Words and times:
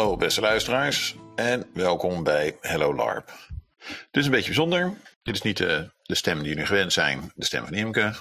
Hallo 0.00 0.16
beste 0.16 0.40
luisteraars 0.40 1.16
en 1.34 1.70
welkom 1.74 2.22
bij 2.22 2.56
Hello 2.60 2.94
LARP. 2.94 3.32
Dit 3.78 4.08
is 4.10 4.24
een 4.24 4.30
beetje 4.30 4.46
bijzonder. 4.46 5.00
Dit 5.22 5.34
is 5.34 5.42
niet 5.42 5.56
de, 5.56 5.90
de 6.02 6.14
stem 6.14 6.38
die 6.38 6.48
jullie 6.48 6.66
gewend 6.66 6.92
zijn, 6.92 7.32
de 7.34 7.44
stem 7.44 7.64
van 7.64 7.74
Imke. 7.74 8.14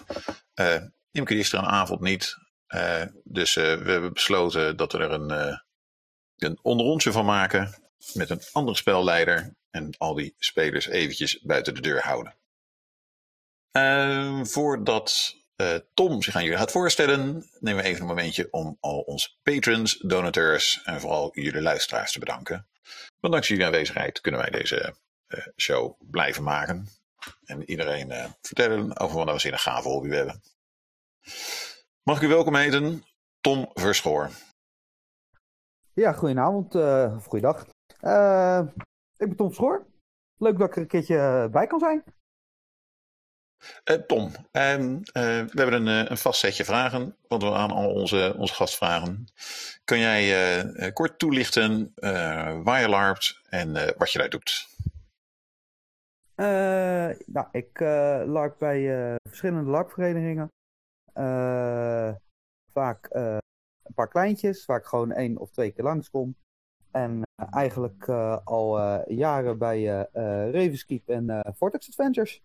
Uh, 0.56 0.76
Imke 1.12 1.36
is 1.36 1.54
er 1.54 1.60
avond 1.60 2.02
niet, 2.02 2.36
uh, 2.68 3.04
dus 3.24 3.54
we 3.54 3.62
hebben 3.62 4.14
besloten 4.14 4.78
dat 4.78 4.92
we 4.92 4.98
er 4.98 5.12
een, 5.12 5.60
een 6.38 6.60
onderontje 6.62 7.12
van 7.12 7.26
maken 7.26 7.76
met 8.14 8.30
een 8.30 8.42
andere 8.52 8.78
spelleider 8.78 9.56
en 9.72 9.96
al 9.98 10.14
die 10.14 10.36
spelers 10.38 10.88
eventjes 10.88 11.42
buiten 11.42 11.74
de 11.74 11.82
deur 11.82 12.02
houden. 12.02 12.36
voordat 14.48 15.36
uh, 15.62 15.76
Tom 15.94 16.22
zich 16.22 16.36
aan 16.36 16.44
jullie 16.44 16.58
gaat 16.58 16.72
voorstellen, 16.72 17.50
nemen 17.60 17.84
we 17.84 17.90
even 17.90 18.02
een 18.02 18.08
momentje 18.08 18.48
om 18.52 18.78
al 18.80 19.00
onze 19.00 19.30
patrons, 19.44 19.98
donateurs 19.98 20.82
en 20.84 21.00
vooral 21.00 21.30
jullie 21.34 21.62
luisteraars 21.62 22.12
te 22.12 22.20
bedanken. 22.20 22.68
Want 23.20 23.34
dankzij 23.34 23.56
jullie 23.56 23.72
aanwezigheid 23.72 24.22
kunnen 24.22 24.42
wij 24.42 24.50
deze 24.50 24.96
uh, 25.28 25.48
show 25.58 25.94
blijven 26.12 26.44
maken. 26.44 26.88
En 27.46 27.70
iedereen 27.70 28.12
uh, 28.12 28.26
vertellen 28.42 29.00
over 29.00 29.26
wat 29.26 29.42
we 29.42 29.48
in 29.48 29.54
een 29.54 29.60
gave 29.60 29.88
hobby 29.88 30.10
hebben. 30.10 30.42
Mag 32.04 32.18
ik 32.18 32.24
u 32.24 32.28
welkom 32.28 32.56
heten, 32.56 33.04
Tom 33.42 33.70
Verschoor. 33.74 34.30
Ja, 35.94 36.12
goedenavond 36.12 36.76
of 37.16 37.26
goeiedag. 37.26 37.66
ik 39.18 39.28
ben 39.28 39.36
Tom 39.36 39.48
Verschoor. 39.48 39.86
Leuk 40.38 40.58
dat 40.58 40.68
ik 40.68 40.76
er 40.76 40.82
een 40.82 40.88
keertje 40.88 41.48
bij 41.52 41.68
kan 41.68 41.80
zijn. 41.80 42.04
Uh, 43.86 43.96
Tom, 43.96 44.32
uh, 44.52 44.80
uh, 44.80 45.02
we 45.14 45.52
hebben 45.54 45.74
een, 45.74 45.88
eh, 45.88 46.10
een, 46.10 46.18
vast 46.18 46.40
setje 46.40 46.66
vragen, 46.66 47.16
wat 47.28 47.42
we 47.42 47.52
aan 47.52 47.72
al 47.72 47.94
onze, 47.94 48.36
onze 48.38 48.54
gast 48.54 48.76
vragen. 48.76 49.26
Kun 49.84 50.00
jij 50.00 50.92
kort 50.94 51.20
toelichten 51.20 51.92
waar 52.64 52.82
je 52.82 52.90
larpt 52.90 53.42
en 53.50 53.74
wat 53.98 54.12
je 54.12 54.20
daar 54.20 54.30
doet? 54.30 54.68
nou, 57.26 57.48
ik 57.52 57.80
larp 58.26 58.56
bij 58.60 59.16
verschillende 59.30 59.70
larpverenigingen. 59.70 60.52
vaak 62.74 63.08
een 63.12 63.94
paar 63.96 64.08
kleintjes, 64.08 64.66
waar 64.66 64.78
ik 64.78 64.86
gewoon 64.86 65.12
één 65.12 65.38
of 65.38 65.50
twee 65.52 65.72
keer 65.72 65.84
langskom. 65.84 66.36
En 66.92 67.22
eigenlijk 67.52 68.10
al 68.44 68.80
jaren 69.12 69.58
bij 69.58 70.08
Ravenskeep 70.52 71.10
en 71.10 71.44
Vortex 71.56 71.88
Adventures. 71.88 72.42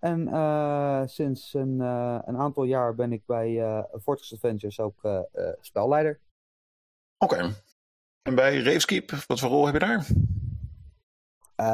En 0.00 0.28
uh, 0.28 1.02
sinds 1.06 1.54
een, 1.54 1.80
uh, 1.80 2.18
een, 2.24 2.36
aantal 2.36 2.64
jaar 2.64 2.94
ben 2.94 3.12
ik 3.12 3.26
bij 3.26 3.50
uh, 3.50 3.82
Vortex 3.92 4.32
Adventures 4.32 4.80
ook 4.80 5.24
spelleider. 5.60 6.20
Oké. 7.18 7.34
Okay. 7.34 7.54
En 8.22 8.34
bij 8.34 8.62
Raveskeep, 8.62 9.10
wat 9.10 9.40
voor 9.40 9.48
rol 9.48 9.64
heb 9.64 9.74
je 9.74 9.80
daar? 9.80 10.06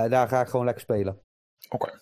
daar 0.09 0.29
ga 0.29 0.41
ik 0.41 0.49
gewoon 0.49 0.65
lekker 0.65 0.83
spelen. 0.83 1.21
Oké. 1.69 2.01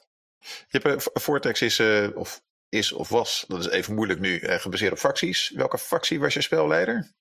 Okay. 0.70 0.98
Vortex 0.98 1.62
is, 1.62 1.80
of, 2.14 2.42
is 2.69 2.92
of 2.92 3.08
was, 3.08 3.45
dat 3.48 3.58
is 3.58 3.69
even 3.69 3.95
moeilijk 3.95 4.20
nu, 4.20 4.39
gebaseerd 4.39 4.92
op 4.92 4.98
facties. 4.98 5.50
Welke 5.50 5.78
factie 5.78 6.20
was 6.20 6.34
je 6.34 6.41
spelleider? 6.41 7.12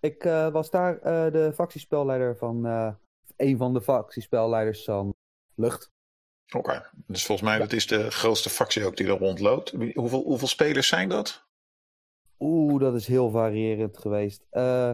Ik 0.00 0.22
was 0.52 0.70
daar 0.70 1.00
de 1.32 1.52
factiespelleider 1.54 2.36
van, 2.36 2.64
een 3.36 3.56
van 3.56 3.72
de 3.72 3.80
factiespelleiders 3.80 4.84
van 4.84 5.14
Lucht. 5.54 5.90
Oké, 6.56 6.90
dus 7.06 7.24
volgens 7.26 7.48
mij 7.48 7.58
dat 7.58 7.72
is 7.72 7.86
de 7.86 8.10
grootste 8.10 8.50
factie 8.50 8.86
ook 8.86 8.96
die 8.96 9.06
er 9.06 9.18
rondloopt. 9.18 9.70
Hoeveel, 9.94 10.22
hoeveel 10.22 10.48
spelers 10.48 10.88
zijn 10.88 11.08
dat? 11.08 11.46
Oeh, 12.38 12.80
dat 12.80 12.94
is 12.94 13.06
heel 13.06 13.30
variërend 13.30 13.98
geweest. 13.98 14.46
Uh, 14.52 14.90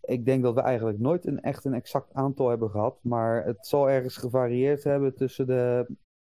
ik 0.00 0.24
denk 0.24 0.42
dat 0.42 0.54
we 0.54 0.60
eigenlijk 0.60 0.98
nooit 0.98 1.26
een 1.26 1.40
echt 1.40 1.64
een 1.64 1.74
exact 1.74 2.14
aantal 2.14 2.48
hebben 2.48 2.70
gehad. 2.70 2.98
Maar 3.02 3.44
het 3.44 3.66
zal 3.66 3.90
ergens 3.90 4.16
gevarieerd 4.16 4.84
hebben 4.84 5.16
tussen 5.16 5.46
de 5.46 5.86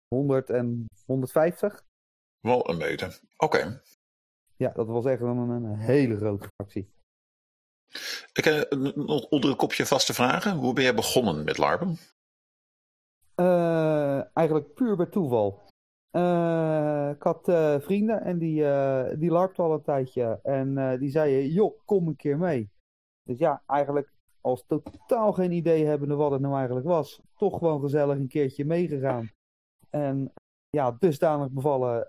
100 0.08 0.50
en 0.50 0.86
150. 1.06 1.84
Wel 2.40 2.70
een 2.70 2.76
meter. 2.76 3.20
Oké. 3.36 3.82
Ja, 4.56 4.72
dat 4.74 4.86
was 4.86 5.04
echt 5.04 5.20
een, 5.20 5.36
een 5.36 5.76
hele 5.76 6.16
grote 6.16 6.48
factie. 6.56 6.90
Ik 8.32 8.44
heb 8.44 8.74
nog 8.94 9.24
onder 9.28 9.50
een 9.50 9.56
kopje 9.56 9.86
vaste 9.86 10.14
vragen. 10.14 10.56
Hoe 10.56 10.72
ben 10.72 10.84
jij 10.84 10.94
begonnen 10.94 11.44
met 11.44 11.58
LARPen? 11.58 11.98
Uh, 13.42 14.36
eigenlijk 14.36 14.74
puur 14.74 14.96
bij 14.96 15.06
toeval. 15.06 15.60
Uh, 16.16 17.10
ik 17.14 17.22
had 17.22 17.48
uh, 17.48 17.80
vrienden 17.80 18.22
en 18.22 18.38
die, 18.38 18.64
die 19.18 19.30
larpten 19.30 19.64
al 19.64 19.72
een 19.72 19.82
tijdje. 19.82 20.40
En 20.42 20.98
die 20.98 21.10
zeiden, 21.10 21.48
joh, 21.48 21.78
kom 21.84 22.08
een 22.08 22.16
keer 22.16 22.38
mee. 22.38 22.70
Dus 23.22 23.38
ja, 23.38 23.62
eigenlijk 23.66 24.12
als 24.40 24.64
totaal 24.66 25.32
geen 25.32 25.52
idee 25.52 25.84
hebbende 25.84 26.14
wat 26.14 26.30
het 26.30 26.40
nou 26.40 26.56
eigenlijk 26.56 26.86
was. 26.86 27.20
Toch 27.36 27.58
gewoon 27.58 27.80
gezellig 27.80 28.16
een 28.16 28.28
keertje 28.28 28.64
meegegaan. 28.64 29.30
En 29.90 30.32
ja, 30.70 30.96
dusdanig 30.98 31.50
bevallen 31.50 32.06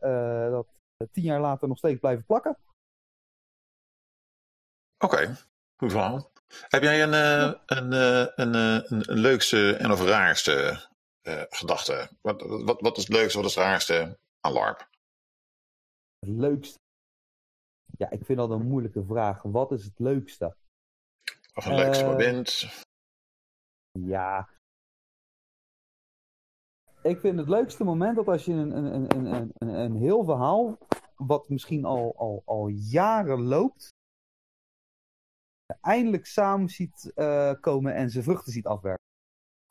dat 0.51 0.67
tien 1.11 1.23
jaar 1.23 1.41
later 1.41 1.67
nog 1.67 1.77
steeds 1.77 1.99
blijven 1.99 2.25
plakken. 2.25 2.57
Oké, 5.03 5.13
okay. 5.13 5.35
goed 5.77 5.91
verhaal. 5.91 6.31
Heb 6.67 6.83
jij 6.83 7.03
een, 7.03 7.13
een, 7.13 7.57
een, 7.65 7.93
een, 8.35 8.53
een, 8.87 9.19
leukste 9.19 9.75
en 9.75 9.91
of 9.91 10.01
raarste 10.05 10.91
uh, 11.23 11.43
gedachte? 11.49 12.09
Wat, 12.21 12.41
wat, 12.41 12.81
wat 12.81 12.97
is 12.97 13.03
het 13.03 13.13
leukste, 13.13 13.37
wat 13.37 13.47
is 13.47 13.55
het 13.55 13.63
raarste 13.63 14.19
aan 14.39 14.53
LARP? 14.53 14.89
Het 16.19 16.29
leukste? 16.29 16.79
Ja, 17.97 18.09
ik 18.09 18.25
vind 18.25 18.37
dat 18.37 18.49
een 18.49 18.67
moeilijke 18.67 19.05
vraag. 19.05 19.41
Wat 19.41 19.71
is 19.71 19.83
het 19.83 19.99
leukste? 19.99 20.55
Of 21.53 21.65
een 21.65 21.75
leukste 21.75 22.03
uh, 22.03 22.09
moment? 22.09 22.67
Ja. 23.91 24.49
Ik 27.01 27.19
vind 27.19 27.39
het 27.39 27.49
leukste 27.49 27.83
moment 27.83 28.15
dat 28.15 28.27
als 28.27 28.45
je 28.45 28.51
een, 28.51 28.71
een, 28.77 29.15
een, 29.15 29.33
een, 29.33 29.51
een, 29.57 29.67
een 29.67 29.95
heel 29.95 30.23
verhaal, 30.23 30.77
wat 31.15 31.49
misschien 31.49 31.85
al, 31.85 32.13
al, 32.17 32.41
al 32.45 32.67
jaren 32.67 33.41
loopt, 33.41 33.89
eindelijk 35.81 36.25
samen 36.25 36.69
ziet 36.69 37.11
uh, 37.15 37.53
komen 37.59 37.95
en 37.95 38.09
zijn 38.09 38.23
vruchten 38.23 38.51
ziet 38.51 38.65
afwerken. 38.65 39.02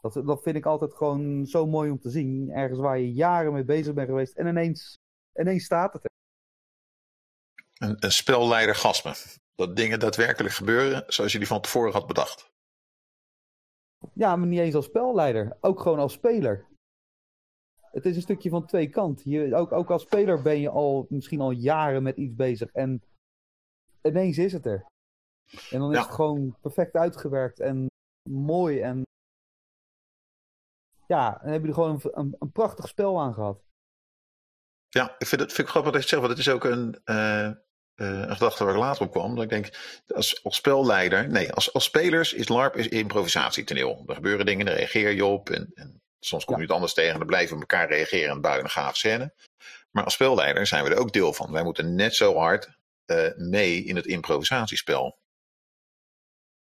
Dat, 0.03 0.27
dat 0.27 0.43
vind 0.43 0.57
ik 0.57 0.67
altijd 0.67 0.95
gewoon 0.95 1.47
zo 1.47 1.67
mooi 1.67 1.91
om 1.91 2.01
te 2.01 2.11
zien. 2.11 2.51
Ergens 2.51 2.79
waar 2.79 2.99
je 2.99 3.13
jaren 3.13 3.53
mee 3.53 3.65
bezig 3.65 3.95
bent 3.95 4.09
geweest 4.09 4.37
en 4.37 4.47
ineens, 4.47 4.99
ineens 5.35 5.65
staat 5.65 5.93
het 5.93 6.05
er. 6.05 6.11
Een, 7.79 7.97
een 8.05 8.13
spelleidergasme. 8.13 9.15
Dat 9.55 9.77
dingen 9.77 10.01
daadwerkelijk 10.01 10.55
gebeuren 10.55 11.05
zoals 11.07 11.33
je 11.33 11.39
die 11.39 11.47
van 11.47 11.61
tevoren 11.61 11.93
had 11.93 12.07
bedacht. 12.07 12.51
Ja, 14.15 14.37
maar 14.37 14.47
niet 14.47 14.61
eens 14.61 14.75
als 14.75 14.85
spelleider. 14.85 15.57
Ook 15.61 15.81
gewoon 15.81 15.99
als 15.99 16.13
speler. 16.13 16.67
Het 17.81 18.07
is 18.07 18.17
een 18.17 18.23
stukje 18.23 18.51
van 18.51 18.67
twee 18.67 18.89
kanten. 18.89 19.31
Je, 19.31 19.57
ook, 19.57 19.73
ook 19.73 19.91
als 19.91 20.03
speler 20.03 20.43
ben 20.43 20.61
je 20.61 20.69
al 20.69 21.07
misschien 21.09 21.41
al 21.41 21.51
jaren 21.51 22.03
met 22.03 22.17
iets 22.17 22.35
bezig. 22.35 22.73
En 22.73 23.03
ineens 24.03 24.39
is 24.39 24.53
het 24.53 24.67
er. 24.67 24.87
En 25.71 25.79
dan 25.79 25.93
is 25.93 25.99
het 25.99 26.11
gewoon 26.11 26.57
perfect 26.61 26.95
uitgewerkt 26.95 27.61
en 27.61 27.87
mooi 28.31 28.81
en 28.81 29.03
ja, 31.13 31.39
dan 31.43 31.53
heb 31.53 31.63
je 31.63 31.69
er 31.69 31.75
gewoon 31.75 32.01
een, 32.03 32.11
een, 32.13 32.37
een, 32.39 32.53
prachtig 32.53 32.89
spel 32.89 33.21
aan 33.21 33.35
gehad. 33.35 33.63
Ja, 34.89 35.15
ik 35.19 35.27
vind 35.27 35.41
het, 35.41 35.53
vind 35.53 35.67
ik 35.67 35.73
grappig 35.73 35.93
dat 35.93 36.03
je 36.03 36.09
zegt, 36.09 36.23
want 36.23 36.33
het 36.37 36.47
is 36.47 36.53
ook 36.53 36.65
een, 36.65 37.01
uh, 37.05 37.51
uh, 37.97 38.21
een 38.29 38.37
gedachte 38.37 38.65
waar 38.65 38.75
ik 38.75 38.81
later 38.81 39.03
op 39.07 39.11
kwam. 39.11 39.35
Dat 39.35 39.45
ik 39.45 39.51
denk, 39.51 39.69
als, 40.15 40.45
als 40.45 40.57
spelleider, 40.57 41.29
nee, 41.29 41.53
als, 41.53 41.73
als 41.73 41.85
spelers 41.85 42.33
is 42.33 42.49
LARP 42.49 42.77
is 42.77 42.89
improvisatietoneel. 42.89 44.03
Er 44.07 44.15
gebeuren 44.15 44.47
dingen, 44.47 44.67
daar 44.67 44.75
reageer 44.75 45.11
je 45.11 45.25
op 45.25 45.51
en, 45.51 45.71
en 45.75 46.03
soms 46.21 46.45
kom 46.45 46.55
je 46.55 46.61
ja. 46.61 46.67
het 46.67 46.75
anders 46.75 46.95
tegen 46.95 47.13
en 47.13 47.19
dan 47.19 47.27
blijven 47.27 47.55
we 47.55 47.61
elkaar 47.61 47.89
reageren 47.89 48.31
en 48.31 48.41
buiten 48.41 48.65
een 48.65 48.71
gaaf 48.71 48.97
scène. 48.97 49.35
Maar 49.91 50.05
als 50.05 50.15
spelleider 50.15 50.67
zijn 50.67 50.85
we 50.85 50.91
er 50.91 50.99
ook 50.99 51.13
deel 51.13 51.33
van. 51.33 51.53
Wij 51.53 51.63
moeten 51.63 51.95
net 51.95 52.15
zo 52.15 52.37
hard 52.37 52.71
uh, 53.07 53.37
mee 53.37 53.85
in 53.85 53.97
het 53.97 54.07
improvisatiespel. 54.07 55.19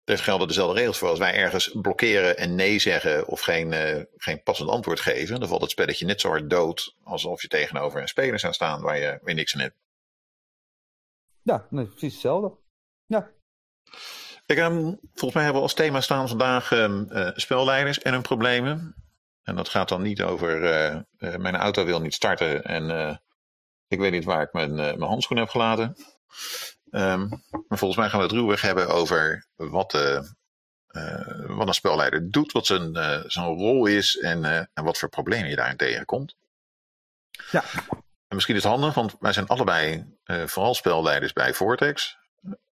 Er 0.06 0.18
gelden 0.18 0.48
dezelfde 0.48 0.78
regels 0.78 0.98
voor. 0.98 1.08
Als 1.08 1.18
wij 1.18 1.34
ergens 1.34 1.70
blokkeren 1.80 2.36
en 2.36 2.54
nee 2.54 2.78
zeggen 2.78 3.26
of 3.26 3.40
geen, 3.40 3.72
uh, 3.72 4.02
geen 4.16 4.42
passend 4.42 4.68
antwoord 4.68 5.00
geven, 5.00 5.40
dan 5.40 5.48
valt 5.48 5.60
het 5.60 5.70
spelletje 5.70 6.06
net 6.06 6.20
zo 6.20 6.28
hard 6.28 6.50
dood 6.50 6.94
alsof 7.02 7.42
je 7.42 7.48
tegenover 7.48 8.00
een 8.00 8.08
speler 8.08 8.38
zou 8.38 8.52
staan 8.52 8.80
waar 8.82 8.98
je, 8.98 9.18
weer 9.22 9.34
niks 9.34 9.54
aan 9.54 9.60
hebt. 9.60 9.76
Ja, 11.42 11.66
nee, 11.70 11.86
precies 11.86 12.12
hetzelfde. 12.12 12.52
Ja. 13.06 13.30
Ik, 14.46 14.58
um, 14.58 14.98
volgens 15.00 15.34
mij 15.34 15.42
hebben 15.42 15.62
we 15.62 15.68
als 15.68 15.74
thema 15.74 16.00
staan 16.00 16.28
vandaag 16.28 16.70
um, 16.70 17.06
uh, 17.10 17.30
spelleiders 17.34 17.98
en 17.98 18.12
hun 18.12 18.22
problemen. 18.22 18.94
En 19.42 19.56
dat 19.56 19.68
gaat 19.68 19.88
dan 19.88 20.02
niet 20.02 20.22
over 20.22 20.62
uh, 21.18 21.36
mijn 21.36 21.56
auto 21.56 21.84
wil 21.84 22.00
niet 22.00 22.14
starten 22.14 22.64
en 22.64 23.20
ik 23.88 23.98
weet 23.98 24.12
niet 24.12 24.24
waar 24.24 24.42
ik 24.42 24.52
mijn, 24.52 24.74
mijn 24.74 25.02
handschoen 25.02 25.36
heb 25.36 25.48
gelaten. 25.48 25.96
Um, 26.90 27.28
maar 27.68 27.78
volgens 27.78 28.00
mij 28.00 28.08
gaan 28.08 28.18
we 28.18 28.24
het 28.24 28.34
ruwweg 28.34 28.60
hebben 28.60 28.88
over 28.88 29.46
wat, 29.54 29.94
uh, 29.94 30.22
uh, 30.90 31.46
wat 31.46 31.66
een 31.66 31.74
spelleider 31.74 32.30
doet, 32.30 32.52
wat 32.52 32.66
zijn, 32.66 32.96
uh, 32.96 33.20
zijn 33.26 33.46
rol 33.46 33.86
is 33.86 34.18
en, 34.18 34.44
en 34.74 34.84
wat 34.84 34.98
voor 34.98 35.08
problemen 35.08 35.48
je 35.48 35.56
daarin 35.56 35.76
tegenkomt. 35.76 36.36
Ja. 37.50 37.64
En 38.28 38.34
misschien 38.34 38.56
is 38.56 38.62
het 38.62 38.72
handig, 38.72 38.94
want 38.94 39.16
wij 39.20 39.32
zijn 39.32 39.46
allebei 39.46 40.04
vooral 40.24 40.74
spelleiders 40.74 41.32
bij 41.32 41.54
Vortex. 41.54 42.18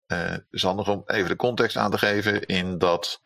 Het 0.07 0.47
is 0.51 0.63
handig 0.63 0.89
om 0.89 1.03
even 1.07 1.29
de 1.29 1.37
context 1.37 1.77
aan 1.77 1.91
te 1.91 1.99
geven 1.99 2.47
in 2.47 2.79
dat 2.79 3.23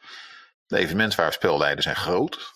de 0.66 0.76
evenementwaarspelleiders 0.76 1.84
zijn 1.84 1.96
groot. 1.96 2.52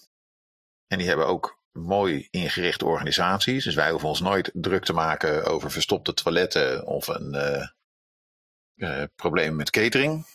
En 0.87 0.99
die 0.99 1.09
hebben 1.09 1.27
ook 1.27 1.61
mooi 1.73 2.29
ingerichte 2.31 2.85
organisaties. 2.85 3.65
Dus 3.65 3.75
wij 3.75 3.91
hoeven 3.91 4.09
ons 4.09 4.21
nooit 4.21 4.51
druk 4.53 4.85
te 4.85 4.93
maken 4.93 5.45
over 5.45 5.71
verstopte 5.71 6.15
toiletten 6.15 6.87
of 6.87 7.07
een 7.07 7.35
uh, 8.83 9.03
probleem 9.17 9.57
met 9.57 9.71
catering. 9.71 10.27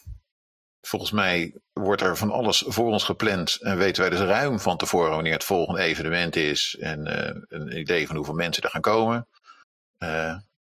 Volgens 0.81 1.11
mij 1.11 1.55
wordt 1.73 2.01
er 2.01 2.17
van 2.17 2.31
alles 2.31 2.63
voor 2.67 2.91
ons 2.91 3.03
gepland 3.03 3.61
en 3.61 3.77
weten 3.77 4.01
wij 4.01 4.09
dus 4.09 4.19
ruim 4.19 4.59
van 4.59 4.77
tevoren 4.77 5.09
wanneer 5.09 5.33
het 5.33 5.43
volgende 5.43 5.81
evenement 5.81 6.35
is 6.35 6.77
en 6.79 7.07
uh, 7.07 7.41
een 7.47 7.77
idee 7.77 8.07
van 8.07 8.15
hoeveel 8.15 8.33
mensen 8.33 8.63
er 8.63 8.69
gaan 8.69 8.81
komen. 8.81 9.27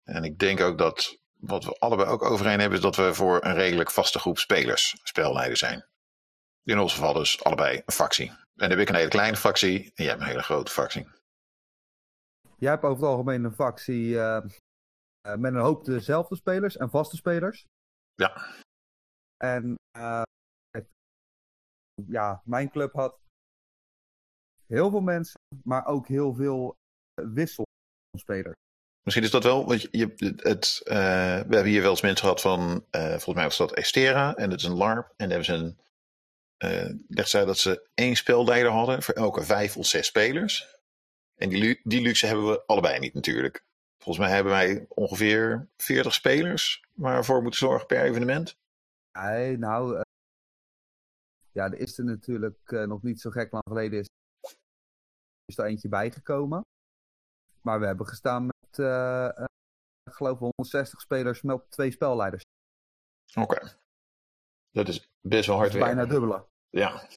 en 0.03 0.23
ik 0.23 0.39
denk 0.39 0.61
ook 0.61 0.77
dat 0.77 1.17
wat 1.39 1.63
we 1.63 1.75
allebei 1.79 2.09
ook 2.09 2.23
overeen 2.23 2.59
hebben, 2.59 2.77
is 2.77 2.83
dat 2.83 2.95
we 2.95 3.13
voor 3.13 3.43
een 3.43 3.53
redelijk 3.53 3.91
vaste 3.91 4.19
groep 4.19 4.37
spelers 4.37 4.95
spelleiders 5.03 5.59
zijn. 5.59 5.85
In 6.63 6.79
ons 6.79 6.93
geval 6.93 7.13
dus 7.13 7.43
allebei 7.43 7.81
een 7.85 7.93
fractie. 7.93 8.27
En 8.27 8.45
dan 8.53 8.69
heb 8.69 8.79
ik 8.79 8.89
een 8.89 8.95
hele 8.95 9.09
kleine 9.09 9.37
fractie 9.37 9.83
en 9.83 10.03
jij 10.03 10.07
hebt 10.07 10.21
een 10.21 10.27
hele 10.27 10.43
grote 10.43 10.71
fractie. 10.71 11.07
Jij 12.57 12.69
hebt 12.69 12.83
over 12.83 13.03
het 13.03 13.11
algemeen 13.11 13.43
een 13.43 13.53
fractie 13.53 14.19
met 15.25 15.53
een 15.53 15.59
hoop 15.59 15.85
dezelfde 15.85 16.35
spelers 16.35 16.77
en 16.77 16.89
vaste 16.89 17.15
spelers. 17.15 17.65
Ja. 18.15 18.63
En 19.37 19.75
uh, 19.97 20.21
het, 20.69 20.87
ja, 22.07 22.41
mijn 22.45 22.69
club 22.69 22.93
had 22.93 23.19
heel 24.67 24.89
veel 24.89 25.01
mensen, 25.01 25.39
maar 25.63 25.85
ook 25.85 26.07
heel 26.07 26.33
veel 26.33 26.75
wisselspelers. 27.13 28.55
Misschien 29.01 29.25
is 29.25 29.31
dat 29.31 29.43
wel, 29.43 29.65
want 29.65 29.81
je, 29.91 30.33
het, 30.35 30.81
uh, 30.83 30.95
we 31.47 31.55
hebben 31.55 31.65
hier 31.65 31.81
wel 31.81 31.89
eens 31.89 32.01
mensen 32.01 32.25
gehad 32.25 32.41
van, 32.41 32.85
uh, 32.91 33.09
volgens 33.09 33.35
mij 33.35 33.43
was 33.43 33.57
dat 33.57 33.73
Estera 33.73 34.35
en 34.35 34.49
dat 34.49 34.59
is 34.59 34.65
een 34.65 34.77
LARP. 34.77 35.13
En 35.17 35.29
hebben 35.29 35.45
ze 35.45 35.53
een, 35.53 35.79
uh, 37.07 37.25
zij 37.25 37.45
dat 37.45 37.57
ze 37.57 37.89
één 37.93 38.15
spelleider 38.15 38.71
hadden 38.71 39.03
voor 39.03 39.13
elke 39.13 39.43
vijf 39.43 39.77
of 39.77 39.85
zes 39.85 40.07
spelers. 40.07 40.79
En 41.35 41.49
die, 41.49 41.79
die 41.83 42.01
luxe 42.01 42.25
hebben 42.25 42.47
we 42.47 42.65
allebei 42.65 42.99
niet 42.99 43.13
natuurlijk. 43.13 43.65
Volgens 44.05 44.25
mij 44.25 44.35
hebben 44.35 44.53
wij 44.53 44.85
ongeveer 44.89 45.67
40 45.77 46.13
spelers 46.13 46.83
waarvoor 46.93 47.41
moeten 47.41 47.59
zorgen 47.59 47.87
per 47.87 48.03
evenement. 48.03 48.57
Nee, 49.11 49.57
nou, 49.57 50.01
ja, 51.51 51.65
er 51.65 51.77
is 51.77 51.97
er 51.97 52.03
natuurlijk 52.03 52.71
nog 52.71 53.03
niet 53.03 53.21
zo 53.21 53.29
gek 53.29 53.51
lang 53.51 53.63
geleden 53.67 53.99
is, 53.99 54.07
is 55.45 55.57
er 55.57 55.65
eentje 55.65 55.89
bijgekomen. 55.89 56.61
Maar 57.61 57.79
we 57.79 57.85
hebben 57.85 58.07
gestaan 58.07 58.45
met, 58.45 58.77
uh, 58.77 58.85
uh, 59.37 59.45
ik 60.03 60.13
geloof 60.13 60.39
160 60.39 61.01
spelers 61.01 61.41
met 61.41 61.71
twee 61.71 61.91
spelleiders. 61.91 62.43
Oké. 63.35 63.55
Okay. 63.55 63.69
Dat 64.71 64.87
is 64.87 65.09
best 65.21 65.47
wel 65.47 65.57
hard 65.57 65.73
werken. 65.73 65.95
Bijna 65.95 66.11
dubbele. 66.11 66.45
Ja. 66.69 67.07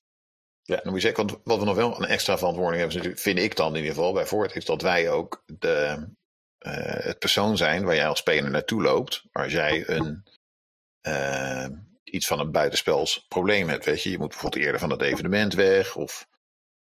Ja, 0.62 0.76
dan 0.76 0.92
moet 0.92 1.02
je 1.02 1.08
zeggen, 1.08 1.26
want 1.26 1.40
wat 1.44 1.58
we 1.58 1.64
nog 1.64 1.76
wel 1.76 1.96
een 1.96 2.08
extra 2.08 2.38
verantwoording 2.38 2.92
hebben, 2.92 3.16
vind 3.16 3.38
ik 3.38 3.56
dan 3.56 3.70
in 3.70 3.76
ieder 3.76 3.94
geval 3.94 4.12
bij 4.12 4.26
Voort, 4.26 4.56
is 4.56 4.64
dat 4.64 4.82
wij 4.82 5.10
ook 5.10 5.42
de, 5.46 6.08
het 6.58 7.18
persoon 7.18 7.56
zijn 7.56 7.84
waar 7.84 7.94
jij 7.94 8.08
als 8.08 8.18
speler 8.18 8.50
naartoe 8.50 8.82
loopt. 8.82 9.24
Als 9.32 9.52
jij 9.52 9.88
een, 9.88 10.24
iets 12.04 12.26
van 12.26 12.40
een 12.40 12.52
buitenspels 12.52 13.26
probleem 13.28 13.68
hebt, 13.68 13.84
weet 13.84 14.02
je. 14.02 14.10
Je 14.10 14.18
moet 14.18 14.28
bijvoorbeeld 14.28 14.62
eerder 14.62 14.80
van 14.80 14.90
het 14.90 15.02
evenement 15.02 15.54
weg 15.54 15.96
of 15.96 16.28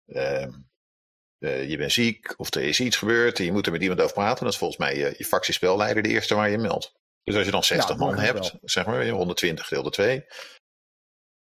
uh, 0.06 1.68
je 1.68 1.76
bent 1.76 1.92
ziek 1.92 2.34
of 2.36 2.54
er 2.54 2.62
is 2.62 2.80
iets 2.80 2.96
gebeurd 2.96 3.38
en 3.38 3.44
je 3.44 3.52
moet 3.52 3.66
er 3.66 3.72
met 3.72 3.82
iemand 3.82 4.00
over 4.00 4.14
praten. 4.14 4.44
Dat 4.44 4.52
is 4.52 4.58
volgens 4.58 4.78
mij 4.78 4.96
je, 4.96 5.14
je 5.16 5.24
fractiespelleider 5.24 6.02
de 6.02 6.08
eerste 6.08 6.34
waar 6.34 6.50
je 6.50 6.58
meldt. 6.58 6.92
Dus 7.24 7.36
als 7.36 7.44
je 7.44 7.50
dan 7.50 7.64
60 7.64 7.88
ja, 7.90 7.96
man 7.96 8.18
hebt, 8.18 8.50
wel. 8.50 8.60
zeg 8.62 8.86
maar 8.86 9.08
120 9.08 9.66
gedeeld 9.66 9.84
door 9.84 9.92
2, 9.92 10.26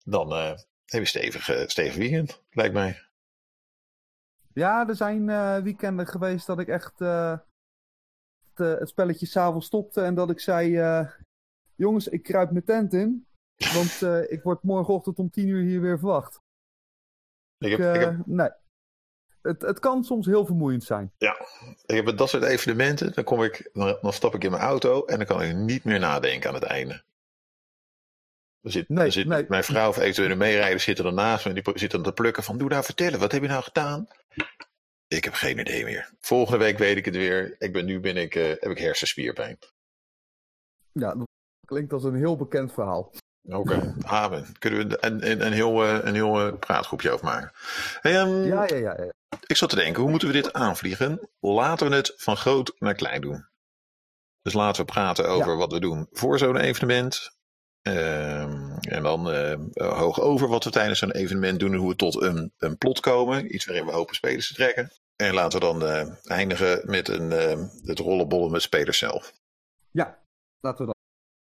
dan 0.04 0.32
uh, 0.32 0.52
heb 0.84 1.00
je 1.00 1.04
stevig, 1.04 1.50
uh, 1.50 1.66
stevig 1.66 1.96
weekend, 1.96 2.42
lijkt 2.50 2.74
mij. 2.74 3.04
Ja, 4.52 4.88
er 4.88 4.96
zijn 4.96 5.26
weekenden 5.62 6.06
geweest 6.06 6.46
dat 6.46 6.58
ik 6.58 6.68
echt 6.68 6.98
het, 8.58 8.78
het 8.78 8.88
spelletje 8.88 9.26
s'avonds 9.26 9.66
stopte 9.66 10.00
en 10.00 10.14
dat 10.14 10.30
ik 10.30 10.40
zei: 10.40 10.80
Jongens, 11.74 12.08
ik 12.08 12.22
kruip 12.22 12.50
mijn 12.50 12.64
tent 12.64 12.92
in, 12.92 13.26
want 13.56 14.02
ik 14.30 14.42
word 14.42 14.62
morgenochtend 14.62 15.18
om 15.18 15.30
10 15.30 15.48
uur 15.48 15.62
hier 15.62 15.80
weer 15.80 15.98
verwacht. 15.98 16.40
Ik 17.58 17.70
heb, 17.70 17.94
ik 17.94 18.00
heb... 18.00 18.26
Nee 18.26 18.50
het, 19.46 19.62
het 19.62 19.78
kan 19.78 20.04
soms 20.04 20.26
heel 20.26 20.46
vermoeiend 20.46 20.84
zijn. 20.84 21.12
Ja, 21.18 21.46
ik 21.86 22.06
heb 22.06 22.16
dat 22.16 22.28
soort 22.28 22.42
evenementen. 22.42 23.12
Dan, 23.14 23.24
kom 23.24 23.42
ik, 23.42 23.70
dan, 23.72 23.98
dan, 24.00 24.12
stap 24.12 24.34
ik 24.34 24.44
in 24.44 24.50
mijn 24.50 24.62
auto 24.62 25.04
en 25.04 25.16
dan 25.16 25.26
kan 25.26 25.42
ik 25.42 25.54
niet 25.54 25.84
meer 25.84 25.98
nadenken 25.98 26.48
aan 26.48 26.54
het 26.54 26.64
einde. 26.64 27.02
Er 28.60 28.72
zit, 28.72 28.88
nee, 28.88 29.10
zit 29.10 29.26
nee. 29.26 29.44
Mijn 29.48 29.64
vrouw 29.64 29.88
of 29.88 29.98
eventuele 29.98 30.34
meerijder 30.34 30.80
zitten 30.80 31.04
ernaast 31.04 31.44
me 31.44 31.54
en 31.54 31.62
die 31.62 31.78
zitten 31.78 32.02
te 32.02 32.12
plukken 32.12 32.42
van 32.42 32.58
doe 32.58 32.68
nou 32.68 32.84
vertellen, 32.84 33.18
wat 33.18 33.32
heb 33.32 33.42
je 33.42 33.48
nou 33.48 33.62
gedaan? 33.62 34.08
Ik 35.08 35.24
heb 35.24 35.32
geen 35.32 35.58
idee 35.58 35.84
meer. 35.84 36.10
Volgende 36.20 36.58
week 36.58 36.78
weet 36.78 36.96
ik 36.96 37.04
het 37.04 37.16
weer. 37.16 37.54
Ik 37.58 37.72
ben, 37.72 37.84
nu 37.84 38.00
ben 38.00 38.16
ik, 38.16 38.34
uh, 38.34 38.44
heb 38.44 38.70
ik 38.70 38.78
hersenspierpijn. 38.78 39.58
Ja, 40.92 41.14
dat 41.14 41.26
klinkt 41.66 41.92
als 41.92 42.04
een 42.04 42.14
heel 42.14 42.36
bekend 42.36 42.72
verhaal. 42.72 43.12
Oké, 43.42 43.56
okay. 43.56 43.94
Amen. 44.24 44.58
Kunnen 44.58 44.88
we 44.88 44.96
een, 45.00 45.30
een, 45.30 45.46
een 45.46 45.52
heel, 45.52 45.84
een 45.84 46.14
heel 46.14 46.56
praatgroepje 46.56 47.10
over 47.10 47.24
maken? 47.24 47.52
Hey, 48.00 48.20
um, 48.20 48.44
ja, 48.44 48.66
ja, 48.66 48.76
ja, 48.76 49.02
ja. 49.02 49.12
Ik 49.46 49.56
zat 49.56 49.70
te 49.70 49.76
denken, 49.76 50.02
hoe 50.02 50.10
moeten 50.10 50.28
we 50.28 50.34
dit 50.34 50.52
aanvliegen? 50.52 51.30
Laten 51.40 51.88
we 51.88 51.94
het 51.94 52.12
van 52.16 52.36
groot 52.36 52.74
naar 52.78 52.94
klein 52.94 53.20
doen. 53.20 53.48
Dus 54.42 54.52
laten 54.52 54.86
we 54.86 54.92
praten 54.92 55.28
over 55.28 55.52
ja. 55.52 55.56
wat 55.56 55.72
we 55.72 55.80
doen 55.80 56.06
voor 56.10 56.38
zo'n 56.38 56.56
evenement. 56.56 57.35
Um, 57.86 58.78
en 58.78 59.02
dan 59.02 59.34
uh, 59.34 59.54
hoog 59.74 60.20
over 60.20 60.48
wat 60.48 60.64
we 60.64 60.70
tijdens 60.70 60.98
zo'n 60.98 61.10
evenement 61.10 61.60
doen 61.60 61.72
en 61.72 61.78
hoe 61.78 61.88
we 61.88 61.96
tot 61.96 62.22
een, 62.22 62.52
een 62.58 62.78
plot 62.78 63.00
komen. 63.00 63.54
Iets 63.54 63.64
waarin 63.64 63.86
we 63.86 63.92
hopen 63.92 64.14
spelers 64.14 64.48
te 64.48 64.54
trekken. 64.54 64.90
En 65.16 65.34
laten 65.34 65.60
we 65.60 65.64
dan 65.64 65.82
uh, 65.82 66.30
eindigen 66.30 66.90
met 66.90 67.08
een, 67.08 67.30
uh, 67.30 67.68
het 67.84 67.98
rollenbollen 67.98 68.50
met 68.50 68.62
spelers 68.62 68.98
zelf. 68.98 69.32
Ja, 69.90 70.22
laten 70.60 70.80
we 70.80 70.86
dat. 70.86 70.94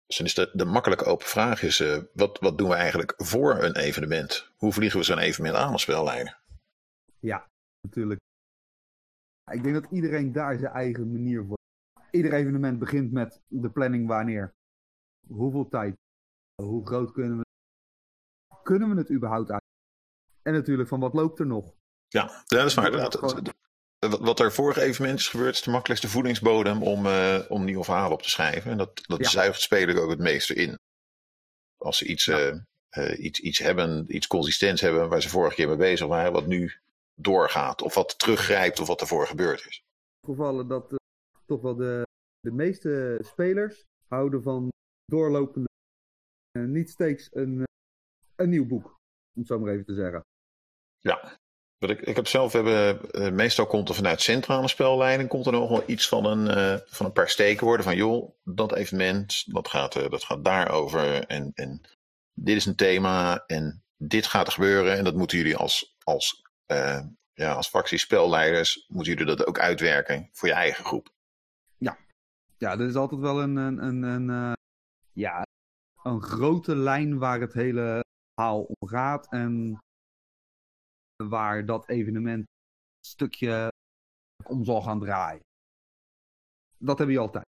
Dus 0.06 0.16
dan 0.16 0.26
is 0.26 0.34
de, 0.34 0.50
de 0.52 0.64
makkelijke 0.64 1.04
open 1.04 1.26
vraag 1.26 1.62
is, 1.62 1.84
wat, 2.12 2.38
wat 2.38 2.58
doen 2.58 2.68
we 2.68 2.74
eigenlijk 2.74 3.14
voor 3.16 3.62
een 3.62 3.76
evenement? 3.76 4.50
Hoe 4.56 4.72
vliegen 4.72 4.98
we 4.98 5.04
zo'n 5.04 5.18
evenement 5.18 5.56
aan 5.56 5.72
als 5.72 5.82
spelleider? 5.82 6.40
Ja, 7.20 7.46
natuurlijk. 7.80 8.20
Ik 9.52 9.62
denk 9.62 9.74
dat 9.74 9.92
iedereen 9.92 10.32
daar 10.32 10.58
zijn 10.58 10.72
eigen 10.72 11.12
manier 11.12 11.44
voor. 11.44 11.58
Ieder 12.10 12.32
evenement 12.32 12.78
begint 12.78 13.12
met 13.12 13.40
de 13.46 13.70
planning 13.70 14.06
wanneer. 14.06 14.54
Hoeveel 15.28 15.68
tijd? 15.68 15.94
Hoe 16.62 16.86
groot 16.86 17.12
kunnen 17.12 17.38
we 17.38 17.44
Kunnen 18.62 18.90
we 18.90 18.96
het 18.96 19.10
überhaupt 19.10 19.50
uit? 19.50 19.62
En 20.42 20.52
natuurlijk 20.52 20.88
van 20.88 21.00
wat 21.00 21.14
loopt 21.14 21.38
er 21.38 21.46
nog? 21.46 21.74
Ja, 22.08 22.44
dat 22.46 22.66
is 22.66 22.74
waar. 22.74 23.10
Wat 23.98 24.40
er 24.40 24.52
vorige 24.52 24.82
evenement 24.82 25.18
is 25.18 25.28
gebeurd, 25.28 25.54
is 25.54 25.62
de 25.62 25.70
makkelijkste 25.70 26.08
voedingsbodem 26.08 26.82
om, 26.82 27.06
uh, 27.06 27.44
om 27.48 27.64
nieuwe 27.64 27.84
verhalen 27.84 28.12
op 28.12 28.22
te 28.22 28.30
schrijven. 28.30 28.70
En 28.70 28.78
dat, 28.78 29.02
dat 29.06 29.18
ja. 29.18 29.28
zuigt 29.28 29.60
speler 29.60 30.02
ook 30.02 30.10
het 30.10 30.18
meeste 30.18 30.54
in. 30.54 30.78
Als 31.76 31.98
ze 31.98 32.06
iets, 32.06 32.24
ja. 32.24 32.38
uh, 32.38 32.60
uh, 32.90 33.24
iets, 33.24 33.40
iets 33.40 33.58
hebben, 33.58 34.16
iets 34.16 34.26
consistents 34.26 34.80
hebben 34.80 35.08
waar 35.08 35.22
ze 35.22 35.28
vorige 35.28 35.54
keer 35.54 35.68
mee 35.68 35.76
bezig 35.76 36.06
waren, 36.06 36.32
wat 36.32 36.46
nu 36.46 36.72
doorgaat. 37.14 37.82
Of 37.82 37.94
wat 37.94 38.18
teruggrijpt 38.18 38.80
of 38.80 38.86
wat 38.86 39.00
ervoor 39.00 39.26
gebeurd 39.26 39.66
is. 39.66 39.82
Gevallen 40.26 40.68
dat 40.68 40.94
toch 41.46 41.60
wel 41.60 41.74
de, 41.74 42.06
de 42.40 42.52
meeste 42.52 43.18
spelers 43.22 43.84
houden 44.08 44.42
van 44.42 44.68
doorlopende, 45.04 45.68
niet 46.64 46.90
steeds 46.90 47.28
een, 47.32 47.58
uh, 47.58 47.64
een 48.36 48.48
nieuw 48.48 48.66
boek. 48.66 48.84
Om 48.84 49.42
het 49.42 49.46
zo 49.46 49.58
maar 49.58 49.72
even 49.72 49.84
te 49.84 49.94
zeggen. 49.94 50.20
Ja, 50.98 51.38
wat 51.78 51.90
ik, 51.90 52.00
ik 52.00 52.16
heb 52.16 52.26
zelf 52.26 52.52
hebben, 52.52 53.00
meestal 53.34 53.66
komt 53.66 53.88
er 53.88 53.94
vanuit 53.94 54.20
centrale 54.20 54.68
spelleiding 54.68 55.28
komt 55.28 55.46
er 55.46 55.52
nog 55.52 55.68
wel 55.68 55.82
iets 55.86 56.08
van 56.08 56.24
een, 56.24 56.80
van 56.86 57.06
een 57.06 57.12
paar 57.12 57.28
steken 57.28 57.66
worden 57.66 57.84
van 57.84 57.96
joh, 57.96 58.30
dat 58.44 58.74
evenement, 58.74 59.52
dat 59.52 59.68
gaat, 59.68 59.92
dat 59.92 60.24
gaat 60.24 60.44
daarover 60.44 61.26
en, 61.26 61.52
en 61.54 61.80
dit 62.32 62.56
is 62.56 62.66
een 62.66 62.76
thema 62.76 63.44
en 63.46 63.84
dit 63.96 64.26
gaat 64.26 64.46
er 64.46 64.52
gebeuren 64.52 64.96
en 64.96 65.04
dat 65.04 65.14
moeten 65.14 65.38
jullie 65.38 65.56
als, 65.56 65.96
als 66.02 66.42
ja, 67.36 67.52
als 67.52 67.68
fractiespelleiders 67.68 68.84
moeten 68.88 69.12
jullie 69.12 69.36
dat 69.36 69.46
ook 69.46 69.58
uitwerken 69.58 70.28
voor 70.32 70.48
je 70.48 70.54
eigen 70.54 70.84
groep. 70.84 71.08
Ja, 71.78 71.98
ja 72.58 72.72
er 72.72 72.86
is 72.86 72.94
altijd 72.94 73.20
wel 73.20 73.42
een, 73.42 73.56
een, 73.56 73.82
een, 73.82 74.02
een 74.02 74.56
ja, 75.12 75.45
een 76.06 76.22
grote 76.22 76.76
lijn 76.76 77.18
waar 77.18 77.40
het 77.40 77.52
hele 77.52 78.04
verhaal 78.34 78.62
om 78.62 78.88
gaat 78.88 79.30
en 79.30 79.78
waar 81.24 81.66
dat 81.66 81.88
evenement 81.88 82.38
een 82.38 83.06
stukje 83.06 83.72
om 84.44 84.64
zal 84.64 84.82
gaan 84.82 85.00
draaien. 85.00 85.40
Dat 86.78 86.98
heb 86.98 87.08
je 87.08 87.18
altijd. 87.18 87.44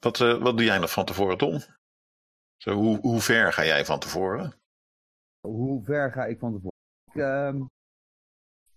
Wat, 0.00 0.20
uh, 0.20 0.42
wat 0.42 0.56
doe 0.56 0.66
jij 0.66 0.78
nog 0.78 0.92
van 0.92 1.04
tevoren, 1.04 1.38
Tom? 1.38 1.58
Zo, 2.56 2.74
hoe, 2.74 3.00
hoe 3.00 3.20
ver 3.20 3.52
ga 3.52 3.64
jij 3.64 3.84
van 3.84 4.00
tevoren? 4.00 4.54
Hoe 5.40 5.84
ver 5.84 6.12
ga 6.12 6.26
ik 6.26 6.38
van 6.38 6.52
tevoren? 6.52 6.78
uh, 7.12 7.66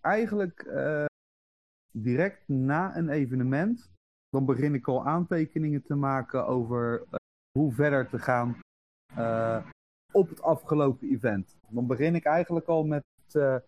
eigenlijk 0.01 0.63
uh, 0.63 1.05
direct 1.91 2.47
na 2.47 2.97
een 2.97 3.09
evenement, 3.09 3.91
dan 4.29 4.45
begin 4.45 4.73
ik 4.73 4.87
al 4.87 5.05
aantekeningen 5.05 5.83
te 5.83 5.95
maken 5.95 6.45
over 6.45 7.01
uh, 7.01 7.22
hoe 7.59 7.73
verder 7.73 8.09
te 8.09 8.19
gaan 8.19 8.59
op 10.11 10.29
het 10.29 10.41
afgelopen 10.41 11.09
event. 11.09 11.57
Dan 11.69 11.87
begin 11.87 12.15
ik 12.15 12.25
eigenlijk 12.25 12.67
al 12.67 12.83
met 12.83 13.03
het, 13.23 13.63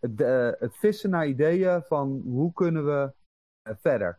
het, 0.00 0.18
het 0.60 0.76
vissen 0.76 1.10
naar 1.10 1.26
ideeën 1.26 1.82
van 1.82 2.20
hoe 2.24 2.52
kunnen 2.52 2.84
we 2.84 3.12
verder. 3.62 4.18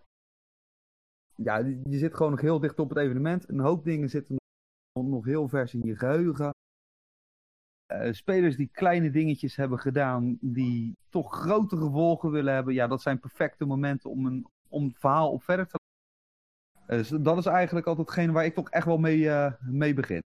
Ja, 1.35 1.57
je 1.57 1.97
zit 1.97 2.15
gewoon 2.15 2.31
nog 2.31 2.41
heel 2.41 2.59
dicht 2.59 2.79
op 2.79 2.89
het 2.89 2.97
evenement. 2.97 3.49
Een 3.49 3.59
hoop 3.59 3.83
dingen 3.83 4.09
zitten 4.09 4.37
nog 4.99 5.25
heel 5.25 5.47
vers 5.47 5.73
in 5.73 5.81
je 5.85 5.95
geheugen. 5.95 6.53
Spelers 8.11 8.55
die 8.55 8.69
kleine 8.71 9.11
dingetjes 9.11 9.55
hebben 9.55 9.79
gedaan, 9.79 10.37
die 10.41 10.97
toch 11.09 11.33
grote 11.33 11.77
gevolgen 11.77 12.31
willen 12.31 12.53
hebben, 12.53 12.73
ja, 12.73 12.87
dat 12.87 13.01
zijn 13.01 13.19
perfecte 13.19 13.65
momenten 13.65 14.09
om, 14.09 14.25
een, 14.25 14.47
om 14.67 14.83
het 14.87 14.99
verhaal 14.99 15.31
op 15.31 15.43
verder 15.43 15.67
te 15.67 15.77
dus 16.89 17.09
dat 17.09 17.37
is 17.37 17.45
eigenlijk 17.45 17.87
altijd 17.87 18.07
hetgene 18.07 18.31
waar 18.31 18.45
ik 18.45 18.53
toch 18.55 18.69
echt 18.69 18.85
wel 18.85 18.97
mee, 18.97 19.17
uh, 19.17 19.51
mee 19.59 19.93
begin. 19.93 20.23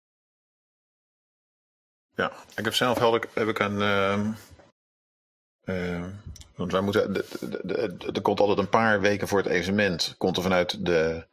Ja, 2.15 2.33
ik 2.57 2.65
heb 2.65 2.75
zelf 2.75 2.99
heb 2.99 3.25
ik, 3.25 3.31
heb 3.35 3.49
ik 3.49 3.59
een. 3.59 3.81
Ehm, 3.81 4.33
ehm, 5.65 6.11
want 6.55 6.73
wij 6.73 6.81
moeten. 6.81 7.15
Er 8.15 8.23
komt 8.23 8.41
altijd 8.41 8.59
een 8.59 8.69
paar 8.69 9.01
weken 9.01 9.29
voor 9.29 9.39
het 9.39 9.47
evenement. 9.47 10.15
Komt 10.17 10.37
er 10.37 10.43
vanuit 10.43 10.85
de, 10.85 11.27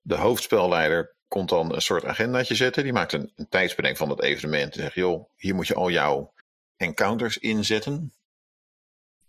de 0.00 0.16
hoofdspelleider 0.16 1.14
komt 1.28 1.48
dan 1.48 1.74
een 1.74 1.82
soort 1.82 2.04
agendaatje 2.04 2.54
zetten. 2.54 2.82
Die 2.82 2.92
maakt 2.92 3.12
een, 3.12 3.32
een 3.36 3.48
tijdsplanning 3.48 3.98
van 3.98 4.08
het 4.10 4.22
evenement. 4.22 4.74
En 4.74 4.80
zegt, 4.80 4.94
joh, 4.94 5.30
hier 5.36 5.54
moet 5.54 5.66
je 5.66 5.74
al 5.74 5.90
jouw 5.90 6.32
encounters 6.76 7.38
inzetten. 7.38 8.12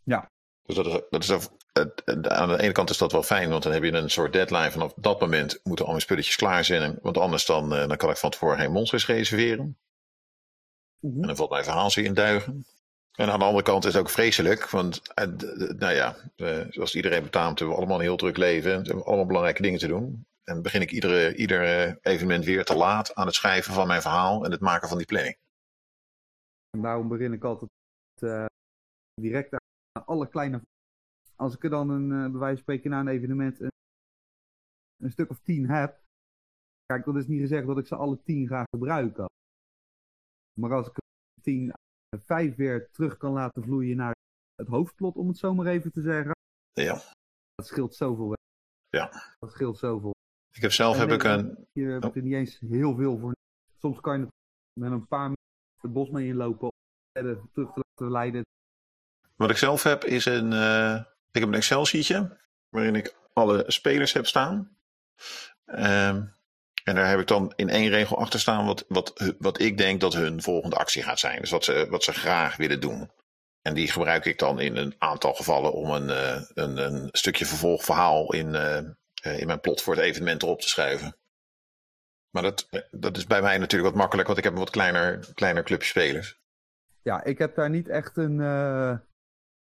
Ja. 0.03 0.31
Dus 0.63 0.75
dat 0.75 0.85
is, 0.85 1.01
dat 1.09 1.23
is 1.23 1.49
aan 2.21 2.47
de 2.47 2.61
ene 2.61 2.71
kant 2.71 2.89
is 2.89 2.97
dat 2.97 3.11
wel 3.11 3.23
fijn, 3.23 3.49
want 3.49 3.63
dan 3.63 3.71
heb 3.71 3.83
je 3.83 3.91
een 3.91 4.09
soort 4.09 4.33
deadline. 4.33 4.71
Vanaf 4.71 4.93
dat 4.95 5.19
moment 5.19 5.59
moeten 5.63 5.85
al 5.85 5.91
mijn 5.91 6.03
spulletjes 6.03 6.35
klaar 6.35 6.65
zijn. 6.65 6.97
Want 7.01 7.17
anders 7.17 7.45
dan, 7.45 7.73
eh, 7.73 7.87
dan 7.87 7.97
kan 7.97 8.09
ik 8.09 8.17
van 8.17 8.29
tevoren 8.29 8.57
geen 8.57 8.71
monsters 8.71 9.05
reserveren. 9.05 9.77
Mhm. 10.99 11.21
En 11.21 11.27
dan 11.27 11.35
valt 11.35 11.49
mijn 11.49 11.63
verhaal 11.63 11.95
in 11.95 12.13
duigen. 12.13 12.65
En 13.11 13.29
aan 13.29 13.39
de 13.39 13.45
andere 13.45 13.63
kant 13.63 13.85
is 13.85 13.93
het 13.93 14.01
ook 14.01 14.09
vreselijk, 14.09 14.69
want 14.69 15.13
eh, 15.13 15.27
nou 15.77 15.93
ja, 15.93 16.15
eh, 16.35 16.65
zoals 16.69 16.95
iedereen 16.95 17.23
betaamt, 17.23 17.59
hebben 17.59 17.75
we 17.75 17.81
allemaal 17.81 17.99
een 17.99 18.05
heel 18.05 18.17
druk 18.17 18.37
leven. 18.37 18.81
We 18.81 18.87
hebben 18.87 19.05
allemaal 19.05 19.25
belangrijke 19.25 19.61
dingen 19.61 19.79
te 19.79 19.87
doen. 19.87 20.25
En 20.43 20.61
begin 20.61 20.81
ik 20.81 20.91
iedere, 20.91 21.35
ieder 21.35 21.97
evenement 22.01 22.45
weer 22.45 22.65
te 22.65 22.75
laat 22.75 23.15
aan 23.15 23.25
het 23.25 23.35
schrijven 23.35 23.73
van 23.73 23.87
mijn 23.87 24.01
verhaal 24.01 24.45
en 24.45 24.51
het 24.51 24.59
maken 24.59 24.87
van 24.87 24.97
die 24.97 25.05
planning. 25.05 25.37
En 26.69 26.81
daarom 26.81 27.07
begin 27.07 27.33
ik 27.33 27.43
altijd 27.43 27.71
uh, 28.23 28.45
direct 29.21 29.53
aan 29.53 30.05
alle 30.05 30.27
kleine. 30.27 30.61
Als 31.35 31.55
ik 31.55 31.63
er 31.63 31.69
dan 31.69 31.89
een, 31.89 32.09
uh, 32.09 32.31
bij 32.31 32.39
wijze 32.39 32.55
van 32.55 32.57
spreken 32.57 32.89
na 32.89 32.99
een 32.99 33.07
evenement 33.07 33.59
een, 33.59 33.71
een, 35.03 35.11
stuk 35.11 35.29
of 35.29 35.39
tien 35.39 35.69
heb. 35.69 36.03
Kijk, 36.85 37.05
dat 37.05 37.15
is 37.15 37.27
niet 37.27 37.39
gezegd 37.39 37.67
dat 37.67 37.77
ik 37.77 37.87
ze 37.87 37.95
alle 37.95 38.21
tien 38.23 38.47
ga 38.47 38.63
gebruiken. 38.69 39.25
Maar 40.59 40.73
als 40.73 40.87
ik 40.87 40.95
er 40.95 41.41
tien, 41.41 41.73
vijf 42.17 42.55
weer 42.55 42.89
terug 42.91 43.17
kan 43.17 43.31
laten 43.31 43.63
vloeien 43.63 43.97
naar 43.97 44.13
het 44.55 44.67
hoofdplot, 44.67 45.15
om 45.15 45.27
het 45.27 45.37
zo 45.37 45.53
maar 45.53 45.65
even 45.65 45.91
te 45.91 46.01
zeggen. 46.01 46.33
Ja. 46.71 47.01
Dat 47.55 47.67
scheelt 47.67 47.95
zoveel. 47.95 48.33
Ja. 48.89 49.35
Dat 49.39 49.51
scheelt 49.51 49.77
zoveel. 49.77 50.13
Ik 50.55 50.61
heb 50.61 50.71
zelf 50.71 50.97
heb 50.97 51.09
ik 51.09 51.23
een. 51.23 51.67
Je 51.71 51.85
hebt 51.85 52.05
oh. 52.05 52.15
er 52.15 52.21
niet 52.21 52.33
eens 52.33 52.59
heel 52.59 52.95
veel 52.95 53.17
voor. 53.17 53.35
Soms 53.77 53.99
kan 53.99 54.19
je 54.19 54.27
met 54.79 54.91
een 54.91 55.07
paar 55.07 55.33
het 55.81 55.93
bos 55.93 56.09
mee 56.09 56.27
inlopen 56.27 56.67
om 56.67 57.49
terug 57.51 57.71
te 57.93 58.09
leiden. 58.09 58.43
Wat 59.35 59.49
ik 59.49 59.57
zelf 59.57 59.83
heb 59.83 60.03
is 60.03 60.25
een. 60.25 60.51
Uh, 60.51 61.03
ik 61.35 61.41
heb 61.41 61.49
een 61.49 61.59
Excel-sheetje 61.59 62.37
waarin 62.69 62.95
ik 62.95 63.15
alle 63.33 63.63
spelers 63.67 64.13
heb 64.13 64.27
staan. 64.27 64.77
Um, 65.65 66.33
en 66.83 66.95
daar 66.95 67.09
heb 67.09 67.19
ik 67.19 67.27
dan 67.27 67.53
in 67.55 67.69
één 67.69 67.89
regel 67.89 68.17
achter 68.17 68.39
staan 68.39 68.65
wat, 68.65 68.85
wat, 68.87 69.33
wat 69.39 69.59
ik 69.59 69.77
denk 69.77 70.01
dat 70.01 70.13
hun 70.13 70.41
volgende 70.41 70.75
actie 70.75 71.03
gaat 71.03 71.19
zijn. 71.19 71.39
Dus 71.39 71.49
wat 71.49 71.63
ze, 71.63 71.87
wat 71.89 72.03
ze 72.03 72.13
graag 72.13 72.55
willen 72.55 72.81
doen. 72.81 73.11
En 73.61 73.73
die 73.73 73.91
gebruik 73.91 74.25
ik 74.25 74.39
dan 74.39 74.59
in 74.59 74.77
een 74.77 74.95
aantal 74.97 75.33
gevallen 75.33 75.73
om 75.73 75.89
een, 75.89 76.09
uh, 76.09 76.41
een, 76.53 76.77
een 76.77 77.09
stukje 77.11 77.45
vervolgverhaal 77.45 78.33
in, 78.33 78.47
uh, 78.47 78.77
uh, 79.25 79.39
in 79.39 79.47
mijn 79.47 79.59
plot 79.59 79.81
voor 79.81 79.95
het 79.95 80.03
evenement 80.03 80.43
erop 80.43 80.61
te 80.61 80.69
schrijven. 80.69 81.17
Maar 82.29 82.43
dat, 82.43 82.69
dat 82.91 83.17
is 83.17 83.25
bij 83.25 83.41
mij 83.41 83.57
natuurlijk 83.57 83.91
wat 83.91 84.01
makkelijk, 84.01 84.27
want 84.27 84.39
ik 84.39 84.43
heb 84.45 84.53
een 84.53 84.59
wat 84.59 84.69
kleiner, 84.69 85.19
kleiner 85.33 85.63
clubje 85.63 85.87
spelers. 85.87 86.39
Ja, 87.01 87.23
ik 87.23 87.37
heb 87.37 87.55
daar 87.55 87.69
niet 87.69 87.89
echt 87.89 88.17
een, 88.17 88.39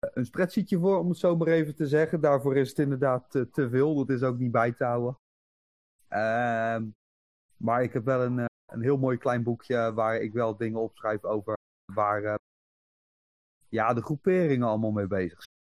een 0.02 0.26
spreadsheetje 0.26 0.80
voor, 0.80 1.00
om 1.00 1.10
het 1.10 1.18
zo 1.18 1.36
maar 1.36 1.48
even 1.48 1.76
te 1.76 1.88
zeggen. 1.88 2.22
Daarvoor 2.22 2.58
is 2.58 2.70
het 2.70 2.80
inderdaad 2.80 3.32
te, 3.32 3.50
te 3.50 3.70
veel. 3.70 3.96
Dat 3.96 4.10
is 4.10 4.24
ook 4.24 4.38
niet 4.38 4.52
bij 4.52 4.72
te 4.72 4.84
houden. 4.84 5.16
Uh, 6.10 6.82
maar 7.58 7.84
ik 7.84 7.94
heb 7.94 8.06
wel 8.06 8.22
een, 8.22 8.46
een 8.66 8.82
heel 8.82 8.98
mooi 8.98 9.18
klein 9.18 9.44
boekje 9.44 9.94
waar 9.94 10.22
ik 10.22 10.34
wel 10.34 10.58
dingen 10.58 10.80
opschrijf 10.80 11.24
over 11.24 11.58
waar 11.94 12.24
uh, 12.24 12.36
ja, 13.70 13.94
de 13.94 14.02
groeperingen 14.02 14.68
allemaal 14.68 14.92
mee 14.92 15.08
bezig 15.08 15.44
zijn. 15.44 15.60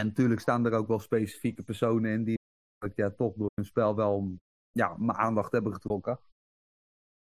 En 0.00 0.06
natuurlijk 0.06 0.40
staan 0.40 0.66
er 0.66 0.72
ook 0.72 0.88
wel 0.88 0.98
specifieke 0.98 1.62
personen 1.62 2.10
in 2.10 2.24
die 2.24 2.38
ja, 2.94 3.10
toch 3.10 3.34
door 3.34 3.50
hun 3.54 3.64
spel 3.64 3.96
wel 3.96 4.36
ja, 4.70 4.96
mijn 4.96 5.18
aandacht 5.18 5.52
hebben 5.52 5.72
getrokken. 5.72 6.20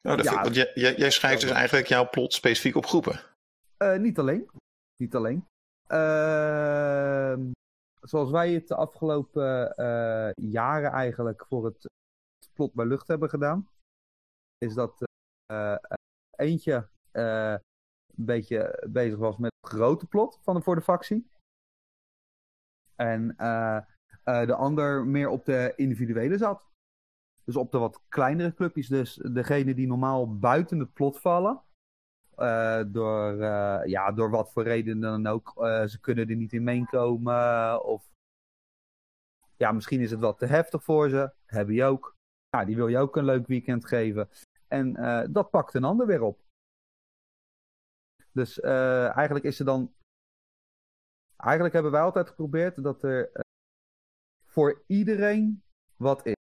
Oh, 0.09 0.17
dat 0.17 0.25
ja, 0.25 0.43
want 0.43 0.55
jij, 0.55 0.73
jij, 0.75 1.11
schrijft 1.11 1.41
dus 1.41 1.51
eigenlijk 1.51 1.87
jouw 1.87 2.09
plot 2.09 2.33
specifiek 2.33 2.75
op 2.77 2.87
groepen? 2.87 3.21
Uh, 3.79 3.99
niet 3.99 4.19
alleen. 4.19 4.51
Niet 4.97 5.15
alleen. 5.15 5.47
Uh, 5.89 7.35
zoals 8.01 8.31
wij 8.31 8.53
het 8.53 8.69
de 8.69 8.75
afgelopen 8.75 9.75
uh, 9.77 10.31
jaren 10.51 10.91
eigenlijk 10.91 11.47
voor 11.47 11.65
het 11.65 11.91
plot 12.53 12.73
bij 12.75 12.87
lucht 12.87 13.09
hebben 13.09 13.29
gedaan, 13.29 13.69
is 14.59 14.75
dat 14.75 15.05
eh, 15.47 15.77
eentje 16.31 16.89
een 17.13 17.61
beetje 18.07 18.87
bezig 18.91 19.19
was 19.19 19.37
met 19.37 19.53
het 19.61 19.73
grote 19.73 20.07
plot 20.07 20.39
van 20.43 20.55
de, 20.55 20.63
voor 20.63 20.75
de 20.75 20.83
factie. 20.83 21.31
En 22.97 23.35
de 24.25 24.55
ander 24.55 25.07
meer 25.07 25.29
op 25.29 25.45
de 25.45 25.73
individuele 25.77 26.39
zat. 26.39 26.71
Dus 27.45 27.57
op 27.57 27.73
de 27.73 27.79
wat 27.79 28.01
kleinere 28.09 28.55
clubjes. 28.55 28.89
Dus 28.89 29.15
degene 29.15 29.75
die 29.75 29.87
normaal 29.87 30.39
buiten 30.39 30.79
het 30.79 30.93
plot 30.93 31.21
vallen. 31.21 31.63
Uh, 32.39 32.83
door, 32.87 33.33
uh, 33.33 33.81
ja, 33.85 34.13
door 34.13 34.31
wat 34.31 34.53
voor 34.53 34.63
reden 34.63 35.01
dan 35.01 35.27
ook. 35.27 35.53
ze 35.87 35.99
kunnen 36.01 36.29
er 36.29 36.37
niet 36.37 36.53
in 36.53 36.63
meekomen. 36.63 37.85
Of 37.85 38.11
ja, 39.57 39.73
misschien 39.73 40.01
is 40.01 40.11
het 40.11 40.21
wat 40.21 40.39
te 40.39 40.47
heftig 40.47 40.85
voor 40.85 41.09
ze. 41.09 41.33
Hebben 41.47 41.75
je 41.75 41.85
ook. 41.85 42.17
Ja, 42.49 42.65
die 42.65 42.77
wil 42.77 42.89
je 42.89 42.99
ook 42.99 43.17
een 43.17 43.25
leuk 43.25 43.47
weekend 43.47 43.87
geven. 43.87 44.29
En 44.69 44.93
dat 45.33 45.51
pakt 45.51 45.75
een 45.75 45.85
ander 45.85 46.07
weer 46.07 46.23
op. 46.23 46.41
Dus 48.33 48.61
eigenlijk 48.61 49.45
is 49.45 49.59
er 49.59 49.65
dan. 49.65 49.95
Eigenlijk 51.37 51.75
hebben 51.75 51.93
wij 51.93 52.03
altijd 52.03 52.29
geprobeerd 52.29 52.83
dat 52.83 53.03
er 53.03 53.33
voor 54.47 54.83
iedereen 54.87 55.63
wat 55.97 56.27
is. 56.27 56.42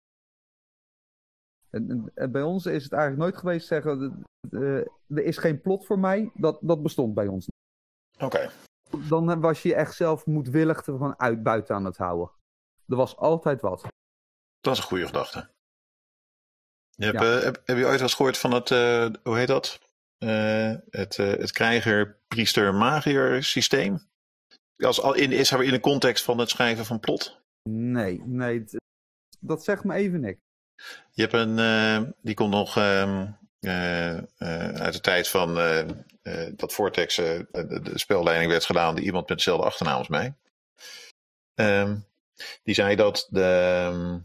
En, 1.76 2.10
en, 2.14 2.32
bij 2.32 2.42
ons 2.42 2.66
is 2.66 2.82
het 2.84 2.92
eigenlijk 2.92 3.22
nooit 3.22 3.36
geweest 3.36 3.66
zeggen, 3.66 4.24
er 5.06 5.24
is 5.24 5.38
geen 5.38 5.60
plot 5.60 5.86
voor 5.86 5.98
mij. 5.98 6.30
Dat, 6.34 6.58
dat 6.60 6.82
bestond 6.82 7.14
bij 7.14 7.26
ons. 7.26 7.48
Oké. 8.18 8.50
Dan 9.08 9.40
was 9.40 9.62
je 9.62 9.74
echt 9.74 9.94
zelf 9.94 10.26
moedwillig 10.26 10.84
van 10.84 11.18
uit 11.18 11.42
buiten 11.42 11.74
aan 11.74 11.84
het 11.84 11.96
houden. 11.96 12.30
Er 12.86 12.96
was 12.96 13.16
altijd 13.16 13.60
wat. 13.60 13.86
Dat 14.60 14.72
is 14.72 14.78
een 14.78 14.84
goede 14.84 15.06
gedachte. 15.06 15.50
Je 16.90 17.04
hebt, 17.04 17.22
uh, 17.22 17.42
heb, 17.42 17.62
heb, 17.64 17.76
je 17.76 17.84
ooit 17.84 17.92
wel 17.92 18.02
eens 18.02 18.14
gehoord 18.14 18.38
van 18.38 18.52
het, 18.52 18.70
uh, 18.70 19.08
hoe 19.22 19.36
heet 19.36 19.48
dat? 19.48 19.78
Het, 20.90 21.16
het 21.16 21.52
krijger-priester-magier 21.52 23.42
systeem? 23.42 23.98
Als, 24.76 24.98
in, 24.98 25.32
is 25.32 25.52
in 25.52 25.70
de 25.70 25.80
context 25.80 26.24
van 26.24 26.38
het 26.38 26.50
schrijven 26.50 26.84
van 26.84 27.00
plot? 27.00 27.40
Nee, 27.68 28.22
nee, 28.24 28.64
dat 29.40 29.64
zegt 29.64 29.84
me 29.84 29.94
even 29.94 30.20
niks. 30.20 30.40
Je 31.12 31.22
hebt 31.22 31.32
een, 31.32 31.58
uh, 31.58 32.10
die 32.22 32.34
komt 32.34 32.50
nog 32.50 32.76
uh, 32.76 33.28
uh, 33.60 34.16
uit 34.68 34.92
de 34.92 35.00
tijd 35.00 35.28
van 35.28 35.54
dat 36.56 36.72
Vortex 36.72 37.14
de, 37.16 37.46
de, 37.82 37.98
spelleiding 37.98 38.50
werd 38.50 38.64
gedaan 38.64 38.94
door 38.94 39.04
iemand 39.04 39.28
met 39.28 39.36
dezelfde 39.36 39.66
achternaam 39.66 39.98
als 39.98 40.08
mij. 40.08 40.34
Ehm, 41.54 41.96
die 42.62 42.74
zei 42.74 42.96
dat 42.96 43.26
de, 43.30 44.20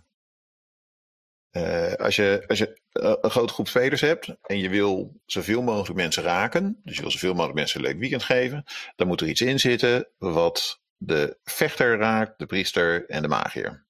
als 1.98 2.16
je, 2.16 2.44
als 2.48 2.58
je 2.58 2.80
een 2.92 3.32
grote 3.32 3.54
groep 3.54 3.68
spelers 3.68 4.02
hebt 4.02 4.36
en 4.42 4.60
je 4.60 4.70
wil 4.70 5.22
zoveel 5.26 5.62
mogelijk 5.62 6.00
mensen 6.00 6.24
raken, 6.24 6.80
dus 6.84 6.96
je 6.96 7.02
wil 7.02 7.12
zoveel 7.12 7.34
mogelijk 7.34 7.56
mensen 7.56 7.80
een 7.80 7.86
leuk 7.86 8.00
weekend 8.00 8.24
geven, 8.24 8.64
dan 8.96 9.08
moet 9.08 9.22
er 9.22 9.28
iets 9.28 9.42
in 9.42 9.60
zitten 9.60 10.10
wat 10.18 10.82
de 10.98 11.38
vechter 11.44 11.98
raakt, 11.98 12.40
de 12.40 12.46
priester 12.46 13.10
en 13.10 13.22
de 13.22 13.28
magier. 13.28 13.87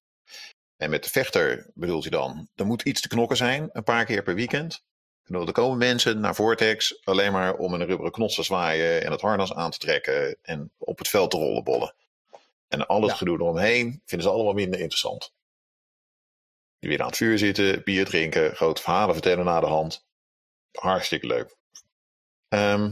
En 0.78 0.90
met 0.90 1.04
de 1.04 1.10
vechter 1.10 1.68
bedoelt 1.74 2.04
hij 2.04 2.12
dan, 2.12 2.50
er 2.56 2.66
moet 2.66 2.82
iets 2.82 3.02
te 3.02 3.08
knokken 3.08 3.38
zijn, 3.38 3.70
een 3.72 3.84
paar 3.84 4.06
keer 4.06 4.24
per 4.24 4.36
weekend. 4.36 4.84
En 5.24 5.36
er 5.36 5.52
komen 5.52 5.78
mensen 5.78 6.20
naar 6.20 6.36
Vortex 6.36 7.00
alleen 7.04 7.32
maar 7.32 7.56
om 7.56 7.74
een 7.74 7.86
rubberen 7.86 8.12
knots 8.12 8.36
te 8.36 8.44
zwaaien 8.44 9.04
en 9.04 9.12
het 9.12 9.22
harnas 9.22 9.54
aan 9.54 9.72
te 9.72 9.78
trekken 9.78 10.38
en 10.42 10.72
op 10.78 10.98
het 10.98 11.08
veld 11.08 11.32
te 11.32 11.38
rollenbollen. 11.38 11.94
En 12.68 12.88
al 12.88 13.02
het 13.02 13.14
gedoe 13.14 13.38
eromheen 13.38 14.02
vinden 14.06 14.28
ze 14.28 14.34
allemaal 14.34 14.54
minder 14.54 14.80
interessant. 14.80 15.34
Die 16.80 16.90
willen 16.90 17.04
aan 17.04 17.10
het 17.10 17.18
vuur 17.18 17.38
zitten, 17.38 17.84
bier 17.84 18.06
drinken, 18.06 18.56
grote 18.56 18.82
verhalen 18.82 19.14
vertellen 19.14 19.46
na 19.46 19.60
de 19.60 19.66
hand. 19.66 20.06
Hartstikke 20.72 21.28
leuk. 21.28 21.56
Ehm, 22.48 22.92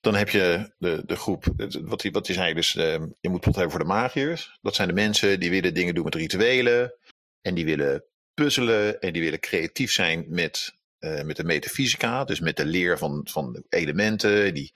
dan 0.00 0.14
heb 0.14 0.28
je 0.28 0.72
de, 0.78 1.02
de 1.06 1.16
groep, 1.16 1.44
wat 1.80 2.02
hij 2.02 2.10
wat 2.10 2.26
die 2.26 2.34
zei, 2.34 2.54
dus 2.54 2.76
ehm, 2.76 3.06
je 3.20 3.28
moet 3.28 3.40
plot 3.40 3.54
hebben 3.54 3.72
voor 3.72 3.84
de 3.84 3.92
magiërs. 3.92 4.58
Dat 4.62 4.74
zijn 4.74 4.88
de 4.88 4.94
mensen 4.94 5.40
die 5.40 5.50
willen 5.50 5.74
dingen 5.74 5.94
doen 5.94 6.04
met 6.04 6.14
rituelen. 6.14 6.94
En 7.42 7.54
die 7.54 7.64
willen 7.64 8.04
puzzelen 8.34 9.00
en 9.00 9.12
die 9.12 9.22
willen 9.22 9.40
creatief 9.40 9.92
zijn 9.92 10.24
met, 10.28 10.74
uh, 11.00 11.22
met 11.22 11.36
de 11.36 11.44
metafysica. 11.44 12.24
Dus 12.24 12.40
met 12.40 12.56
de 12.56 12.64
leer 12.64 12.98
van, 12.98 13.26
van 13.30 13.64
elementen. 13.68 14.54
Die 14.54 14.72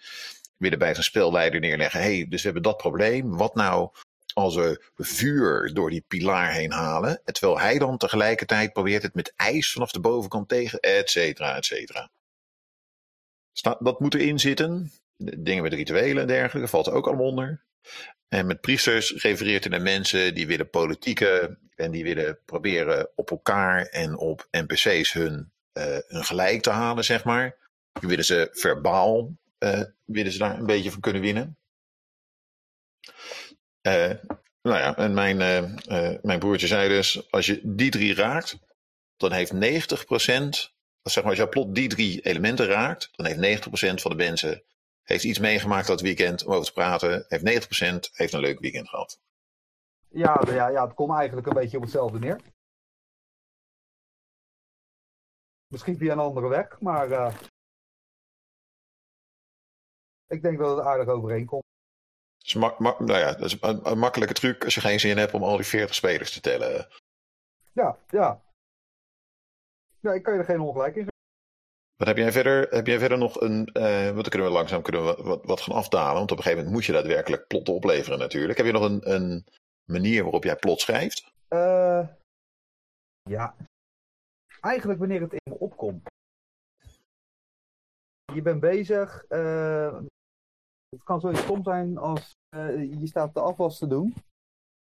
willen 0.56 0.78
bij 0.78 0.92
zijn 0.92 1.04
spelleider 1.04 1.61
neerleggen. 1.61 2.00
hey, 2.00 2.26
dus 2.28 2.38
we 2.38 2.44
hebben 2.44 2.62
dat 2.62 2.76
probleem. 2.76 3.37
Wat 3.37 3.54
nou 3.54 3.90
als 4.35 4.54
we 4.54 4.90
vuur 4.97 5.75
door 5.75 5.90
die 5.90 6.04
pilaar 6.09 6.52
heen 6.52 6.73
halen. 6.73 7.21
Terwijl 7.25 7.59
hij 7.59 7.78
dan 7.78 7.99
tegelijkertijd 7.99 8.73
probeert 8.73 9.02
het 9.02 9.14
met 9.14 9.33
ijs 9.37 9.73
vanaf 9.73 9.92
de 9.92 10.00
bovenkant 10.00 10.49
tegen, 10.49 10.80
et 10.80 11.11
cetera, 11.11 11.56
et 11.56 11.64
cetera. 11.64 12.11
Dat 13.78 14.00
moet 14.00 14.14
erin 14.14 14.38
zitten. 14.38 14.92
Dingen 15.16 15.62
met 15.62 15.73
rituelen 15.73 16.23
en 16.23 16.28
dergelijke 16.28 16.68
valt 16.68 16.90
ook 16.90 17.06
allemaal 17.06 17.26
onder. 17.26 17.64
En 18.28 18.47
met 18.47 18.61
priesters 18.61 19.12
refereert 19.12 19.64
hij 19.64 19.73
naar 19.73 19.83
mensen 19.83 20.35
die 20.35 20.47
willen 20.47 20.71
politieke 20.71 21.59
en 21.75 21.90
die 21.90 22.04
willen 22.04 22.38
proberen 22.45 23.09
op 23.14 23.31
elkaar 23.31 23.87
en 23.87 24.16
op 24.16 24.49
NPC's 24.50 25.12
hun, 25.12 25.52
uh, 25.73 25.99
gelijk 26.09 26.62
te 26.62 26.71
halen, 26.71 27.04
zeg 27.04 27.25
maar. 27.25 27.57
Die 27.93 28.09
willen 28.09 28.25
ze 28.25 28.49
verbaal, 28.52 29.37
uh, 29.59 29.83
willen 30.04 30.33
ze 30.33 30.38
daar 30.38 30.59
een 30.59 30.66
beetje 30.66 30.90
van 30.90 31.00
kunnen 31.00 31.23
winnen. 31.23 31.59
Uh, 33.83 34.12
nou 34.62 34.78
ja, 34.78 34.97
en 34.97 35.14
mijn, 35.14 35.37
mijn 36.23 36.38
broertje 36.38 36.66
zei 36.66 36.88
dus, 36.88 37.31
als 37.31 37.47
je 37.47 37.61
die 37.62 37.90
drie 37.90 38.14
raakt, 38.14 38.59
dan 39.16 39.33
heeft 39.33 39.54
90%, 39.54 39.59
zeg 41.02 41.23
maar 41.23 41.33
als 41.33 41.37
je 41.37 41.49
plot 41.49 41.75
die 41.75 41.88
drie 41.88 42.21
elementen 42.21 42.66
raakt, 42.66 43.09
dan 43.12 43.26
heeft 43.26 43.66
90% 43.66 43.71
van 43.95 44.11
de 44.11 44.16
mensen 44.16 44.62
heeft 45.04 45.25
iets 45.25 45.38
meegemaakt 45.38 45.87
dat 45.87 46.00
weekend 46.00 46.45
om 46.45 46.52
over 46.52 46.66
te 46.66 46.73
praten. 46.73 47.25
Heeft 47.28 47.66
90% 47.66 48.12
heeft 48.12 48.33
een 48.33 48.40
leuk 48.40 48.61
weekend 48.61 48.88
gehad. 48.88 49.21
Ja, 50.14 50.42
ja, 50.47 50.68
ja, 50.68 50.85
het 50.87 50.94
komt 50.94 51.12
eigenlijk 51.12 51.47
een 51.47 51.54
beetje 51.54 51.76
op 51.76 51.83
hetzelfde 51.83 52.18
neer. 52.18 52.40
Misschien 55.66 55.97
via 55.97 56.12
een 56.12 56.18
andere 56.18 56.49
weg, 56.49 56.80
maar 56.80 57.09
uh, 57.09 57.35
ik 60.26 60.42
denk 60.42 60.59
dat 60.59 60.76
het 60.76 60.87
aardig 60.87 61.09
overeenkomt. 61.09 61.62
Dat 62.38 62.47
is, 62.47 62.54
nou 62.54 63.18
ja, 63.18 63.33
dat 63.33 63.44
is 63.44 63.56
een, 63.61 63.90
een, 63.90 63.99
makkelijke 63.99 64.35
truc 64.35 64.64
als 64.64 64.75
je 64.75 64.80
geen 64.80 65.00
zin 65.00 65.16
hebt 65.16 65.35
om 65.35 65.42
al 65.42 65.56
die 65.56 65.66
40 65.66 65.94
spelers 65.94 66.33
te 66.33 66.40
tellen. 66.40 66.88
Ja, 67.73 67.99
ja. 68.09 68.42
Ja, 70.00 70.12
ik 70.12 70.23
kan 70.23 70.33
je 70.33 70.38
er 70.38 70.44
geen 70.44 70.61
ongelijk 70.61 70.97
in 70.97 71.12
wat 71.97 72.06
heb 72.06 72.16
jij 72.16 72.33
verder, 72.33 72.68
heb 72.68 72.87
jij 72.87 72.99
verder 72.99 73.18
nog 73.18 73.40
een. 73.40 73.71
Uh, 73.73 74.04
want 74.04 74.14
dan 74.14 74.28
kunnen 74.28 74.49
we 74.49 74.54
langzaam 74.54 74.83
kunnen 74.83 75.04
we 75.04 75.23
wat, 75.23 75.44
wat, 75.44 75.61
gaan 75.61 75.75
afdalen. 75.75 76.14
Want 76.14 76.30
op 76.30 76.37
een 76.37 76.42
gegeven 76.42 76.64
moment 76.64 76.75
moet 76.75 76.85
je 76.87 77.02
daadwerkelijk 77.02 77.47
plotten 77.47 77.75
opleveren, 77.75 78.18
natuurlijk. 78.18 78.56
Heb 78.56 78.66
je 78.66 78.73
nog 78.73 78.83
een, 78.83 79.12
een 79.12 79.44
manier 79.85 80.23
waarop 80.23 80.45
jij 80.45 80.57
plot 80.57 80.81
schrijft? 80.81 81.33
Uh, 81.49 82.09
ja. 83.23 83.57
Eigenlijk 84.61 84.99
wanneer 84.99 85.21
het 85.21 85.33
in 85.33 85.41
me 85.50 85.59
opkomt. 85.59 86.03
Je 88.33 88.43
bent 88.43 88.61
bezig. 88.61 89.25
Uh, 89.29 90.00
het 90.88 91.05
kan 91.05 91.21
zoiets 91.21 91.41
stom 91.41 91.62
zijn 91.62 91.99
als 91.99 92.33
je 92.50 93.07
staat 93.07 93.35
de 93.35 93.41
afwas 93.41 93.79
te 93.79 93.87
doen. 93.87 94.14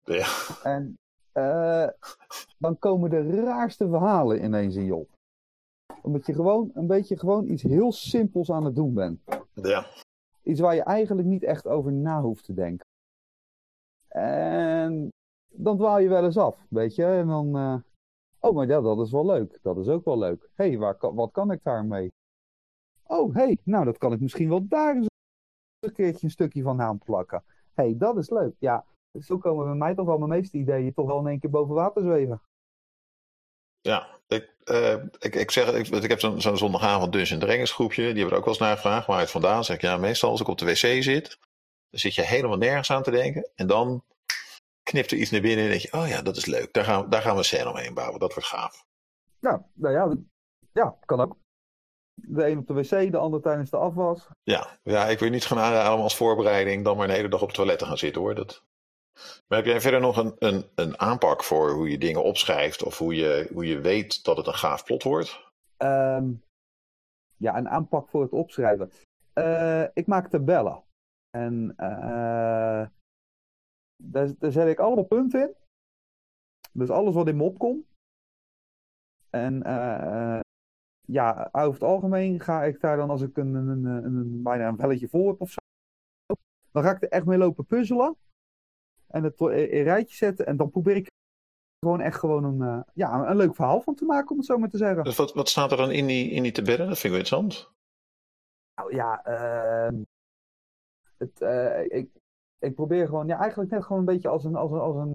Ja. 0.02 0.26
En 0.62 0.94
dan 2.58 2.78
komen 2.78 3.10
de 3.10 3.42
raarste 3.44 3.88
verhalen 3.88 4.44
ineens 4.44 4.74
in 4.74 4.84
je 4.84 4.94
op 4.94 5.16
omdat 6.06 6.26
je 6.26 6.34
gewoon 6.34 6.70
een 6.74 6.86
beetje 6.86 7.18
gewoon 7.18 7.48
iets 7.48 7.62
heel 7.62 7.92
simpels 7.92 8.50
aan 8.50 8.64
het 8.64 8.74
doen 8.74 8.94
bent. 8.94 9.20
Ja. 9.54 9.86
Iets 10.42 10.60
waar 10.60 10.74
je 10.74 10.82
eigenlijk 10.82 11.28
niet 11.28 11.42
echt 11.42 11.66
over 11.66 11.92
na 11.92 12.20
hoeft 12.20 12.44
te 12.44 12.54
denken. 12.54 12.86
En 14.16 15.08
dan 15.48 15.76
dwaal 15.76 15.98
je 15.98 16.08
wel 16.08 16.24
eens 16.24 16.36
af, 16.36 16.66
weet 16.68 16.94
je. 16.94 17.04
En 17.04 17.26
dan, 17.26 17.56
uh... 17.56 17.76
oh, 18.40 18.54
maar 18.54 18.66
ja, 18.66 18.80
dat 18.80 18.98
is 18.98 19.10
wel 19.10 19.26
leuk. 19.26 19.58
Dat 19.62 19.76
is 19.76 19.88
ook 19.88 20.04
wel 20.04 20.18
leuk. 20.18 20.48
Hé, 20.54 20.68
hey, 20.68 20.78
wat 20.98 21.32
kan 21.32 21.50
ik 21.50 21.62
daarmee? 21.62 22.08
Oh, 23.06 23.34
hé, 23.34 23.42
hey, 23.42 23.58
nou, 23.64 23.84
dat 23.84 23.98
kan 23.98 24.12
ik 24.12 24.20
misschien 24.20 24.48
wel 24.48 24.66
daar 24.68 24.96
een 24.96 25.92
keertje 25.92 26.26
een 26.26 26.30
stukje 26.30 26.62
van 26.62 26.80
aanplakken. 26.80 27.44
Hé, 27.74 27.84
hey, 27.84 27.96
dat 27.96 28.16
is 28.16 28.30
leuk. 28.30 28.54
Ja, 28.58 28.84
zo 29.20 29.38
komen 29.38 29.64
bij 29.64 29.74
mij 29.74 29.94
toch 29.94 30.06
wel 30.06 30.18
mijn 30.18 30.30
meeste 30.30 30.58
ideeën 30.58 30.94
toch 30.94 31.06
wel 31.06 31.20
in 31.20 31.26
één 31.26 31.40
keer 31.40 31.50
boven 31.50 31.74
water 31.74 32.02
zweven. 32.02 32.42
Ja, 33.80 34.06
ik, 34.26 34.54
uh, 34.64 35.04
ik, 35.18 35.34
ik 35.34 35.50
zeg, 35.50 35.72
ik, 35.72 35.88
ik 35.88 36.10
heb 36.10 36.20
zo'n 36.20 36.40
zo 36.40 36.54
zondagavond 36.54 37.12
Dungeons 37.12 37.44
Dragons 37.44 37.72
groepje. 37.72 38.02
Die 38.02 38.14
hebben 38.14 38.30
er 38.30 38.36
ook 38.36 38.44
wel 38.44 38.54
eens 38.54 38.62
naar 38.62 38.76
gevraagd 38.76 39.06
waar 39.06 39.20
het 39.20 39.30
vandaan. 39.30 39.64
Zeg 39.64 39.76
ik, 39.76 39.82
ja, 39.82 39.96
meestal 39.96 40.30
als 40.30 40.40
ik 40.40 40.48
op 40.48 40.58
de 40.58 40.64
wc 40.64 41.02
zit, 41.02 41.38
dan 41.90 42.00
zit 42.00 42.14
je 42.14 42.22
helemaal 42.22 42.56
nergens 42.56 42.90
aan 42.90 43.02
te 43.02 43.10
denken. 43.10 43.50
En 43.54 43.66
dan 43.66 44.04
knipt 44.82 45.10
er 45.10 45.18
iets 45.18 45.30
naar 45.30 45.40
binnen 45.40 45.64
en 45.64 45.70
denk 45.70 45.82
je, 45.82 45.92
oh 45.92 46.08
ja, 46.08 46.22
dat 46.22 46.36
is 46.36 46.46
leuk. 46.46 46.72
Daar 46.72 46.84
gaan, 46.84 47.10
daar 47.10 47.22
gaan 47.22 47.32
we 47.32 47.38
een 47.38 47.44
scène 47.44 47.70
omheen 47.70 47.94
bouwen. 47.94 48.20
Dat 48.20 48.34
wordt 48.34 48.48
gaaf. 48.48 48.84
Nou, 49.40 49.60
nou 49.74 49.94
ja, 49.94 50.16
ja, 50.72 50.96
kan 51.04 51.20
ook. 51.20 51.36
De 52.14 52.46
een 52.46 52.58
op 52.58 52.66
de 52.66 52.74
wc, 52.74 53.12
de 53.12 53.16
ander 53.16 53.40
tijdens 53.40 53.70
de 53.70 53.76
afwas. 53.76 54.28
Ja, 54.42 54.78
ja 54.82 55.06
ik 55.06 55.18
wil 55.18 55.30
niet 55.30 55.46
gaan 55.46 55.58
aanraden 55.58 56.02
als 56.02 56.16
voorbereiding 56.16 56.84
dan 56.84 56.96
maar 56.96 57.08
een 57.08 57.14
hele 57.14 57.28
dag 57.28 57.40
op 57.40 57.46
het 57.46 57.56
toilet 57.56 57.78
te 57.78 57.84
gaan 57.84 57.98
zitten 57.98 58.22
hoor. 58.22 58.34
Dat, 58.34 58.62
maar 59.48 59.58
heb 59.58 59.66
jij 59.66 59.80
verder 59.80 60.00
nog 60.00 60.16
een, 60.16 60.36
een, 60.38 60.70
een 60.74 60.98
aanpak 60.98 61.44
voor 61.44 61.70
hoe 61.70 61.90
je 61.90 61.98
dingen 61.98 62.22
opschrijft 62.22 62.82
of 62.82 62.98
hoe 62.98 63.14
je, 63.14 63.48
hoe 63.52 63.66
je 63.66 63.80
weet 63.80 64.24
dat 64.24 64.36
het 64.36 64.46
een 64.46 64.54
gaaf 64.54 64.84
plot 64.84 65.02
wordt? 65.02 65.44
Um, 65.78 66.42
ja, 67.36 67.56
een 67.56 67.68
aanpak 67.68 68.08
voor 68.08 68.22
het 68.22 68.32
opschrijven. 68.32 68.92
Uh, 69.34 69.84
ik 69.94 70.06
maak 70.06 70.28
tabellen. 70.28 70.82
En 71.36 71.74
uh, 71.76 72.86
daar, 74.02 74.38
daar 74.38 74.52
zet 74.52 74.68
ik 74.68 74.78
allemaal 74.78 75.04
punten 75.04 75.40
in. 75.40 75.54
Dus 76.72 76.90
alles 76.90 77.14
wat 77.14 77.28
in 77.28 77.36
me 77.36 77.42
opkomt. 77.42 77.86
En 79.30 79.54
uh, 79.66 80.40
ja, 81.00 81.48
over 81.52 81.72
het 81.72 81.82
algemeen 81.82 82.40
ga 82.40 82.64
ik 82.64 82.80
daar 82.80 82.96
dan 82.96 83.10
als 83.10 83.22
ik 83.22 83.36
een, 83.36 83.54
een, 83.54 83.84
een, 83.84 84.04
een 84.04 84.42
bijna 84.42 84.68
een 84.68 84.76
velletje 84.76 85.08
voor 85.08 85.28
heb 85.28 85.40
of 85.40 85.50
zo. 85.50 85.58
Dan 86.70 86.82
ga 86.82 86.90
ik 86.90 87.02
er 87.02 87.08
echt 87.08 87.26
mee 87.26 87.38
lopen 87.38 87.66
puzzelen 87.66 88.16
en 89.06 89.22
het 89.22 89.40
in 89.40 89.82
rijtje 89.82 90.16
zetten. 90.16 90.46
En 90.46 90.56
dan 90.56 90.70
probeer 90.70 90.96
ik 90.96 91.10
gewoon 91.78 92.00
echt 92.00 92.18
gewoon 92.18 92.44
een, 92.44 92.60
uh, 92.60 92.82
ja, 92.94 93.30
een 93.30 93.36
leuk 93.36 93.54
verhaal 93.54 93.80
van 93.80 93.94
te 93.94 94.04
maken, 94.04 94.30
om 94.30 94.36
het 94.36 94.46
zo 94.46 94.58
maar 94.58 94.68
te 94.68 94.76
zeggen. 94.76 95.04
Dus 95.04 95.16
wat, 95.16 95.32
wat 95.32 95.48
staat 95.48 95.70
er 95.70 95.76
dan 95.76 95.90
in 95.90 96.06
die, 96.06 96.30
in 96.30 96.42
die 96.42 96.52
tabellen? 96.52 96.88
Dat 96.88 96.98
vind 96.98 97.14
ik 97.14 97.24
wel 97.24 97.40
interessant. 97.40 97.74
Nou 98.74 98.94
ja, 98.94 99.26
uh, 99.26 100.02
het, 101.18 101.40
uh, 101.40 101.84
ik, 101.84 102.08
ik 102.58 102.74
probeer 102.74 103.06
gewoon, 103.06 103.26
ja, 103.26 103.38
eigenlijk 103.38 103.70
net 103.70 103.84
gewoon 103.84 103.98
een 103.98 104.14
beetje 104.14 104.28
als 104.28 104.44
een, 104.44 104.54
als 104.54 104.70
een, 104.70 104.78
als 104.78 104.96
een 104.96 105.14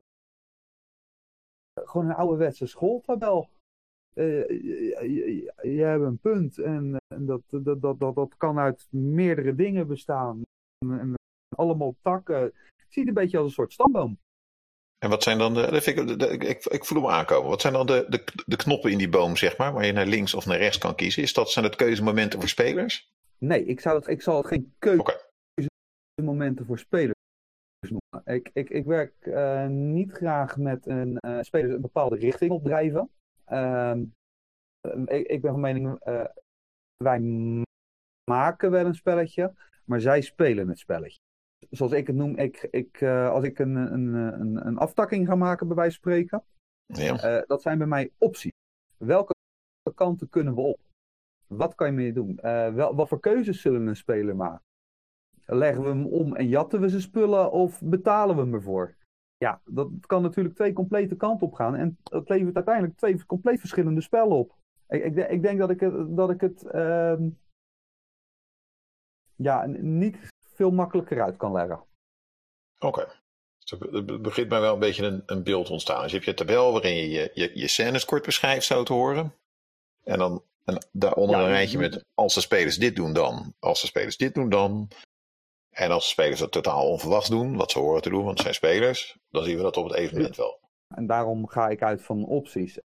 gewoon 1.74 2.10
een 2.10 2.16
ouderwetse 2.16 2.66
schooltabel. 2.66 3.50
Uh, 4.14 4.48
je, 4.48 5.54
je, 5.62 5.70
je, 5.70 5.82
hebt 5.82 6.04
een 6.04 6.20
punt 6.20 6.58
en, 6.58 6.98
en 7.08 7.26
dat, 7.26 7.42
dat, 7.50 7.82
dat, 7.82 8.00
dat, 8.00 8.16
dat 8.16 8.38
kan 8.38 8.60
uit 8.60 8.88
meerdere 8.90 9.56
dingen 9.56 9.88
bestaan. 9.88 10.42
En, 10.86 11.00
en 11.00 11.14
allemaal 11.56 11.96
takken 12.02 12.54
ziet 12.88 13.08
een 13.08 13.14
beetje 13.14 13.38
als 13.38 13.48
een 13.48 13.54
soort 13.54 13.74
stamboom. 13.74 14.18
En 15.04 15.10
wat 15.10 15.24
zijn 15.24 15.38
dan 15.38 15.54
de, 15.54 15.62
ik, 15.62 16.44
ik, 16.44 16.66
ik, 16.66 16.86
voel 16.86 17.02
hem 17.02 17.12
aankomen. 17.12 17.50
Wat 17.50 17.62
zijn 17.62 17.74
dan 17.74 17.86
de, 17.86 18.06
de, 18.10 18.24
de, 18.46 18.56
knoppen 18.56 18.92
in 18.92 18.98
die 18.98 19.10
boom, 19.10 19.36
zeg 19.36 19.58
maar, 19.58 19.74
waar 19.74 19.86
je 19.86 19.92
naar 19.92 20.06
links 20.06 20.34
of 20.34 20.46
naar 20.46 20.58
rechts 20.58 20.78
kan 20.78 20.96
kiezen? 20.96 21.24
Is 21.24 21.34
dat, 21.34 21.52
zijn 21.52 21.66
het 21.66 21.76
keuzemomenten 21.76 22.40
voor 22.40 22.50
spelers? 22.50 23.12
Nee, 23.38 23.66
ik, 23.66 23.80
zou 23.80 23.98
het, 23.98 24.08
ik 24.08 24.22
zal 24.22 24.38
het 24.38 24.48
geen 24.48 24.74
keuzemomenten 26.22 26.66
voor 26.66 26.80
spelers 26.80 27.16
noemen. 27.80 28.36
Ik, 28.36 28.50
ik, 28.54 28.70
ik 28.70 28.86
werk 28.86 29.26
uh, 29.26 29.68
niet 29.68 30.12
graag 30.12 30.58
met 30.58 30.86
een 30.86 31.18
uh, 31.26 31.42
spelers 31.42 31.74
een 31.74 31.82
bepaalde 31.82 32.16
richting 32.16 32.52
opdrijven. 32.52 33.10
Uh, 33.52 33.96
ik, 35.06 35.28
ik, 35.28 35.42
ben 35.42 35.52
van 35.52 35.60
mening, 35.60 36.00
wij 37.04 37.20
maken 38.32 38.72
wel 38.72 38.86
een 38.86 38.96
spelletje, 38.96 39.54
maar 39.86 40.02
zij 40.02 40.22
spelen 40.22 40.68
het 40.68 40.80
spelletje 40.80 41.20
zoals 41.70 41.92
ik 41.92 42.08
het 42.08 42.16
noem, 42.16 42.38
ik, 42.38 42.68
ik, 42.72 43.04
als 43.04 43.44
ik 43.44 43.60
een, 43.60 43.76
een, 43.76 44.14
een, 44.14 44.68
een 44.68 44.78
aftakking 44.78 45.28
ga 45.28 45.36
maken, 45.36 45.68
bij 45.68 45.76
wijze 45.76 46.00
van 46.02 46.12
spreken, 46.12 46.44
ja. 46.86 47.44
dat 47.48 47.62
zijn 47.62 47.78
bij 47.78 47.88
mij 47.88 48.12
opties. 48.18 48.52
Welke 48.98 49.34
kanten 49.96 50.30
kunnen 50.30 50.56
we 50.56 50.62
op? 50.62 50.80
Wat 51.48 51.76
kan 51.76 51.88
je 51.88 51.94
mee 51.94 52.14
doen? 52.14 52.40
Uh, 52.44 52.74
wel, 52.74 52.96
wat 52.96 53.08
voor 53.08 53.20
keuzes 53.20 53.62
zullen 53.62 53.88
een 53.88 53.96
speler 53.96 54.36
maken? 54.36 54.71
Leggen 55.54 55.84
we 55.84 55.90
hem 55.90 56.06
om 56.08 56.36
en 56.36 56.48
jatten 56.48 56.82
we 56.82 56.90
zijn 56.90 57.02
spullen 57.02 57.52
of 57.52 57.82
betalen 57.84 58.36
we 58.36 58.42
hem 58.42 58.54
ervoor? 58.54 58.96
Ja, 59.38 59.62
dat 59.66 59.90
kan 60.06 60.22
natuurlijk 60.22 60.56
twee 60.56 60.74
complete 60.74 61.16
kanten 61.16 61.48
op 61.48 61.54
gaan. 61.54 61.76
En 61.76 61.98
dat 62.04 62.30
levert 62.30 62.56
uiteindelijk 62.56 62.98
twee 62.98 63.26
compleet 63.26 63.60
verschillende 63.60 64.02
spellen 64.02 64.36
op. 64.38 64.56
Ik, 64.88 65.04
ik, 65.04 65.30
ik 65.30 65.42
denk 65.42 65.60
dat 65.60 65.70
ik 65.70 65.80
het, 65.80 66.16
dat 66.16 66.30
ik 66.30 66.42
het 66.42 66.64
uh, 66.64 67.16
ja, 69.36 69.66
niet 69.66 70.18
veel 70.54 70.72
makkelijker 70.72 71.22
uit 71.22 71.38
kan 71.38 71.52
leggen. 71.52 71.84
Oké. 72.80 72.88
Okay. 72.88 73.08
Er 73.94 74.22
begint 74.22 74.50
mij 74.50 74.60
wel 74.62 74.74
een 74.74 74.80
beetje 74.80 75.06
een, 75.06 75.24
een 75.26 75.44
beeld 75.44 75.70
ontstaan. 75.70 76.02
Dus 76.02 76.12
je 76.12 76.18
hebt 76.18 76.30
je 76.30 76.46
tabel 76.46 76.72
waarin 76.72 76.96
je 76.96 77.10
je, 77.10 77.32
je, 77.34 77.52
je 77.54 77.68
scènes 77.68 78.06
kort 78.06 78.26
beschrijft, 78.26 78.66
zo 78.66 78.84
te 78.84 78.94
horen. 78.94 79.34
En 80.04 80.18
dan 80.18 80.44
en 80.64 80.86
daaronder 80.92 81.38
Ja, 81.38 81.44
een 81.44 81.50
rijtje 81.52 81.78
je- 81.80 81.90
met 81.90 82.06
als 82.14 82.34
de 82.34 82.42
spelers 82.42 82.78
dit 82.78 82.96
doen 82.96 83.14
dan. 83.14 83.54
Als 83.60 83.82
de 83.82 83.88
spelers 83.88 84.18
dit 84.18 84.34
doen 84.34 84.50
dan. 84.50 84.88
En 85.72 85.92
als 85.92 86.10
spelers 86.10 86.40
dat 86.40 86.52
totaal 86.52 86.90
onverwachts 86.90 87.30
doen, 87.30 87.56
wat 87.56 87.72
ze 87.72 87.80
horen 87.80 88.02
te 88.02 88.10
doen, 88.10 88.24
want 88.24 88.32
het 88.32 88.42
zijn 88.42 88.54
spelers, 88.54 89.18
dan 89.30 89.44
zien 89.44 89.58
we 89.58 89.62
dat 89.62 89.78
op 89.78 89.84
het 89.84 89.96
evenement 89.96 90.36
wel. 90.36 90.60
En 90.96 91.06
daarom 91.06 91.48
ga 91.48 91.70
ik 91.70 91.82
uit 91.82 92.02
van 92.02 92.26
opties. 92.26 92.80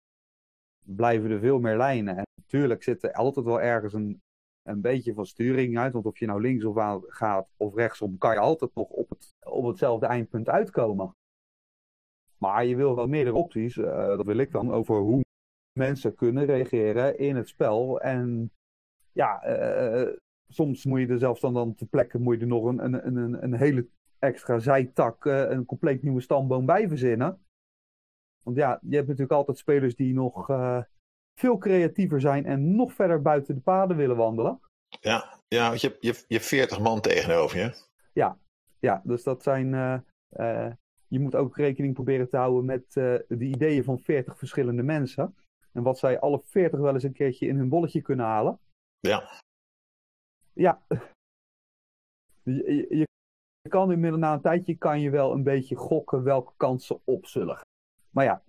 Blijven 0.87 1.31
er 1.31 1.39
veel 1.39 1.59
meer 1.59 1.77
lijnen. 1.77 2.17
En 2.17 2.27
natuurlijk 2.35 2.83
zit 2.83 3.03
er 3.03 3.13
altijd 3.13 3.47
wel 3.47 3.61
ergens 3.61 3.93
een, 3.93 4.23
een 4.63 4.81
beetje 4.81 5.15
van 5.15 5.27
sturing 5.27 5.79
uit. 5.79 5.93
Want 5.93 6.07
of 6.07 6.19
je 6.19 6.27
nou 6.27 6.41
links 6.41 6.65
of 6.65 6.79
aan 6.79 7.03
gaat 7.07 7.49
of 7.57 7.75
rechtsom, 7.75 8.19
kan 8.19 8.33
je 8.33 8.39
altijd 8.39 8.75
nog 8.75 8.89
op, 8.89 9.09
het, 9.09 9.35
op 9.41 9.67
hetzelfde 9.67 10.07
eindpunt 10.07 10.49
uitkomen. 10.49 11.15
Maar 12.39 12.65
je 12.65 12.77
wil 12.77 12.95
wel 12.97 13.07
meerdere 13.07 13.37
opties, 13.37 13.77
eh, 13.77 14.07
dat 14.07 14.27
wil 14.27 14.39
ik 14.39 14.51
dan, 14.51 14.73
over 14.73 14.97
hoe 14.97 15.25
mensen 15.79 16.15
kunnen 16.15 16.45
reageren 16.45 17.19
in 17.19 17.37
het 17.37 17.49
spel. 17.49 18.01
En 18.01 18.51
ja, 19.13 19.43
eh, 19.43 20.17
soms 20.55 20.85
moet 20.85 21.01
je 21.01 21.07
er 21.07 21.19
zelfs 21.19 21.41
dan, 21.41 21.55
dan 21.55 21.75
ter 21.75 21.87
plekke 21.87 22.19
moet 22.19 22.35
je 22.35 22.41
er 22.41 22.47
nog 22.47 22.65
een, 22.65 22.85
een, 22.85 23.17
een, 23.17 23.43
een 23.45 23.55
hele 23.55 23.89
extra 24.19 24.59
zijtak, 24.59 25.27
eh, 25.27 25.51
een 25.51 25.65
compleet 25.65 26.03
nieuwe 26.03 26.21
stamboom 26.21 26.67
bij 26.67 26.89
verzinnen. 26.89 27.47
Want 28.43 28.57
ja, 28.57 28.79
je 28.83 28.95
hebt 28.97 29.07
natuurlijk 29.09 29.39
altijd 29.39 29.59
spelers 29.59 29.97
die 29.97 30.15
nog 30.15 30.51
eh, 30.51 30.83
veel 31.41 31.59
creatiever 31.59 32.21
zijn 32.21 32.47
en 32.47 32.77
nog 32.77 32.93
verder 32.93 33.23
buiten 33.23 33.55
de 33.55 33.61
paden 33.61 33.97
willen 33.97 34.17
wandelen. 34.17 34.61
Ja, 35.01 35.41
ja 35.49 35.69
want 35.69 35.81
je, 35.81 35.89
hebt- 35.89 36.03
je, 36.03 36.09
hebt- 36.11 36.25
je 36.29 36.35
hebt 36.35 36.47
40 36.49 36.81
man 36.81 37.01
tegenover 37.01 37.59
je. 37.59 37.83
Ja, 38.81 39.01
dus 39.05 39.23
dat 39.23 39.43
zijn. 39.43 39.75
eh, 40.29 40.71
je 41.09 41.21
moet 41.21 41.35
ook 41.35 41.57
rekening 41.57 41.95
proberen 41.95 42.29
te 42.29 42.37
houden 42.37 42.65
met 42.65 42.93
de 42.93 43.25
ideeën 43.39 43.85
van 43.85 43.99
40 43.99 44.39
verschillende 44.39 44.83
mensen. 44.83 45.35
En 45.73 45.83
wat 45.83 45.99
zij 45.99 46.21
alle 46.21 46.41
40 46.45 46.81
wel 46.81 46.95
eens 46.95 47.03
een 47.03 47.13
keertje 47.13 47.47
in 47.47 47.57
hun 47.57 47.69
bolletje 47.69 48.03
kunnen 48.03 48.27
halen. 48.27 48.59
Ja, 49.01 49.31
Ja. 50.55 50.83
Je, 52.43 52.87
je, 52.89 53.07
je 53.61 53.69
kan 53.69 53.93
inmiddels 53.93 54.23
na 54.23 54.33
een 54.33 54.41
tijdje 54.41 54.77
kan 54.77 55.01
je 55.01 55.11
wel 55.11 55.33
een 55.33 55.43
beetje 55.43 55.77
gokken 55.77 56.23
welke 56.23 56.53
kant 56.57 56.83
ze 56.83 57.01
op 57.05 57.27
zullen 57.27 57.57
gaan. 57.57 57.67
Maar 58.11 58.25
ja, 58.25 58.43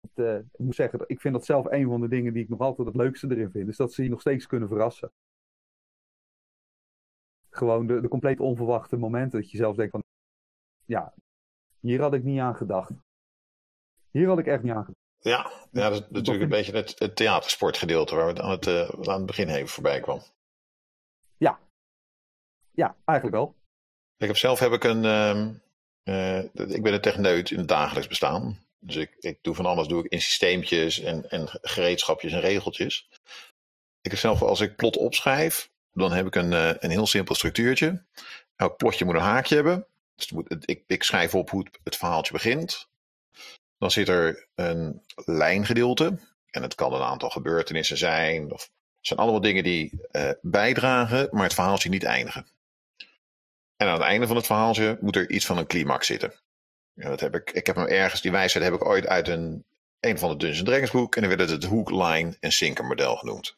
het, 0.00 0.18
eh, 0.26 0.38
ik 0.38 0.58
moet 0.58 0.74
zeggen, 0.74 1.04
ik 1.06 1.20
vind 1.20 1.34
dat 1.34 1.44
zelf 1.44 1.66
een 1.70 1.88
van 1.88 2.00
de 2.00 2.08
dingen 2.08 2.32
die 2.32 2.42
ik 2.42 2.48
nog 2.48 2.60
altijd 2.60 2.86
het 2.86 2.96
leukste 2.96 3.30
erin 3.30 3.50
vind. 3.50 3.68
Is 3.68 3.76
dat 3.76 3.92
ze 3.92 4.02
je 4.02 4.08
nog 4.08 4.20
steeds 4.20 4.46
kunnen 4.46 4.68
verrassen. 4.68 5.12
Gewoon 7.50 7.86
de, 7.86 8.00
de 8.00 8.08
compleet 8.08 8.40
onverwachte 8.40 8.96
momenten 8.96 9.40
dat 9.40 9.50
je 9.50 9.56
zelf 9.56 9.76
denkt 9.76 9.92
van, 9.92 10.02
ja, 10.84 11.14
hier 11.80 12.00
had 12.00 12.14
ik 12.14 12.22
niet 12.22 12.40
aan 12.40 12.56
gedacht. 12.56 12.92
Hier 14.10 14.28
had 14.28 14.38
ik 14.38 14.46
echt 14.46 14.62
niet 14.62 14.72
aan 14.72 14.84
gedacht. 14.84 15.04
ja, 15.18 15.50
ja 15.70 15.88
dat 15.88 16.00
is 16.00 16.10
natuurlijk 16.10 16.44
een 16.44 16.48
beetje 16.48 16.76
het, 16.76 16.98
het 16.98 17.16
theatersportgedeelte 17.16 18.14
waar 18.14 18.34
we 18.34 18.42
aan 18.42 18.50
het, 18.50 18.66
eh, 18.66 18.88
aan 18.88 19.16
het 19.16 19.26
begin 19.26 19.48
even 19.48 19.68
voorbij 19.68 20.00
kwam. 20.00 20.20
Ja, 22.74 22.96
eigenlijk 23.04 23.38
wel. 23.38 23.54
Ik 24.16 24.26
heb 24.26 24.36
zelf 24.36 24.58
heb 24.58 24.72
ik 24.72 24.84
een. 24.84 25.04
ehm, 25.04 25.52
eh, 26.02 26.38
ik 26.54 26.82
ben 26.82 26.92
een 26.92 27.00
techneut 27.00 27.50
in 27.50 27.58
het 27.58 27.68
dagelijks 27.68 28.08
bestaan. 28.08 28.58
Dus 28.78 28.96
ik, 28.96 29.16
ik 29.20 29.38
doe 29.42 29.54
van 29.54 29.66
alles 29.66 29.86
doe 29.86 30.04
ik 30.04 30.12
in 30.12 30.20
systeempjes 30.20 31.00
en, 31.00 31.30
en 31.30 31.48
gereedschapjes 31.62 32.32
en 32.32 32.40
regeltjes. 32.40 33.08
Ik 34.00 34.10
heb 34.10 34.20
zelf, 34.20 34.42
als 34.42 34.60
ik 34.60 34.76
plot 34.76 34.96
opschrijf, 34.96 35.70
dan 35.92 36.12
heb 36.12 36.26
ik 36.26 36.34
een, 36.34 36.52
eh, 36.52 36.70
een 36.78 36.90
heel 36.90 37.06
simpel 37.06 37.34
structuurtje. 37.34 38.04
Elk 38.56 38.76
plotje 38.76 39.04
moet 39.04 39.14
een 39.14 39.20
haakje 39.20 39.54
hebben. 39.54 39.86
Dus 40.14 40.32
moet, 40.32 40.68
ik, 40.68 40.82
ik 40.86 41.02
schrijf 41.02 41.34
op 41.34 41.50
hoe 41.50 41.64
het, 41.64 41.78
het 41.84 41.96
verhaaltje 41.96 42.32
begint. 42.32 42.88
Dan 43.78 43.90
zit 43.90 44.08
er 44.08 44.48
een 44.54 45.02
lijngedeelte. 45.14 46.18
En 46.50 46.62
het 46.62 46.74
kan 46.74 46.92
een 46.92 47.02
aantal 47.02 47.30
gebeurtenissen 47.30 47.96
zijn. 47.96 48.52
Of, 48.52 48.62
het 48.96 49.06
zijn 49.06 49.18
allemaal 49.18 49.40
dingen 49.40 49.64
die 49.64 50.00
eh, 50.10 50.30
bijdragen, 50.42 51.28
maar 51.30 51.42
het 51.42 51.54
verhaaltje 51.54 51.88
niet 51.88 52.04
eindigen. 52.04 52.46
En 53.76 53.86
aan 53.86 53.92
het 53.92 54.02
einde 54.02 54.26
van 54.26 54.36
het 54.36 54.46
verhaaltje 54.46 54.98
moet 55.00 55.16
er 55.16 55.30
iets 55.30 55.46
van 55.46 55.58
een 55.58 55.66
climax 55.66 56.06
zitten. 56.06 56.34
Ja, 56.92 57.08
dat 57.08 57.20
heb 57.20 57.34
ik, 57.34 57.50
ik 57.50 57.66
heb 57.66 57.76
hem 57.76 57.86
ergens, 57.86 58.20
die 58.20 58.30
wijsheid 58.30 58.64
heb 58.64 58.74
ik 58.74 58.84
ooit 58.84 59.06
uit 59.06 59.28
een, 59.28 59.64
een 60.00 60.18
van 60.18 60.30
de 60.30 60.36
Dungeons 60.36 60.68
Dragons 60.68 60.90
boek. 60.90 61.14
En 61.14 61.20
dan 61.20 61.36
werd 61.36 61.50
het 61.50 61.62
het 61.62 61.70
hook, 61.70 61.90
line 61.90 62.36
en 62.40 62.52
sinker 62.52 62.84
model 62.84 63.16
genoemd. 63.16 63.56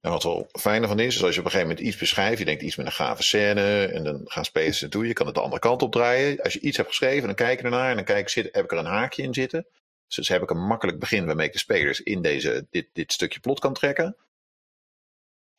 En 0.00 0.10
wat 0.10 0.22
wel 0.22 0.48
fijn 0.52 0.82
ervan 0.82 0.98
is, 0.98 1.14
is 1.14 1.22
als 1.22 1.34
je 1.34 1.40
op 1.40 1.46
een 1.46 1.50
gegeven 1.50 1.72
moment 1.72 1.88
iets 1.88 2.00
beschrijft. 2.00 2.38
Je 2.38 2.44
denkt 2.44 2.62
iets 2.62 2.76
met 2.76 2.86
een 2.86 2.92
gave 2.92 3.22
scène. 3.22 3.86
En 3.86 4.04
dan 4.04 4.20
gaan 4.24 4.44
spelers 4.44 4.80
naartoe. 4.80 5.06
Je 5.06 5.12
kan 5.12 5.26
het 5.26 5.34
de 5.34 5.40
andere 5.40 5.60
kant 5.60 5.82
opdraaien. 5.82 6.42
Als 6.42 6.52
je 6.52 6.60
iets 6.60 6.76
hebt 6.76 6.88
geschreven, 6.88 7.26
dan 7.26 7.34
kijk 7.34 7.58
je 7.58 7.64
ernaar. 7.64 7.90
En 7.90 7.96
dan 7.96 8.04
kijk 8.04 8.28
zit, 8.28 8.48
heb 8.52 8.64
ik 8.64 8.72
er 8.72 8.78
een 8.78 8.84
haakje 8.84 9.22
in 9.22 9.34
zitten. 9.34 9.66
Dus 10.06 10.28
heb 10.28 10.42
ik 10.42 10.50
een 10.50 10.66
makkelijk 10.66 10.98
begin 10.98 11.26
waarmee 11.26 11.46
ik 11.46 11.52
de 11.52 11.58
spelers 11.58 12.00
in 12.00 12.22
deze, 12.22 12.66
dit, 12.70 12.88
dit 12.92 13.12
stukje 13.12 13.40
plot 13.40 13.60
kan 13.60 13.74
trekken 13.74 14.16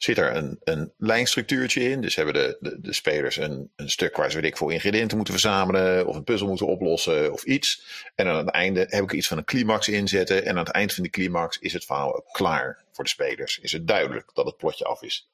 zit 0.03 0.17
er 0.17 0.35
een, 0.35 0.59
een 0.63 0.93
lijnstructuurtje 0.97 1.89
in. 1.89 2.01
Dus 2.01 2.15
hebben 2.15 2.33
de, 2.33 2.57
de, 2.59 2.81
de 2.81 2.93
spelers 2.93 3.37
een, 3.37 3.71
een 3.75 3.89
stuk 3.89 4.15
waar 4.15 4.31
ze 4.31 4.35
weet 4.35 4.51
ik 4.51 4.57
voor 4.57 4.73
ingrediënten 4.73 5.15
moeten 5.15 5.33
verzamelen. 5.33 6.07
Of 6.07 6.15
een 6.15 6.23
puzzel 6.23 6.47
moeten 6.47 6.67
oplossen 6.67 7.33
of 7.33 7.43
iets. 7.43 7.85
En 8.15 8.27
aan 8.27 8.37
het 8.37 8.49
einde 8.49 8.85
heb 8.89 9.03
ik 9.03 9.11
iets 9.11 9.27
van 9.27 9.37
een 9.37 9.43
climax 9.43 9.87
inzetten. 9.87 10.45
En 10.45 10.51
aan 10.51 10.65
het 10.65 10.73
eind 10.73 10.93
van 10.93 11.03
die 11.03 11.11
climax 11.11 11.57
is 11.57 11.73
het 11.73 11.85
verhaal 11.85 12.15
ook 12.15 12.27
klaar 12.31 12.83
voor 12.91 13.03
de 13.03 13.09
spelers. 13.09 13.59
Is 13.59 13.71
het 13.71 13.87
duidelijk 13.87 14.29
dat 14.33 14.45
het 14.45 14.57
plotje 14.57 14.85
af 14.85 15.01
is. 15.01 15.29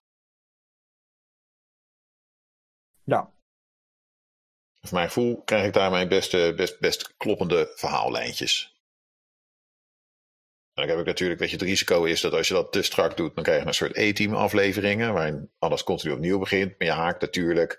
Ja, 3.04 3.32
Voor 4.82 4.94
mijn 4.98 5.08
gevoel 5.08 5.42
krijg 5.44 5.66
ik 5.66 5.74
daarmee 5.74 6.08
best, 6.08 6.34
eh, 6.34 6.56
best, 6.56 6.80
best 6.80 7.14
kloppende 7.18 7.72
verhaallijntjes. 7.76 8.77
Dan 10.78 10.88
heb 10.88 11.00
ik 11.00 11.06
natuurlijk, 11.06 11.40
weet 11.40 11.50
je, 11.50 11.56
het 11.56 11.66
risico 11.66 12.04
is 12.04 12.22
dat 12.22 12.34
als 12.34 12.48
je 12.48 12.54
dat 12.54 12.72
te 12.72 12.82
strak 12.82 13.18
doet, 13.18 13.36
dan 13.36 13.44
krijg 13.44 13.62
je 13.62 13.68
een 13.68 13.74
soort 13.74 13.98
E-team 13.98 14.34
afleveringen, 14.34 15.14
waarin 15.14 15.52
alles 15.60 15.84
continu 15.84 16.14
opnieuw 16.14 16.40
begint. 16.40 16.78
Maar 16.78 16.88
je 16.88 16.94
haakt 16.94 17.22
natuurlijk, 17.22 17.72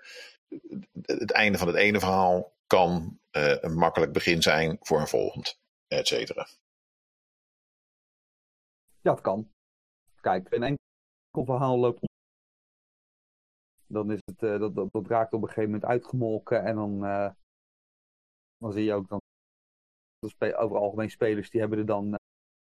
het 1.01 1.31
einde 1.31 1.57
van 1.57 1.67
het 1.67 1.77
ene 1.77 1.99
verhaal 1.99 2.57
kan 2.67 3.19
eh, 3.31 3.55
een 3.61 3.73
makkelijk 3.73 4.11
begin 4.11 4.41
zijn 4.41 4.77
voor 4.81 4.99
een 4.99 5.07
volgend, 5.07 5.59
et 5.87 6.07
cetera. 6.07 6.47
ja, 9.01 9.11
het 9.11 9.21
kan. 9.21 9.51
Kijk, 10.21 10.53
een 10.53 10.63
enkel 10.63 11.45
verhaal 11.45 11.77
loopt 11.77 11.99
dan 13.87 14.11
is 14.11 14.19
het, 14.25 14.43
eh, 14.43 14.59
dat, 14.59 14.75
dat, 14.75 15.07
raakt 15.07 15.33
op 15.33 15.41
een 15.41 15.47
gegeven 15.47 15.71
moment 15.71 15.89
uitgemolken 15.89 16.63
en 16.63 16.75
dan, 16.75 17.05
eh, 17.05 17.31
dan 18.57 18.71
zie 18.71 18.83
je 18.83 18.93
ook 18.93 19.07
dan 19.07 19.21
spe- 20.27 20.55
over 20.55 20.77
algemeen 20.77 21.09
spelers 21.09 21.49
die 21.49 21.59
hebben 21.59 21.79
er 21.79 21.85
dan 21.85 22.18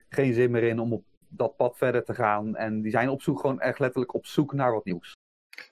geen 0.09 0.35
zin 0.35 0.51
meer 0.51 0.63
in 0.63 0.79
om 0.79 0.93
op 0.93 1.05
dat 1.29 1.57
pad 1.57 1.77
verder 1.77 2.05
te 2.05 2.15
gaan 2.15 2.57
en 2.57 2.81
die 2.83 2.91
zijn 2.91 3.09
op 3.09 3.23
zoek 3.23 3.41
gewoon 3.41 3.61
echt 3.61 3.79
letterlijk 3.79 4.15
op 4.15 4.27
zoek 4.27 4.53
naar 4.53 4.73
wat 4.73 4.85
nieuws. 4.85 5.17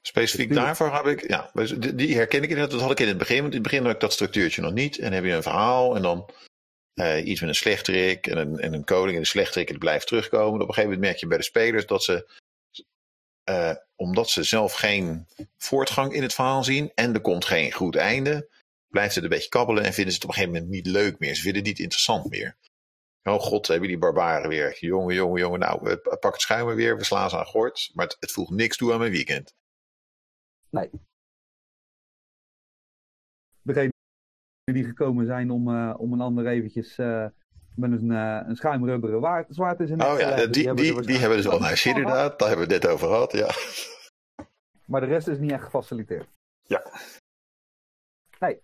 Specifiek 0.03 0.47
Tuurlijk. 0.47 0.67
daarvoor 0.67 0.95
heb 0.95 1.07
ik, 1.07 1.29
ja, 1.29 1.51
dus 1.53 1.71
die 1.71 2.15
herken 2.15 2.43
ik 2.43 2.49
inderdaad. 2.49 2.71
Dat 2.71 2.81
had 2.81 2.91
ik 2.91 3.01
in 3.01 3.09
het 3.09 3.19
begin. 3.19 3.41
Want 3.41 3.55
in 3.55 3.61
het 3.61 3.69
begin 3.69 3.85
had 3.85 3.95
ik 3.95 4.01
dat 4.01 4.13
structuurtje 4.13 4.63
nog 4.63 4.73
niet. 4.73 4.97
En 4.97 5.05
dan 5.05 5.13
heb 5.13 5.25
je 5.25 5.33
een 5.33 5.43
verhaal 5.43 5.97
en 5.97 6.03
dan 6.03 6.31
eh, 6.95 7.27
iets 7.27 7.41
met 7.41 7.49
een 7.49 7.55
slechterik 7.55 8.27
en 8.27 8.37
een, 8.37 8.59
en 8.59 8.73
een 8.73 8.85
koning. 8.85 9.15
En 9.15 9.23
de 9.23 9.29
slechterik 9.29 9.69
die 9.69 9.79
blijft 9.79 10.07
terugkomen. 10.07 10.61
Op 10.61 10.69
een 10.69 10.75
gegeven 10.75 10.91
moment 10.91 11.01
merk 11.01 11.17
je 11.17 11.27
bij 11.27 11.39
de 11.39 11.45
spelers 11.45 11.87
dat 11.87 12.05
ze, 12.05 12.29
eh, 13.45 13.75
omdat 13.97 14.31
ze 14.31 14.43
zelf 14.43 14.73
geen 14.73 15.27
voortgang 15.57 16.13
in 16.13 16.23
het 16.23 16.35
verhaal 16.35 16.65
zien 16.65 16.93
en 16.95 17.15
er 17.15 17.21
komt 17.21 17.45
geen 17.45 17.73
goed 17.73 17.97
einde, 17.97 18.49
blijft 18.89 19.15
het 19.15 19.25
een 19.25 19.31
beetje 19.31 19.49
kabbelen 19.49 19.85
en 19.85 19.93
vinden 19.93 20.13
ze 20.13 20.19
het 20.19 20.29
op 20.29 20.35
een 20.35 20.37
gegeven 20.37 20.55
moment 20.55 20.73
niet 20.73 20.87
leuk 20.87 21.19
meer. 21.19 21.35
Ze 21.35 21.43
vinden 21.43 21.61
het 21.61 21.71
niet 21.71 21.81
interessant 21.81 22.31
meer. 22.31 22.57
Oh 23.27 23.41
god, 23.41 23.67
hebben 23.67 23.89
die 23.89 23.99
barbaren 23.99 24.49
weer. 24.49 24.77
Jongen, 24.81 25.15
jongen, 25.15 25.41
jongen. 25.41 25.59
Nou, 25.59 25.79
we 25.83 25.99
pakken 25.99 26.31
het 26.31 26.41
schuim 26.41 26.75
weer. 26.75 26.97
We 26.97 27.05
slaan 27.05 27.31
ze 27.31 27.39
aan 27.39 27.47
gort. 27.47 27.91
Maar 27.95 28.07
het, 28.07 28.17
het 28.21 28.33
voegt 28.33 28.51
niks 28.51 28.77
toe 28.77 28.93
aan 28.93 28.99
mijn 28.99 29.11
weekend. 29.11 29.55
Degenen 33.63 33.93
die 34.65 34.85
gekomen 34.85 35.27
zijn 35.27 35.51
om, 35.51 35.69
eh, 35.69 35.95
om 35.99 36.13
een 36.13 36.21
ander 36.21 36.47
eventjes 36.47 36.99
eh, 36.99 37.27
met 37.75 37.93
een, 37.93 38.11
eh, 38.11 38.41
een 38.47 38.57
schuimrubberen 38.57 39.21
waard, 39.21 39.55
zwaard 39.55 39.79
nek 39.79 39.91
Oh 39.91 40.19
ja, 40.19 40.29
leggen, 40.29 40.53
die, 40.53 40.67
hebben 40.67 40.85
die, 40.85 41.03
die 41.03 41.19
hebben 41.19 41.37
dus 41.37 41.47
wel 41.47 41.59
gehad. 41.59 41.85
inderdaad. 41.85 42.39
Daar 42.39 42.49
hebben 42.49 42.69
we 42.69 42.75
het 42.75 42.83
net 42.83 42.93
over 42.93 43.09
gehad, 43.09 43.33
ja. 43.33 43.51
Maar 44.85 45.01
de 45.01 45.07
rest 45.07 45.29
is 45.29 45.39
niet 45.39 45.51
echt 45.51 45.65
gefaciliteerd. 45.65 46.29
Ja. 46.63 46.83
Nee. 48.39 48.61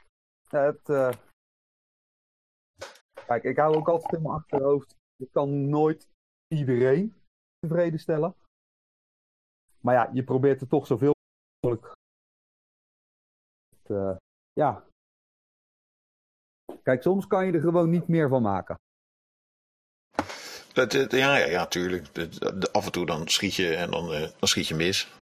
Het, 0.48 1.16
Kijk, 3.32 3.44
ik 3.44 3.56
hou 3.56 3.76
ook 3.76 3.88
altijd 3.88 4.12
in 4.12 4.22
mijn 4.22 4.34
achterhoofd. 4.34 4.96
Je 5.16 5.28
kan 5.32 5.68
nooit 5.68 6.08
iedereen 6.48 7.22
tevreden 7.58 7.98
stellen. 7.98 8.34
Maar 9.80 9.94
ja, 9.94 10.10
je 10.12 10.24
probeert 10.24 10.60
er 10.60 10.68
toch 10.68 10.86
zoveel 10.86 11.14
mogelijk. 11.60 11.92
Ja. 14.52 14.84
Kijk, 16.82 17.02
soms 17.02 17.26
kan 17.26 17.46
je 17.46 17.52
er 17.52 17.60
gewoon 17.60 17.90
niet 17.90 18.08
meer 18.08 18.28
van 18.28 18.42
maken. 18.42 18.76
Dat, 20.72 20.92
ja, 20.92 21.36
ja, 21.36 21.46
ja, 21.46 21.66
tuurlijk. 21.66 22.06
Af 22.72 22.86
en 22.86 22.92
toe 22.92 23.06
dan 23.06 23.28
schiet 23.28 23.54
je 23.54 23.76
en 23.76 23.90
dan, 23.90 24.12
eh, 24.12 24.20
dan 24.20 24.48
schiet 24.48 24.66
je 24.66 24.74
mis. 24.74 25.18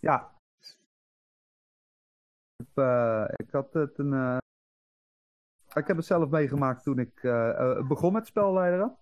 Ja. 0.00 0.38
Ik, 2.56 2.70
eh, 2.74 3.24
ik 3.36 3.50
had 3.50 3.72
het 3.72 3.98
een, 3.98 4.12
eh, 4.12 4.41
ik 5.74 5.86
heb 5.86 5.96
het 5.96 6.06
zelf 6.06 6.30
meegemaakt 6.30 6.82
toen 6.82 6.98
ik 6.98 7.20
begon 7.88 8.12
met 8.12 8.26
spelleideren. 8.26 8.98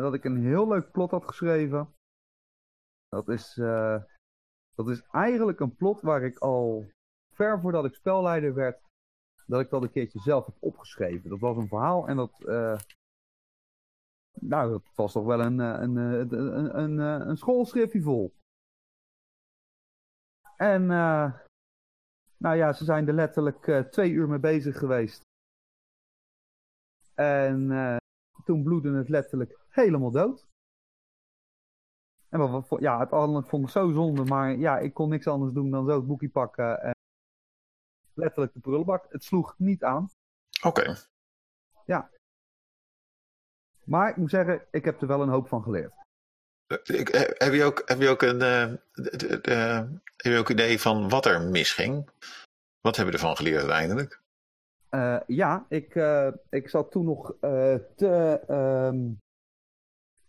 dat 0.00 0.14
ik 0.14 0.24
een 0.24 0.44
heel 0.44 0.68
leuk 0.68 0.90
plot 0.90 1.10
had 1.10 1.24
geschreven. 1.24 1.94
Dat 3.08 3.28
is, 3.28 3.54
dat 4.74 4.88
is 4.88 5.02
eigenlijk 5.10 5.60
een 5.60 5.76
plot 5.76 6.00
waar 6.00 6.22
ik 6.22 6.38
al 6.38 6.90
ver 7.34 7.60
voordat 7.60 7.84
ik 7.84 7.94
spelleider 7.94 8.54
werd, 8.54 8.80
dat 9.46 9.60
ik 9.60 9.70
dat 9.70 9.82
een 9.82 9.90
keertje 9.90 10.18
zelf 10.18 10.46
heb 10.46 10.56
opgeschreven. 10.58 11.30
Dat 11.30 11.38
was 11.38 11.56
een 11.56 11.68
verhaal 11.68 12.08
en 12.08 12.16
dat, 12.16 12.38
nou, 14.40 14.70
dat 14.70 14.82
was 14.94 15.12
toch 15.12 15.24
wel 15.24 15.40
een, 15.40 15.58
een, 15.58 15.96
een, 15.96 16.78
een, 16.78 16.98
een, 16.98 17.36
schoolschriftje 17.36 18.02
vol. 18.02 18.34
En 20.56 20.86
nou 22.36 22.56
ja, 22.56 22.72
ze 22.72 22.84
zijn 22.84 23.08
er 23.08 23.14
letterlijk 23.14 23.90
twee 23.90 24.10
uur 24.10 24.28
mee 24.28 24.38
bezig 24.38 24.78
geweest. 24.78 25.28
En 27.20 27.70
uh, 27.70 27.96
toen 28.44 28.62
bloedde 28.62 28.92
het 28.92 29.08
letterlijk 29.08 29.58
helemaal 29.68 30.10
dood. 30.10 30.48
En 32.28 32.38
wat, 32.38 32.80
ja, 32.80 32.98
het 32.98 33.48
vond 33.48 33.64
ik 33.64 33.70
zo 33.70 33.92
zonde, 33.92 34.24
maar 34.24 34.56
ja, 34.56 34.78
ik 34.78 34.94
kon 34.94 35.08
niks 35.08 35.26
anders 35.26 35.52
doen 35.52 35.70
dan 35.70 35.86
zo 35.86 35.96
het 35.96 36.06
boekje 36.06 36.28
pakken 36.28 36.82
en 36.82 36.94
letterlijk 38.14 38.52
de 38.52 38.60
prullenbak. 38.60 39.06
Het 39.08 39.24
sloeg 39.24 39.54
niet 39.58 39.84
aan. 39.84 40.10
Oké. 40.62 40.96
Ja. 41.84 42.10
Maar 43.84 44.08
ik 44.08 44.16
moet 44.16 44.30
zeggen, 44.30 44.66
ik 44.70 44.84
heb 44.84 45.00
er 45.00 45.06
wel 45.06 45.22
een 45.22 45.28
hoop 45.28 45.48
van 45.48 45.62
geleerd. 45.62 45.92
Heb 46.66 47.52
je 47.52 47.64
ook, 47.64 47.82
heb 47.88 48.00
je 48.00 48.08
ook 48.08 48.22
een, 48.22 48.40
uh, 48.40 48.72
heb 50.16 50.32
je 50.32 50.38
ook 50.38 50.50
idee 50.50 50.80
van 50.80 51.08
wat 51.08 51.26
er 51.26 51.40
misging? 51.42 52.10
Wat 52.80 52.96
hebben 52.96 53.14
we 53.14 53.20
ervan 53.20 53.36
geleerd 53.36 53.60
uiteindelijk? 53.60 54.19
Uh, 54.94 55.20
ja, 55.26 55.66
ik, 55.68 55.94
uh, 55.94 56.32
ik 56.48 56.68
zat 56.68 56.90
toen 56.90 57.04
nog 57.04 57.36
uh, 57.40 57.74
te. 57.74 58.42
Um, 58.92 59.18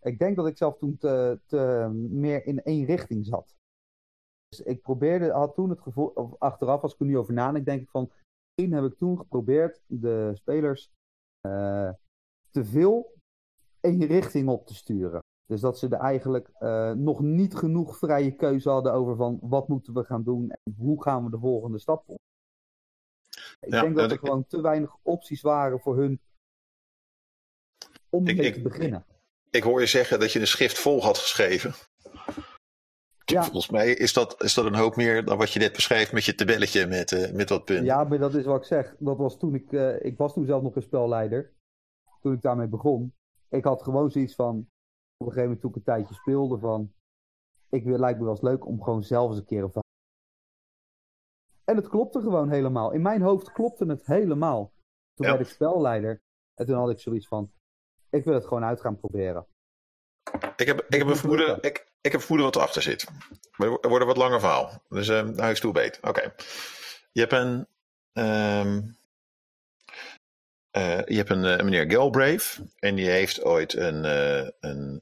ik 0.02 0.20
denk 0.20 0.36
dat 0.36 0.48
ik 0.48 0.58
zelf 0.58 0.78
toen 0.78 0.98
te, 0.98 1.40
te 1.46 1.90
meer 2.10 2.46
in 2.46 2.64
één 2.64 2.86
richting 2.86 3.26
zat. 3.26 3.56
Dus 4.48 4.62
ik 4.62 4.82
probeerde, 4.82 5.32
had 5.32 5.56
toen 5.56 5.70
het 5.70 5.82
gevoel, 5.82 6.08
of 6.08 6.36
achteraf 6.38 6.82
als 6.82 6.94
ik 6.94 7.00
er 7.00 7.06
nu 7.06 7.18
over 7.18 7.34
nadenk, 7.34 7.66
denk 7.66 7.82
ik 7.82 7.90
van. 7.90 8.12
Misschien 8.46 8.76
heb 8.76 8.92
ik 8.92 8.98
toen 8.98 9.18
geprobeerd 9.18 9.82
de 9.86 10.32
spelers 10.34 10.92
te 12.50 12.66
veel 12.66 13.14
één 13.80 14.06
richting 14.06 14.50
op 14.50 14.66
te 14.66 14.76
sturen. 14.76 15.20
Dus 15.46 15.62
dat 15.62 15.78
ze 15.78 15.88
er 15.88 16.00
eigenlijk 16.00 16.52
nog 16.98 17.22
niet 17.22 17.56
genoeg 17.56 17.98
vrije 17.98 18.36
keuze 18.36 18.70
hadden 18.70 18.94
over 18.94 19.16
van 19.16 19.40
wat 19.42 19.68
moeten 19.68 19.94
we 19.94 20.04
gaan 20.04 20.24
doen 20.24 20.50
en 20.50 20.76
hoe 20.78 21.04
gaan 21.04 21.24
we 21.24 21.30
de 21.30 21.40
volgende 21.40 21.80
stap 21.80 22.08
doen. 22.08 22.20
Ik 23.62 23.74
ja, 23.74 23.82
denk 23.82 23.96
dat 23.96 24.12
er 24.12 24.18
gewoon 24.18 24.46
te 24.48 24.62
weinig 24.62 24.96
opties 25.02 25.42
waren 25.42 25.80
voor 25.80 25.98
hun 25.98 26.20
om 28.10 28.24
mee 28.24 28.52
te 28.52 28.62
beginnen. 28.62 29.06
Ik, 29.08 29.56
ik, 29.56 29.64
hoor 29.64 29.80
je 29.80 29.86
zeggen 29.86 30.20
dat 30.20 30.32
je 30.32 30.40
een 30.40 30.48
schrift 30.48 30.80
vol 30.80 31.04
had 31.04 31.18
geschreven. 31.18 31.74
Ja. 33.26 33.44
Volgens 33.44 33.70
mij 33.70 33.94
is 33.94 34.14
dat, 34.14 34.44
is 34.44 34.54
dat 34.54 34.66
een 34.66 34.76
hoop 34.76 34.96
meer 34.96 35.26
dan 35.26 35.38
wat 35.38 35.52
je 35.52 35.60
net 35.60 35.74
beschrijft 35.74 36.12
met 36.12 36.26
je 36.26 36.36
tabelletje 36.36 36.88
met, 36.88 37.12
uh, 37.12 37.32
met 37.32 37.50
wat 37.50 37.66
punten. 37.66 37.86
Ja, 37.86 38.04
maar 38.04 38.18
dat 38.18 38.36
is 38.36 38.46
wat 38.46 38.58
ik 38.60 38.68
zeg. 38.68 38.96
Dat 39.00 39.18
was 39.18 39.38
toen 39.38 39.56
ik, 39.56 39.72
uh, 39.72 40.06
ik 40.06 40.18
was 40.18 40.34
toen 40.34 40.46
zelf 40.46 40.64
nog 40.64 40.76
een 40.76 40.82
spelleider. 40.82 41.54
Toen 42.22 42.34
ik 42.34 42.42
daarmee 42.42 42.68
begon. 42.68 43.14
Ik 43.50 43.64
had 43.64 43.84
gewoon 43.84 44.12
zoiets 44.12 44.36
van, 44.36 44.58
op 45.18 45.28
een 45.28 45.34
gegeven 45.34 45.42
moment 45.44 45.62
toen 45.62 45.70
ik 45.70 45.76
een 45.76 45.84
tijdje 45.84 46.14
speelde 46.14 46.58
van... 46.58 46.94
Ik 47.70 47.84
wil, 47.84 47.98
lijkt 47.98 48.18
me 48.18 48.24
wel 48.24 48.34
eens 48.34 48.44
leuk 48.44 48.66
om 48.66 48.84
gewoon 48.84 49.04
zelf 49.04 49.30
eens 49.30 49.40
een 49.40 49.46
keer 49.46 49.64
een 49.64 49.81
En 51.72 51.78
het 51.78 51.90
klopte 51.90 52.22
gewoon 52.22 52.50
helemaal. 52.50 52.92
In 52.92 53.02
mijn 53.02 53.22
hoofd 53.22 53.52
klopte 53.52 53.86
het 53.86 54.06
helemaal. 54.06 54.74
Toen 55.14 55.28
werd 55.28 55.40
ik 55.40 55.48
spelleider. 55.48 56.22
En 56.56 56.66
toen 56.66 56.76
had 56.76 56.90
ik 56.90 57.00
zoiets 57.00 57.28
van... 57.28 57.52
Ik 58.10 58.24
wil 58.24 58.34
het 58.34 58.48
gewoon 58.48 58.64
uit 58.64 58.82
gaan 58.82 58.98
proberen. 58.98 59.48
Ik 60.56 60.68
heb, 60.68 60.86
ik 60.90 60.98
heb 60.98 61.08
een 61.08 61.16
vermoeden, 61.16 61.62
ik, 61.62 61.92
ik 62.02 62.12
heb 62.12 62.22
vermoeden 62.22 62.46
wat 62.46 62.56
erachter 62.56 62.82
zit. 62.82 63.08
Maar 63.58 63.70
wordt 63.70 64.02
een 64.02 64.06
wat 64.06 64.18
langer 64.18 64.40
verhaal. 64.40 64.84
Dus 64.90 65.08
uh, 65.08 65.24
nou 65.24 65.52
is 65.52 65.60
toe 65.60 65.74
beet. 65.74 66.00
Oké. 66.02 66.34
Je 67.12 67.20
hebt 67.20 67.34
een... 67.34 67.68
Um, 68.14 68.98
uh, 70.78 71.06
je 71.06 71.16
hebt 71.16 71.30
een, 71.30 71.44
uh, 71.44 71.58
meneer 71.58 71.92
Galbraith 71.92 72.62
en 72.80 72.96
die 72.96 73.10
heeft 73.10 73.44
ooit 73.44 73.74
een, 73.74 74.04
uh, 74.04 74.48
een, 74.60 75.00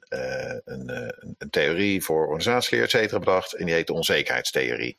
een, 0.64 0.90
een, 1.38 1.50
theorie 1.50 2.04
voor 2.04 2.28
organisatieleer, 2.28 2.86
et 2.86 2.92
cetera, 2.92 3.20
bedacht. 3.20 3.54
En 3.54 3.66
die 3.66 3.74
heet 3.74 3.88
de 3.88 3.94
onzekerheidstheorie. 3.94 4.98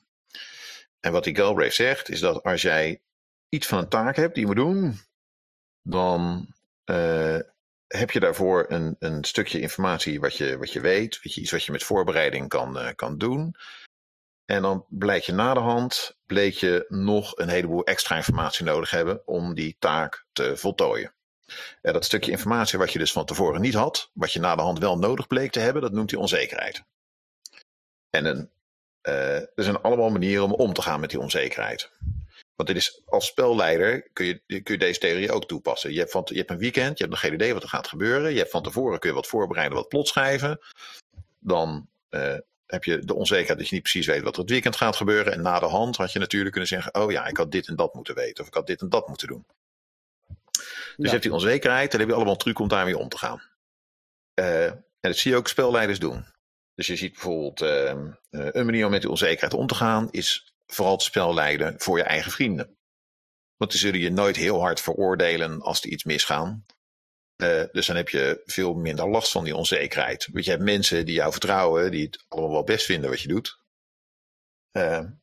En 1.01 1.13
wat 1.13 1.25
die 1.25 1.37
Galbraith 1.37 1.75
zegt, 1.75 2.09
is 2.09 2.21
dat 2.21 2.43
als 2.43 2.63
jij 2.63 3.03
iets 3.49 3.67
van 3.67 3.79
een 3.79 3.89
taak 3.89 4.17
hebt 4.17 4.35
die 4.35 4.47
je 4.47 4.55
moet 4.55 4.65
doen, 4.65 5.01
dan 5.83 6.49
heb 7.87 8.11
je 8.11 8.21
daarvoor 8.21 8.65
een, 8.69 8.97
een 8.99 9.25
stukje 9.25 9.61
informatie 9.61 10.21
wat 10.21 10.37
je, 10.37 10.59
wat 10.59 10.73
je 10.73 10.81
weet, 10.81 11.19
je, 11.23 11.41
iets 11.41 11.51
wat 11.51 11.65
je 11.65 11.73
met 11.73 11.83
voorbereiding 11.83 12.49
kan, 12.49 12.95
kan 12.95 13.19
doen. 13.19 13.57
En 14.45 14.63
dan 14.63 14.87
blijkt 14.89 15.27
je 15.27 15.33
na 15.33 15.55
de 15.55 15.61
hand, 15.61 16.19
bleek 16.27 16.55
je 16.55 16.85
nog 16.89 17.39
een 17.39 17.49
heleboel 17.49 17.85
extra 17.85 18.17
informatie 18.17 18.65
nodig 18.65 18.91
hebben 18.91 19.27
om 19.27 19.55
die 19.55 19.77
taak 19.79 20.27
te 20.33 20.57
voltooien. 20.57 21.15
En 21.83 21.93
dat 21.93 22.05
stukje 22.05 22.31
informatie 22.31 22.79
wat 22.79 22.93
je 22.93 22.99
dus 22.99 23.13
van 23.13 23.25
tevoren 23.25 23.61
niet 23.61 23.75
had, 23.75 24.11
wat 24.13 24.33
je 24.33 24.41
na 24.41 24.57
de 24.57 24.63
hand 24.63 24.79
wel 24.79 24.99
nodig 24.99 25.27
bleek 25.27 25.51
te 25.51 25.61
hebben, 25.61 25.83
dat 25.83 25.93
noemt 25.93 26.11
hij 26.11 26.21
onzekerheid. 26.21 26.83
En 28.11 28.25
een, 28.25 28.51
uh, 29.09 29.35
er 29.35 29.51
zijn 29.55 29.81
allemaal 29.81 30.11
manieren 30.11 30.45
om 30.45 30.53
om 30.53 30.73
te 30.73 30.83
gaan 30.83 31.01
met 31.01 31.11
die 31.11 31.21
onzekerheid. 31.21 31.91
Want 32.55 32.69
dit 32.69 32.77
is, 32.77 33.03
als 33.07 33.27
spelleider 33.27 34.11
kun 34.13 34.27
je, 34.27 34.43
kun 34.47 34.75
je 34.75 34.79
deze 34.79 35.01
theorie 35.01 35.33
ook 35.33 35.47
toepassen. 35.47 35.93
Je 35.93 35.99
hebt, 35.99 36.11
van, 36.11 36.23
je 36.25 36.39
hebt 36.39 36.51
een 36.51 36.59
weekend, 36.59 36.99
je 36.99 37.05
hebt 37.05 37.11
nog 37.11 37.21
geen 37.21 37.33
idee 37.33 37.53
wat 37.55 37.63
er 37.63 37.69
gaat 37.69 37.89
gebeuren. 37.89 38.33
Je 38.33 38.39
hebt 38.39 38.51
van 38.51 38.63
tevoren 38.63 38.99
kun 38.99 39.09
je 39.09 39.15
wat 39.15 39.27
voorbereiden, 39.27 39.77
wat 39.77 39.89
plot 39.89 40.09
schrijven. 40.09 40.61
Dan 41.39 41.89
uh, 42.11 42.35
heb 42.67 42.85
je 42.85 42.99
de 42.99 43.15
onzekerheid 43.15 43.59
dat 43.59 43.69
je 43.69 43.75
niet 43.75 43.83
precies 43.83 44.07
weet 44.07 44.23
wat 44.23 44.35
er 44.35 44.41
het 44.41 44.51
weekend 44.51 44.77
gaat 44.77 44.97
gebeuren. 44.97 45.33
En 45.33 45.43
na 45.43 45.59
de 45.59 45.67
hand 45.67 45.97
had 45.97 46.13
je 46.13 46.19
natuurlijk 46.19 46.51
kunnen 46.51 46.69
zeggen: 46.69 46.95
Oh 46.95 47.11
ja, 47.11 47.27
ik 47.27 47.37
had 47.37 47.53
dit 47.53 47.69
en 47.69 47.77
dat 47.77 47.95
moeten 47.95 48.15
weten. 48.15 48.43
Of 48.43 48.49
ik 48.49 48.55
had 48.55 48.67
dit 48.67 48.81
en 48.81 48.89
dat 48.89 49.09
moeten 49.09 49.29
doen. 49.29 49.47
Dus 50.97 51.07
je 51.07 51.09
hebt 51.09 51.23
die 51.23 51.33
onzekerheid. 51.33 51.85
En 51.85 51.91
dan 51.91 52.01
heb 52.01 52.09
je 52.09 52.15
allemaal 52.15 52.37
truc 52.37 52.59
om 52.59 52.69
daarmee 52.69 52.99
om 52.99 53.09
te 53.09 53.19
gaan. 53.19 53.43
Uh, 54.35 54.65
en 54.65 54.85
dat 55.01 55.17
zie 55.17 55.31
je 55.31 55.37
ook 55.37 55.49
spelleiders 55.49 55.99
doen. 55.99 56.25
Dus 56.81 56.89
je 56.89 56.97
ziet 56.97 57.13
bijvoorbeeld 57.13 57.63
uh, 57.63 58.05
een 58.31 58.65
manier 58.65 58.85
om 58.85 58.91
met 58.91 59.01
die 59.01 59.11
onzekerheid 59.11 59.55
om 59.55 59.67
te 59.67 59.75
gaan, 59.75 60.09
is 60.11 60.55
vooral 60.67 60.93
het 60.93 61.03
spel 61.03 61.35
leiden 61.35 61.75
voor 61.81 61.97
je 61.97 62.05
eigen 62.05 62.33
vrienden. 62.33 62.77
Want 63.57 63.71
die 63.71 63.81
zullen 63.81 64.01
je 64.01 64.11
nooit 64.11 64.37
heel 64.37 64.61
hard 64.61 64.81
veroordelen 64.81 65.61
als 65.63 65.83
er 65.83 65.91
iets 65.91 66.05
misgaan. 66.05 66.67
Uh, 67.37 67.65
dus 67.73 67.87
dan 67.87 67.97
heb 67.97 68.09
je 68.09 68.43
veel 68.45 68.75
minder 68.75 69.09
last 69.09 69.33
van 69.33 69.45
die 69.45 69.57
onzekerheid. 69.57 70.29
Want 70.33 70.45
je 70.45 70.51
hebt 70.51 70.63
mensen 70.63 71.07
die 71.07 71.15
jou 71.15 71.33
vertrouwen, 71.33 71.91
die 71.91 72.05
het 72.05 72.25
allemaal 72.29 72.51
wel 72.51 72.65
best 72.65 72.85
vinden 72.85 73.11
wat 73.11 73.21
je 73.21 73.29
doet. 73.29 73.59
Uh, 74.73 74.83
maar 74.83 75.21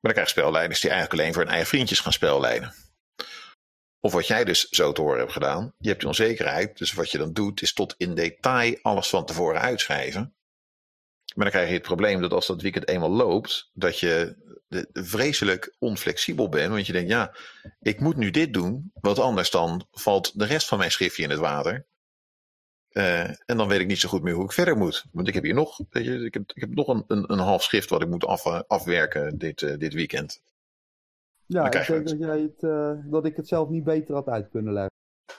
dan 0.00 0.12
krijg 0.12 0.26
je 0.34 0.40
spelleiders 0.40 0.80
die 0.80 0.90
eigenlijk 0.90 1.20
alleen 1.20 1.34
voor 1.34 1.42
hun 1.42 1.52
eigen 1.52 1.68
vriendjes 1.68 2.00
gaan 2.00 2.12
spelleiden. 2.12 2.74
Of 4.00 4.12
wat 4.12 4.26
jij 4.26 4.44
dus 4.44 4.68
zo 4.68 4.92
te 4.92 5.00
horen 5.00 5.18
hebt 5.18 5.32
gedaan. 5.32 5.74
Je 5.78 5.88
hebt 5.88 6.00
die 6.00 6.08
onzekerheid, 6.08 6.78
dus 6.78 6.92
wat 6.92 7.10
je 7.10 7.18
dan 7.18 7.32
doet 7.32 7.62
is 7.62 7.72
tot 7.72 7.94
in 7.98 8.14
detail 8.14 8.78
alles 8.82 9.08
van 9.08 9.26
tevoren 9.26 9.60
uitschrijven. 9.60 10.34
Maar 11.34 11.44
dan 11.44 11.50
krijg 11.50 11.68
je 11.68 11.74
het 11.74 11.82
probleem 11.82 12.20
dat 12.20 12.32
als 12.32 12.46
dat 12.46 12.62
weekend 12.62 12.88
eenmaal 12.88 13.10
loopt, 13.10 13.70
dat 13.72 13.98
je 13.98 14.36
vreselijk 14.92 15.74
onflexibel 15.78 16.48
bent. 16.48 16.72
Want 16.72 16.86
je 16.86 16.92
denkt, 16.92 17.10
ja, 17.10 17.34
ik 17.80 18.00
moet 18.00 18.16
nu 18.16 18.30
dit 18.30 18.54
doen, 18.54 18.90
want 19.00 19.18
anders 19.18 19.50
dan 19.50 19.86
valt 19.90 20.38
de 20.38 20.44
rest 20.44 20.68
van 20.68 20.78
mijn 20.78 20.90
schriftje 20.90 21.22
in 21.22 21.30
het 21.30 21.38
water. 21.38 21.86
Uh, 22.92 23.28
en 23.28 23.56
dan 23.56 23.68
weet 23.68 23.80
ik 23.80 23.86
niet 23.86 23.98
zo 23.98 24.08
goed 24.08 24.22
meer 24.22 24.34
hoe 24.34 24.44
ik 24.44 24.52
verder 24.52 24.76
moet. 24.76 25.04
Want 25.12 25.28
ik 25.28 25.34
heb 25.34 25.42
hier 25.42 25.54
nog, 25.54 25.80
weet 25.90 26.04
je, 26.04 26.24
ik 26.24 26.34
heb, 26.34 26.42
ik 26.54 26.60
heb 26.60 26.74
nog 26.74 26.88
een, 26.88 27.04
een, 27.06 27.32
een 27.32 27.38
half 27.38 27.62
schrift 27.62 27.90
wat 27.90 28.02
ik 28.02 28.08
moet 28.08 28.24
af, 28.24 28.46
afwerken 28.46 29.38
dit, 29.38 29.62
uh, 29.62 29.78
dit 29.78 29.94
weekend. 29.94 30.42
Ja, 31.46 31.64
ik 31.64 31.86
denk 31.86 32.08
dat, 32.08 32.18
jij 32.18 32.40
het, 32.40 32.62
uh, 32.62 32.92
dat 33.04 33.24
ik 33.24 33.36
het 33.36 33.48
zelf 33.48 33.68
niet 33.68 33.84
beter 33.84 34.14
had 34.14 34.28
uit 34.28 34.48
kunnen 34.50 34.72
leggen. 34.72 34.92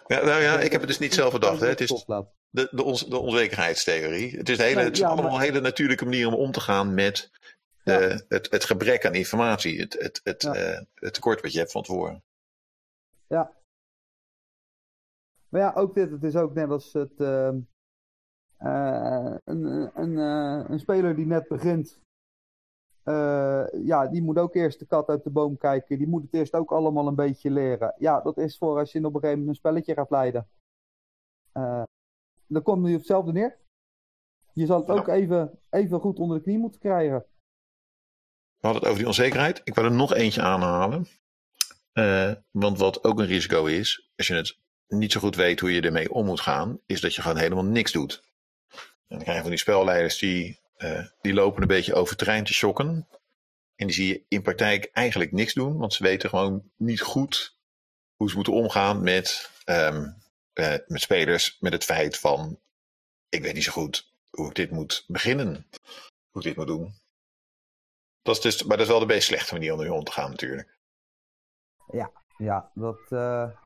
Ja, 0.08 0.26
nou 0.26 0.42
ja, 0.42 0.60
ik 0.60 0.72
heb 0.72 0.82
het 0.82 0.90
dus 0.90 1.00
niet 1.00 1.14
zelf 1.14 1.34
bedacht. 1.34 1.60
Hè. 1.60 1.68
Het 1.68 1.82
is 1.82 2.06
de, 2.54 2.68
de, 2.72 2.84
on, 2.84 2.96
de 3.10 3.18
onzekerheidstheorie. 3.18 4.38
Het 4.38 4.50
is, 4.50 4.58
hele, 4.58 4.82
het 4.82 4.94
is 4.94 5.04
allemaal 5.04 5.36
een 5.36 5.42
hele 5.42 5.60
natuurlijke 5.60 6.04
manier 6.04 6.28
om 6.28 6.34
om 6.34 6.52
te 6.52 6.60
gaan 6.60 6.94
met 6.94 7.32
uh, 7.84 8.18
het, 8.28 8.52
het 8.52 8.64
gebrek 8.64 9.06
aan 9.06 9.14
informatie, 9.14 9.80
het, 9.80 9.94
het, 9.94 10.22
het, 10.24 10.42
ja. 10.42 10.56
uh, 10.56 10.82
het 10.94 11.14
tekort 11.14 11.42
wat 11.42 11.52
je 11.52 11.60
hebt 11.60 11.72
van 11.72 11.84
tevoren. 11.84 12.24
Ja. 13.28 13.54
Maar 15.50 15.62
ja, 15.62 15.74
ook 15.74 15.94
dit, 15.94 16.12
het 16.12 16.24
is 16.24 16.36
ook 16.36 16.54
net 16.54 16.70
als 16.70 16.94
het, 16.94 17.20
uh, 17.20 17.52
een, 18.58 19.92
een, 19.94 20.18
een 20.72 20.80
speler 20.80 21.16
die 21.16 21.26
net 21.26 21.48
begint. 21.48 22.02
ja, 23.84 24.08
die 24.08 24.22
moet 24.22 24.38
ook 24.38 24.56
eerst 24.56 24.80
de 24.80 24.86
kat 24.86 25.10
uit 25.10 25.24
de 25.24 25.30
boom 25.30 25.58
kijken. 25.58 25.98
Die 25.98 26.08
moet 26.08 26.24
het 26.24 26.34
eerst 26.34 26.54
ook 26.54 26.72
allemaal 26.72 27.08
een 27.08 27.16
beetje 27.16 27.52
leren. 27.52 27.96
Ja, 27.98 28.22
dat 28.22 28.38
is 28.38 28.58
voor 28.58 28.78
als 28.78 28.92
je 28.92 28.98
op 28.98 29.06
een 29.06 29.12
gegeven 29.12 29.40
moment 29.40 29.50
een 29.50 29.56
spelletje 29.56 29.94
gaat 29.94 30.10
leiden. 30.10 30.48
Dan 32.54 32.64
komt 32.64 32.88
je 32.88 32.94
op 32.94 33.00
hetzelfde 33.00 33.32
neer. 33.32 33.58
Je 34.54 34.66
zal 34.66 34.80
het 34.80 34.90
ook 34.90 35.08
even, 35.08 35.60
even 35.70 36.00
goed 36.00 36.20
onder 36.20 36.38
de 36.38 36.44
knie 36.44 36.58
moeten 36.58 36.80
krijgen. 36.80 37.26
We 38.58 38.70
hadden 38.70 38.82
het 38.82 38.86
over 38.86 38.98
die 38.98 39.08
onzekerheid. 39.08 39.62
Ik 39.64 39.76
wil 39.76 39.84
er 39.84 39.92
nog 39.92 40.14
eentje 40.14 40.42
aanhalen. 40.42 41.08
Uh, 41.94 42.32
want 42.52 42.78
wat 42.78 43.04
ook 43.04 43.20
een 43.20 43.26
risico 43.26 43.66
is, 43.66 44.12
als 44.16 44.28
je 44.28 44.34
het 44.34 44.58
niet 44.88 45.12
zo 45.12 45.20
goed 45.20 45.36
weet 45.36 45.60
hoe 45.60 45.74
je 45.74 45.82
ermee 45.82 46.12
om 46.12 46.26
moet 46.26 46.42
gaan, 46.42 46.80
is 46.86 47.02
dat 47.02 47.16
je 47.16 47.22
gewoon 47.22 47.38
helemaal 47.38 47.66
niks 47.66 47.92
doet. 47.92 48.24
En 48.70 48.80
dan 49.08 49.20
krijg 49.20 49.36
je 49.36 49.42
van 49.42 49.50
die 49.50 49.60
spelleiders 49.60 50.18
die, 50.18 50.60
uh, 50.78 51.06
die 51.22 51.34
lopen 51.34 51.62
een 51.62 51.68
beetje 51.68 51.94
over 51.94 52.16
terrein 52.16 52.44
te 52.44 52.54
shocken. 52.54 53.08
En 53.76 53.88
die 53.88 53.96
zie 53.96 54.08
je 54.08 54.24
in 54.28 54.42
praktijk 54.42 54.90
eigenlijk 54.92 55.32
niks 55.32 55.54
doen, 55.54 55.78
want 55.78 55.94
ze 55.94 56.04
weten 56.04 56.30
gewoon 56.30 56.72
niet 56.78 57.02
goed 57.02 57.58
hoe 58.16 58.30
ze 58.30 58.36
moeten 58.36 58.54
omgaan 58.54 59.04
met, 59.04 59.52
um, 59.66 60.23
uh, 60.54 60.76
met 60.88 61.02
spelers, 61.02 61.60
met 61.60 61.74
het 61.74 61.84
feit 61.84 62.20
van 62.20 62.60
ik 63.30 63.42
weet 63.42 63.54
niet 63.54 63.64
zo 63.64 63.72
goed 63.72 64.14
hoe 64.30 64.48
ik 64.48 64.56
dit 64.56 64.72
moet 64.72 65.06
beginnen, 65.08 65.68
hoe 66.32 66.42
ik 66.42 66.48
dit 66.48 66.56
moet 66.56 66.68
doen. 66.68 66.94
Dat 68.22 68.36
is 68.36 68.42
dus, 68.42 68.64
maar 68.64 68.78
dat 68.78 68.86
is 68.86 68.92
wel 68.92 69.00
de 69.00 69.06
meest 69.06 69.28
slechte 69.28 69.54
manier 69.54 69.74
om 69.74 69.80
ermee 69.80 69.98
om 69.98 70.04
te 70.04 70.12
gaan 70.12 70.30
natuurlijk. 70.30 70.78
Ja, 71.92 72.12
ja, 72.38 72.72
dat, 72.74 73.12
uh, 73.12 73.60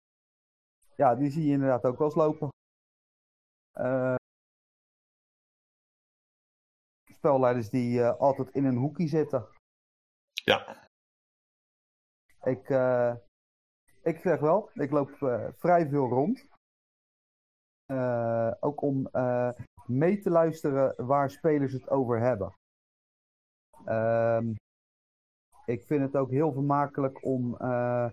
ja, 0.95 1.15
die 1.15 1.31
zie 1.31 1.45
je 1.45 1.51
inderdaad 1.51 1.83
ook 1.83 1.97
wel 1.97 2.07
eens 2.07 2.15
lopen. 2.15 2.49
Uh, 3.73 4.15
spelleiders 7.13 7.69
die 7.69 7.99
uh, 7.99 8.19
altijd 8.19 8.49
in 8.49 8.65
een 8.65 8.77
hoekje 8.77 9.07
zitten. 9.07 9.47
Ja. 10.33 10.89
Ik, 12.43 12.69
ik 14.03 14.19
zeg 14.19 14.39
wel, 14.39 14.69
ik 14.73 14.91
loop 14.91 15.11
vrij 15.57 15.87
veel 15.87 16.07
rond. 16.07 16.45
Ook 18.59 18.81
om 18.81 19.09
mee 19.87 20.19
te 20.19 20.29
luisteren 20.29 21.05
waar 21.05 21.29
spelers 21.29 21.73
het 21.73 21.89
over 21.89 22.19
hebben. 22.19 22.53
Ehm, 23.85 24.53
ik 25.65 25.83
vind 25.83 26.01
het 26.01 26.15
ook 26.15 26.29
heel 26.29 26.51
vermakelijk 26.53 27.25
om. 27.25 27.55
Uh, 27.61 28.09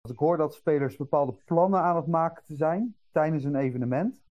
als 0.00 0.12
ik 0.12 0.18
hoor 0.18 0.36
dat 0.36 0.54
spelers 0.54 0.96
bepaalde 0.96 1.32
plannen 1.32 1.80
aan 1.80 1.96
het 1.96 2.06
maken 2.06 2.44
te 2.44 2.56
zijn 2.56 2.96
tijdens 3.10 3.44
een 3.44 3.56
evenement, 3.56 4.24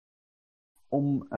om 0.88 1.28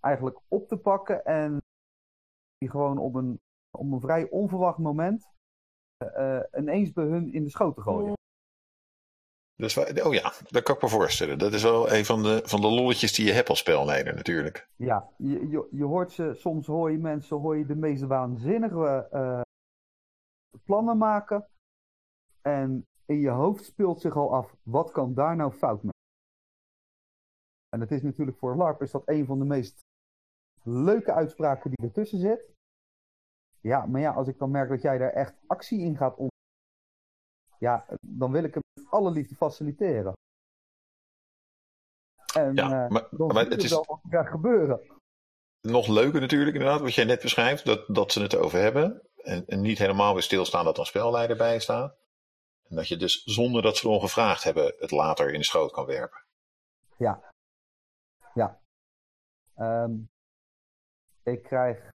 eigenlijk 0.00 0.40
op 0.48 0.68
te 0.68 0.76
pakken 0.76 1.24
en 1.24 1.62
die 2.58 2.70
gewoon 2.70 2.98
op 2.98 3.14
een, 3.14 3.40
op 3.70 3.92
een 3.92 4.00
vrij 4.00 4.30
onverwacht 4.30 4.78
moment 4.78 5.30
ineens 6.52 6.92
bij 6.92 7.04
hun 7.04 7.32
in 7.32 7.42
de 7.42 7.50
schoot 7.50 7.74
te 7.74 7.80
gooien. 7.80 8.14
Dus, 9.56 9.76
oh 9.76 10.14
ja, 10.14 10.32
dat 10.48 10.62
kan 10.62 10.74
ik 10.74 10.82
me 10.82 10.88
voorstellen. 10.88 11.38
Dat 11.38 11.52
is 11.52 11.62
wel 11.62 11.92
een 11.92 12.04
van 12.04 12.22
de, 12.22 12.42
van 12.44 12.60
de 12.60 12.66
lolletjes 12.68 13.12
die 13.12 13.26
je 13.26 13.32
hebt 13.32 13.48
als 13.48 13.58
spelleider 13.58 14.14
natuurlijk. 14.14 14.68
Ja, 14.76 15.08
je, 15.16 15.48
je, 15.48 15.68
je 15.70 15.84
hoort 15.84 16.12
ze, 16.12 16.34
soms 16.34 16.66
hoor 16.66 16.90
je 16.90 16.98
mensen 16.98 17.36
hoor 17.36 17.56
je 17.56 17.66
de 17.66 17.76
meest 17.76 18.02
waanzinnige 18.02 19.08
uh, 19.12 19.40
plannen 20.64 20.98
maken. 20.98 21.46
En 22.40 22.86
in 23.06 23.20
je 23.20 23.30
hoofd 23.30 23.64
speelt 23.64 24.00
zich 24.00 24.16
al 24.16 24.34
af, 24.34 24.56
wat 24.62 24.90
kan 24.90 25.14
daar 25.14 25.36
nou 25.36 25.52
fout 25.52 25.82
mee? 25.82 25.92
En 27.68 27.80
het 27.80 27.90
is 27.90 28.02
natuurlijk 28.02 28.38
voor 28.38 28.56
LARP 28.56 28.82
is 28.82 28.90
dat 28.90 29.08
een 29.08 29.26
van 29.26 29.38
de 29.38 29.44
meest 29.44 29.80
leuke 30.62 31.12
uitspraken 31.12 31.70
die 31.70 31.86
ertussen 31.86 32.18
zit. 32.18 32.50
Ja, 33.60 33.86
maar 33.86 34.00
ja, 34.00 34.12
als 34.12 34.28
ik 34.28 34.38
dan 34.38 34.50
merk 34.50 34.68
dat 34.68 34.82
jij 34.82 34.98
daar 34.98 35.12
echt 35.12 35.34
actie 35.46 35.80
in 35.80 35.96
gaat 35.96 36.16
om 36.16 36.30
ja, 37.62 37.86
dan 38.00 38.32
wil 38.32 38.44
ik 38.44 38.54
hem 38.54 38.62
met 38.74 38.90
alle 38.90 39.10
liefde 39.10 39.34
faciliteren. 39.34 40.12
En 42.34 42.54
ja, 42.54 42.88
maar, 42.88 43.02
uh, 43.02 43.18
dan 43.18 43.32
maar 43.32 43.46
het 43.46 43.62
is 43.62 43.70
wel 43.70 43.84
wat 43.86 44.00
gaat 44.08 44.28
gebeuren. 44.28 44.80
Nog 45.60 45.86
leuker 45.86 46.20
natuurlijk 46.20 46.56
inderdaad, 46.56 46.80
wat 46.80 46.94
jij 46.94 47.04
net 47.04 47.20
beschrijft, 47.20 47.64
dat, 47.64 47.94
dat 47.94 48.12
ze 48.12 48.22
het 48.22 48.32
erover 48.32 48.60
hebben. 48.60 49.02
En, 49.16 49.46
en 49.46 49.60
niet 49.60 49.78
helemaal 49.78 50.12
weer 50.12 50.22
stilstaan 50.22 50.64
dat 50.64 50.74
er 50.74 50.80
een 50.80 50.86
spelleider 50.86 51.36
bij 51.36 51.60
staat. 51.60 51.96
En 52.68 52.76
dat 52.76 52.88
je 52.88 52.96
dus 52.96 53.22
zonder 53.24 53.62
dat 53.62 53.76
ze 53.76 53.86
erom 53.86 54.00
gevraagd 54.00 54.44
hebben, 54.44 54.74
het 54.78 54.90
later 54.90 55.32
in 55.32 55.38
de 55.38 55.44
schoot 55.44 55.72
kan 55.72 55.86
werpen. 55.86 56.24
Ja. 56.96 57.30
Ja. 58.34 58.60
Um, 59.58 60.08
ik 61.22 61.42
krijg 61.42 61.88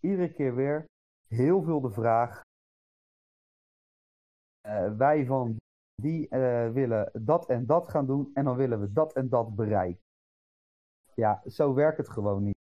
iedere 0.00 0.32
keer 0.32 0.54
weer 0.54 0.84
heel 1.28 1.62
veel 1.62 1.80
de 1.80 1.92
vraag: 1.92 2.40
wij 4.96 5.26
van 5.26 5.56
die 5.94 6.26
uh, 6.30 6.70
willen 6.72 7.10
dat 7.24 7.48
en 7.48 7.66
dat 7.66 7.88
gaan 7.88 8.06
doen 8.06 8.30
en 8.34 8.44
dan 8.44 8.56
willen 8.56 8.80
we 8.80 8.92
dat 8.92 9.12
en 9.12 9.28
dat 9.28 9.54
bereiken. 9.54 10.02
Ja, 11.14 11.42
zo 11.46 11.74
werkt 11.74 11.98
het 11.98 12.08
gewoon 12.08 12.42
niet. 12.42 12.60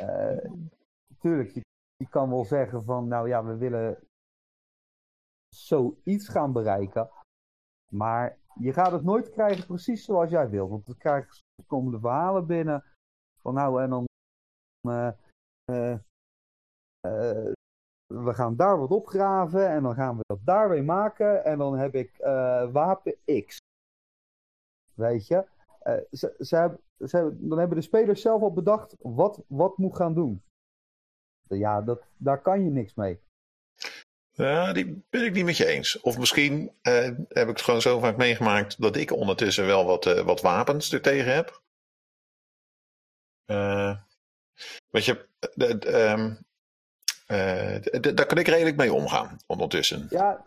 Uh, 0.00 0.54
tuurlijk, 1.18 1.50
je, 1.96 2.08
kan 2.08 2.30
wel 2.30 2.44
zeggen 2.44 2.84
van, 2.84 3.08
nou 3.08 3.28
ja, 3.28 3.44
we 3.44 3.56
willen 3.56 4.08
zoiets 5.48 6.28
gaan 6.28 6.52
bereiken. 6.52 7.10
Maar 7.92 8.38
je 8.54 8.72
gaat 8.72 8.92
het 8.92 9.04
nooit 9.04 9.30
krijgen 9.30 9.66
precies 9.66 10.04
zoals 10.04 10.30
jij 10.30 10.48
wilt. 10.48 10.70
Want 10.70 10.86
dan 11.02 11.26
komen 11.66 11.92
de 11.92 12.00
verhalen 12.00 12.46
binnen. 12.46 12.84
Van 13.40 13.54
nou, 13.54 13.82
en 13.82 13.90
dan 13.90 14.04
we 18.06 18.34
gaan 18.34 18.56
daar 18.56 18.78
wat 18.78 18.90
opgraven 18.90 19.68
en 19.68 19.82
dan 19.82 19.94
gaan 19.94 20.16
we 20.16 20.22
dat 20.26 20.38
daar 20.44 20.68
weer 20.68 20.84
maken 20.84 21.44
en 21.44 21.58
dan 21.58 21.78
heb 21.78 21.94
ik 21.94 22.18
uh, 22.20 22.72
wapen 22.72 23.16
X. 23.46 23.58
Weet 24.94 25.26
je? 25.26 25.44
Uh, 25.82 25.94
ze, 26.10 26.34
ze 26.38 27.36
dan 27.38 27.58
hebben 27.58 27.76
de 27.76 27.82
spelers 27.82 28.20
zelf 28.20 28.42
al 28.42 28.52
bedacht 28.52 28.94
wat, 28.98 29.42
wat 29.46 29.78
moet 29.78 29.96
gaan 29.96 30.14
doen. 30.14 30.42
Ja, 31.48 31.82
dat, 31.82 32.02
daar 32.16 32.40
kan 32.40 32.64
je 32.64 32.70
niks 32.70 32.94
mee. 32.94 33.20
Ja, 34.30 34.72
die 34.72 35.04
ben 35.10 35.24
ik 35.24 35.32
niet 35.32 35.44
met 35.44 35.56
je 35.56 35.66
eens. 35.66 36.00
Of 36.00 36.18
misschien 36.18 36.70
uh, 36.82 37.02
heb 37.28 37.48
ik 37.48 37.56
het 37.56 37.60
gewoon 37.60 37.80
zo 37.80 37.98
vaak 37.98 38.16
meegemaakt 38.16 38.80
dat 38.80 38.96
ik 38.96 39.12
ondertussen 39.12 39.66
wel 39.66 39.84
wat, 39.84 40.04
wat 40.04 40.40
wapens 40.40 40.92
er 40.92 41.02
tegen 41.02 41.34
heb. 41.34 41.62
weet 44.90 45.04
je, 45.04 45.28
um, 45.56 46.20
uh, 46.20 46.36
daar 48.14 48.26
kan 48.26 48.38
ik 48.38 48.46
redelijk 48.46 48.76
mee 48.76 48.92
omgaan 48.92 49.36
ondertussen. 49.46 50.06
Ja, 50.10 50.46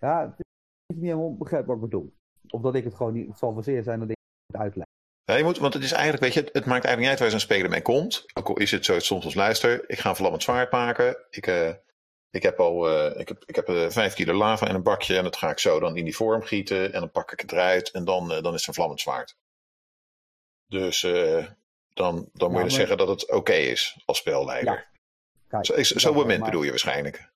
ja 0.00 0.20
het 0.20 0.38
is 0.86 0.96
niet 0.96 1.04
helemaal 1.04 1.36
begrijp 1.36 1.66
wat 1.66 1.76
ik 1.76 1.82
bedoel. 1.82 2.12
Of 2.48 2.60
dat 2.60 2.74
ik 2.74 2.84
het 2.84 2.94
gewoon 2.94 3.12
niet, 3.12 3.26
het 3.28 3.38
zal 3.38 3.54
wel 3.54 3.62
zeer 3.62 3.82
zijn 3.82 4.00
dat 4.00 4.10
ik 4.10 4.16
het 4.46 4.60
uitleg. 4.60 4.84
Ja, 5.24 5.34
je 5.34 5.44
moet, 5.44 5.58
want 5.58 5.74
het 5.74 5.82
is 5.82 5.92
eigenlijk, 5.92 6.22
weet 6.22 6.34
je, 6.34 6.40
het, 6.40 6.66
maakt 6.66 6.84
eigenlijk 6.84 6.98
niet 6.98 7.08
uit 7.08 7.18
waar 7.18 7.30
zo'n 7.30 7.40
speler 7.40 7.70
mee 7.70 7.82
komt. 7.82 8.24
Ook 8.34 8.48
al 8.48 8.56
is 8.56 8.70
het 8.70 8.84
zo 8.84 8.98
soms 8.98 9.24
als 9.24 9.34
luister, 9.34 9.90
ik 9.90 9.98
ga 9.98 10.08
een 10.08 10.16
vlammend 10.16 10.42
zwaard 10.42 10.72
maken. 10.72 11.16
Ik, 11.30 11.46
uh, 11.46 11.72
ik 12.30 12.42
heb 12.42 12.60
al, 12.60 12.90
uh, 12.90 13.20
ik 13.20 13.28
heb, 13.28 13.42
ik 13.46 13.54
heb 13.56 13.68
uh, 13.68 13.88
vijf 13.88 14.14
kilo 14.14 14.32
lava 14.32 14.68
in 14.68 14.74
een 14.74 14.82
bakje 14.82 15.16
en 15.16 15.22
dat 15.22 15.36
ga 15.36 15.50
ik 15.50 15.58
zo 15.58 15.80
dan 15.80 15.96
in 15.96 16.04
die 16.04 16.16
vorm 16.16 16.42
gieten 16.42 16.92
en 16.92 17.00
dan 17.00 17.10
pak 17.10 17.32
ik 17.32 17.40
het 17.40 17.52
eruit 17.52 17.90
en 17.90 18.04
dan, 18.04 18.28
dan 18.28 18.54
is 18.54 18.58
het 18.58 18.66
een 18.66 18.74
vlammend 18.74 19.00
zwaard. 19.00 19.36
Dus 20.66 21.00
dan, 21.88 22.28
dan 22.32 22.50
moet 22.50 22.58
je 22.58 22.64
dus 22.64 22.74
zeggen 22.74 22.96
dat 22.96 23.08
het 23.08 23.24
oké 23.24 23.36
okay 23.36 23.64
is 23.64 24.02
als 24.04 24.18
spelleider. 24.18 24.88
Zo'n 25.48 25.84
zo 25.84 26.12
moment 26.12 26.44
bedoel 26.44 26.62
je 26.62 26.70
waarschijnlijk? 26.70 27.30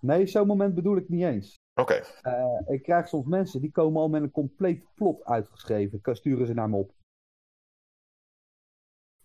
Nee, 0.00 0.26
zo'n 0.26 0.46
moment 0.46 0.74
bedoel 0.74 0.96
ik 0.96 1.08
niet 1.08 1.24
eens. 1.24 1.56
Oké. 1.80 2.02
Okay. 2.22 2.40
Uh, 2.40 2.74
ik 2.74 2.82
krijg 2.82 3.08
soms 3.08 3.26
mensen 3.26 3.60
die 3.60 3.70
komen 3.70 4.00
al 4.00 4.08
met 4.08 4.22
een 4.22 4.30
compleet 4.30 4.84
plot 4.94 5.24
uitgeschreven. 5.24 6.00
Sturen 6.02 6.46
ze 6.46 6.54
naar 6.54 6.68
me 6.68 6.76
op. 6.76 6.92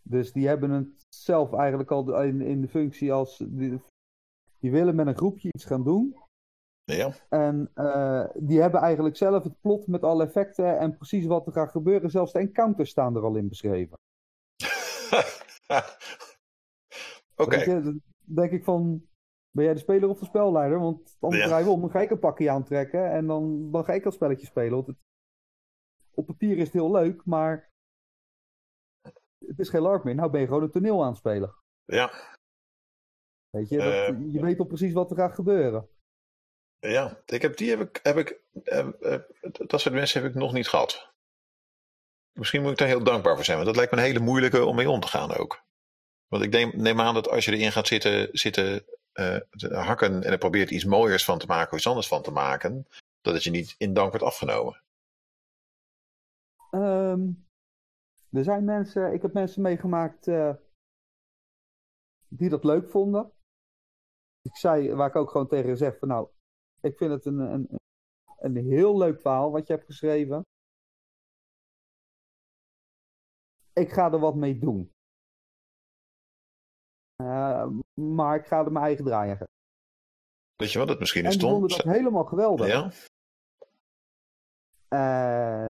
Dus 0.02 0.32
die 0.32 0.48
hebben 0.48 0.70
het 0.70 1.06
zelf 1.10 1.54
eigenlijk 1.54 1.92
al 1.92 2.22
in, 2.22 2.42
in 2.42 2.62
de 2.62 2.68
functie 2.68 3.14
als. 3.14 3.38
Die, 3.38 3.82
die, 4.60 4.72
willen 4.72 4.96
met 4.96 5.08
een 5.08 5.18
groepje 5.18 5.50
iets 5.52 5.66
gaan 5.66 5.84
doen. 5.84 6.18
Ja. 6.84 7.14
En 7.30 7.72
uh, 7.76 8.26
die 8.34 8.62
hebben 8.62 8.82
eigenlijk 8.82 9.16
zelf 9.18 9.44
het 9.44 9.62
plot 9.62 9.88
met 9.88 10.04
alle 10.04 10.26
effecten 10.26 10.80
en 10.80 10.98
precies 10.98 11.26
wat 11.26 11.48
er 11.48 11.54
gaat 11.54 11.72
gebeuren. 11.72 12.10
Zelfs 12.10 12.32
de 12.32 12.40
encounters 12.40 12.90
staan 12.90 13.16
er 13.16 13.24
al 13.24 13.36
in 13.36 13.48
beschreven. 13.48 13.98
Oké. 17.36 17.82
Dan 17.82 18.02
denk 18.22 18.52
ik 18.52 18.64
van, 18.64 19.08
ben 19.52 19.66
jij 19.66 19.74
de 19.74 19.80
speler 19.80 20.10
of 20.10 20.20
de 20.20 20.26
spelleider? 20.26 20.80
Want 20.80 21.18
anders 21.20 21.42
ja. 21.42 21.48
draai 21.48 21.64
je 21.64 21.70
om, 21.70 21.82
dan 21.82 21.92
ga 21.92 22.02
ik 22.02 22.10
een 22.10 22.20
pakje 22.20 22.50
aantrekken 22.50 23.12
en 23.12 23.28
dan, 23.28 23.72
dan 23.72 23.86
ga 23.86 23.94
ik 23.94 24.04
dat 24.04 24.14
spelletje 24.14 24.46
spelen. 24.46 24.72
Want 24.72 24.88
het, 24.88 24.98
op 26.14 26.26
papier 26.26 26.58
is 26.58 26.64
het 26.64 26.74
heel 26.74 26.92
leuk, 26.92 27.26
maar 27.26 27.72
het 29.46 29.60
is 29.60 29.70
geen 29.70 29.82
LARP 29.82 30.04
meer. 30.04 30.16
Nou 30.16 30.32
ben 30.32 30.42
je 30.42 30.48
gewoon 30.48 30.64
een 30.64 30.72
toneel 30.72 31.02
aan 31.02 31.10
het 31.10 31.18
spelen. 31.18 31.56
Ja. 31.86 32.12
Weet 33.50 33.70
je, 33.70 33.78
dat, 33.78 34.16
uh, 34.16 34.34
je 34.34 34.42
weet 34.42 34.60
al 34.60 34.66
precies 34.66 34.94
wat 34.94 35.12
er 35.12 35.18
gaat 35.18 35.34
gebeuren. 35.34 35.90
Ja, 36.80 37.24
ik 37.26 37.42
heb, 37.42 37.58
die 37.58 37.70
heb 37.70 37.80
ik, 37.80 38.00
heb 38.04 38.18
ik 38.18 38.42
uh, 38.64 38.90
uh, 39.00 39.20
dat 39.68 39.82
soort 39.82 39.96
mensen 39.96 40.22
heb 40.22 40.30
ik 40.30 40.38
nog 40.38 40.54
niet 40.54 40.68
gehad. 40.68 41.12
Misschien 42.40 42.62
moet 42.62 42.72
ik 42.72 42.78
daar 42.78 42.88
heel 42.88 43.04
dankbaar 43.04 43.36
voor 43.36 43.44
zijn, 43.44 43.58
want 43.58 43.70
dat 43.70 43.78
lijkt 43.78 43.92
me 43.92 43.98
een 43.98 44.04
hele 44.04 44.20
moeilijke 44.20 44.66
om 44.66 44.76
mee 44.76 44.90
om 44.90 45.00
te 45.00 45.08
gaan 45.08 45.32
ook. 45.32 45.64
Want 46.34 46.46
ik 46.46 46.52
neem, 46.52 46.72
neem 46.76 47.00
aan 47.00 47.14
dat 47.14 47.30
als 47.30 47.46
je 47.46 47.52
erin 47.52 47.72
gaat 47.72 47.88
zitten, 47.88 48.30
zitten 48.32 48.86
uh, 49.14 49.40
hakken 49.86 50.24
en 50.24 50.32
er 50.32 50.38
probeert 50.38 50.72
iets 50.72 50.86
mooiers 50.86 51.26
van 51.26 51.40
te 51.40 51.46
maken 51.46 51.72
of 51.72 51.78
iets 51.78 51.88
anders 51.88 52.08
van 52.08 52.22
te 52.22 52.32
maken, 52.32 52.88
dat 53.22 53.34
het 53.34 53.44
je 53.44 53.50
niet 53.50 53.76
in 53.78 53.94
dank 53.94 54.10
wordt 54.10 54.26
afgenomen. 54.26 54.84
Um, 56.72 57.48
er 58.30 58.44
zijn 58.44 58.66
mensen, 58.66 59.14
ik 59.14 59.22
heb 59.22 59.34
mensen 59.34 59.62
meegemaakt 59.62 60.28
uh, 60.28 60.56
die 62.28 62.50
dat 62.50 62.64
leuk 62.64 62.90
vonden. 62.90 63.32
Ik 64.42 64.56
zei, 64.56 64.94
waar 64.94 65.10
ik 65.10 65.16
ook 65.16 65.30
gewoon 65.30 65.48
tegen 65.48 65.78
zeg 65.78 65.98
van 65.98 66.08
nou, 66.08 66.30
ik 66.82 66.98
vind 66.98 67.12
het 67.12 67.26
een, 67.26 67.40
een, 67.40 67.76
een 68.38 68.56
heel 68.56 68.98
leuk 68.98 69.22
verhaal 69.22 69.52
wat 69.52 69.68
je 69.68 69.74
hebt 69.74 69.86
geschreven. 69.86 70.42
Ik 73.74 73.92
ga 73.92 74.12
er 74.12 74.20
wat 74.20 74.36
mee 74.36 74.60
doen. 74.60 74.92
Uh, 77.22 77.68
maar 77.94 78.36
ik 78.36 78.46
ga 78.46 78.66
er 78.66 78.72
mijn 78.72 78.86
eigen 78.86 79.06
draai 79.06 79.32
aan 79.32 79.48
Weet 80.56 80.72
je 80.72 80.80
wat 80.80 80.90
het 80.90 81.00
misschien 81.00 81.26
is, 81.26 81.38
Tom? 81.38 81.50
En 81.50 81.60
vonden 81.60 81.78
dat 81.78 81.94
helemaal 81.96 82.26
geweldig. 82.26 82.68
Ja? 82.68 82.92
Uh, 84.90 85.66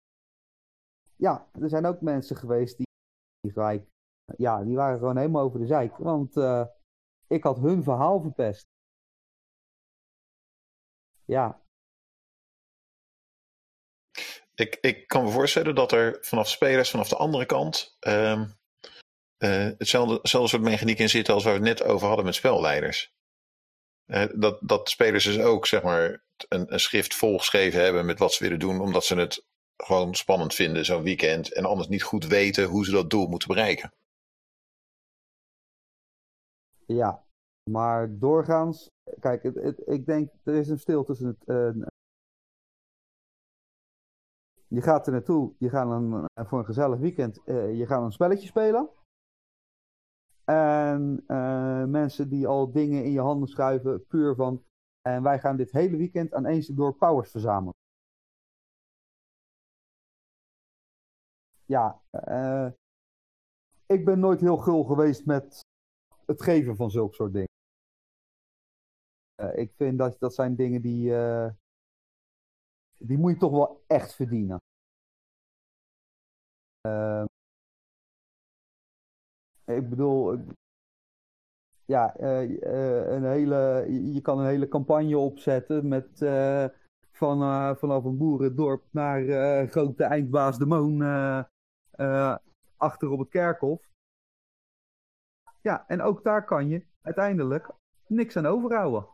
ja, 1.16 1.48
er 1.60 1.68
zijn 1.68 1.86
ook 1.86 2.00
mensen 2.00 2.36
geweest 2.36 2.76
die, 2.76 2.86
die 3.40 3.52
gelijk... 3.52 3.88
Ja, 4.36 4.64
die 4.64 4.76
waren 4.76 4.98
gewoon 4.98 5.16
helemaal 5.16 5.42
over 5.42 5.58
de 5.58 5.66
zijk. 5.66 5.96
Want 5.96 6.36
uh, 6.36 6.66
ik 7.26 7.42
had 7.42 7.58
hun 7.58 7.82
verhaal 7.82 8.20
verpest. 8.20 8.66
Ja. 11.24 11.62
Ik, 14.54 14.78
ik 14.80 15.08
kan 15.08 15.24
me 15.24 15.30
voorstellen 15.30 15.74
dat 15.74 15.92
er 15.92 16.18
vanaf 16.20 16.48
spelers, 16.48 16.90
vanaf 16.90 17.08
de 17.08 17.16
andere 17.16 17.46
kant, 17.46 17.96
uh, 18.06 18.48
uh, 19.38 19.70
hetzelfde, 19.78 20.18
soort 20.22 20.62
mechaniek 20.62 20.98
in 20.98 21.08
zit 21.08 21.28
als 21.28 21.44
waar 21.44 21.60
we 21.60 21.68
het 21.68 21.78
net 21.78 21.88
over 21.88 22.06
hadden 22.06 22.24
met 22.24 22.34
spelleiders. 22.34 23.16
Uh, 24.06 24.24
dat, 24.34 24.58
dat 24.60 24.90
spelers 24.90 25.24
dus 25.24 25.38
ook 25.38 25.66
zeg 25.66 25.82
maar, 25.82 26.24
een, 26.48 26.72
een 26.72 26.80
schrift 26.80 27.14
volgeschreven 27.14 27.82
hebben 27.82 28.06
met 28.06 28.18
wat 28.18 28.32
ze 28.32 28.42
willen 28.42 28.58
doen, 28.58 28.80
omdat 28.80 29.04
ze 29.04 29.14
het 29.14 29.46
gewoon 29.76 30.14
spannend 30.14 30.54
vinden 30.54 30.84
zo'n 30.84 31.02
weekend 31.02 31.52
en 31.52 31.64
anders 31.64 31.88
niet 31.88 32.02
goed 32.02 32.26
weten 32.26 32.64
hoe 32.64 32.84
ze 32.84 32.90
dat 32.90 33.10
doel 33.10 33.26
moeten 33.26 33.48
bereiken. 33.48 33.92
Ja, 36.86 37.24
maar 37.70 38.18
doorgaans, 38.18 38.90
kijk, 39.20 39.44
ik 39.86 40.06
denk 40.06 40.30
er 40.44 40.54
is 40.54 40.68
een 40.68 40.74
verschil 40.74 41.04
tussen 41.04 41.26
het. 41.26 41.42
Uh, 41.46 41.86
je 44.68 44.82
gaat 44.82 45.06
er 45.06 45.12
naartoe, 45.12 45.54
je 45.58 45.68
gaat 45.68 45.90
een, 45.90 46.28
voor 46.34 46.58
een 46.58 46.64
gezellig 46.64 46.98
weekend, 46.98 47.40
je 47.44 47.84
gaat 47.86 48.02
een 48.02 48.12
spelletje 48.12 48.46
spelen. 48.46 48.90
En 50.48 51.24
uh, 51.26 51.84
mensen 51.84 52.28
die 52.28 52.46
al 52.46 52.72
dingen 52.72 53.04
in 53.04 53.10
je 53.10 53.20
handen 53.20 53.48
schuiven, 53.48 54.06
puur 54.06 54.34
van. 54.34 54.64
En 55.00 55.22
wij 55.22 55.38
gaan 55.38 55.56
dit 55.56 55.72
hele 55.72 55.96
weekend 55.96 56.34
aan 56.34 56.46
eens 56.46 56.66
door 56.66 56.94
powers 56.94 57.30
verzamelen. 57.30 57.74
Ja, 61.64 62.02
uh, 62.12 62.70
ik 63.86 64.04
ben 64.04 64.18
nooit 64.18 64.40
heel 64.40 64.56
gul 64.56 64.84
geweest 64.84 65.26
met 65.26 65.60
het 66.26 66.42
geven 66.42 66.76
van 66.76 66.90
zulke 66.90 67.14
soort 67.14 67.32
dingen. 67.32 67.48
Uh, 69.42 69.56
ik 69.56 69.72
vind 69.74 69.98
dat 69.98 70.18
dat 70.18 70.34
zijn 70.34 70.56
dingen 70.56 70.82
die. 70.82 71.12
die 72.98 73.18
moet 73.18 73.32
je 73.32 73.38
toch 73.38 73.52
wel 73.52 73.84
echt 73.86 74.14
verdienen. 74.14 74.58
Uh, 76.86 77.24
ik 79.68 79.88
bedoel, 79.88 80.38
ja, 81.84 82.20
uh, 82.20 82.50
uh, 82.50 83.10
een 83.10 83.24
hele, 83.24 83.86
je 84.12 84.20
kan 84.20 84.38
een 84.38 84.46
hele 84.46 84.68
campagne 84.68 85.18
opzetten 85.18 85.88
met 85.88 86.20
uh, 86.20 86.66
van, 87.12 87.38
vanaf 87.76 88.04
een 88.04 88.16
boerendorp 88.16 88.84
naar 88.90 89.22
grote 89.68 90.04
eindbaas 90.04 90.58
de 90.58 90.66
Moon 90.66 91.02
achter 92.76 93.10
op 93.10 93.18
het 93.18 93.28
kerkhof. 93.28 93.88
Ja, 95.60 95.88
en 95.88 96.00
ook 96.00 96.24
daar 96.24 96.44
kan 96.44 96.68
je 96.68 96.86
uiteindelijk 97.00 97.70
niks 98.06 98.36
aan 98.36 98.46
overhouden. 98.46 99.08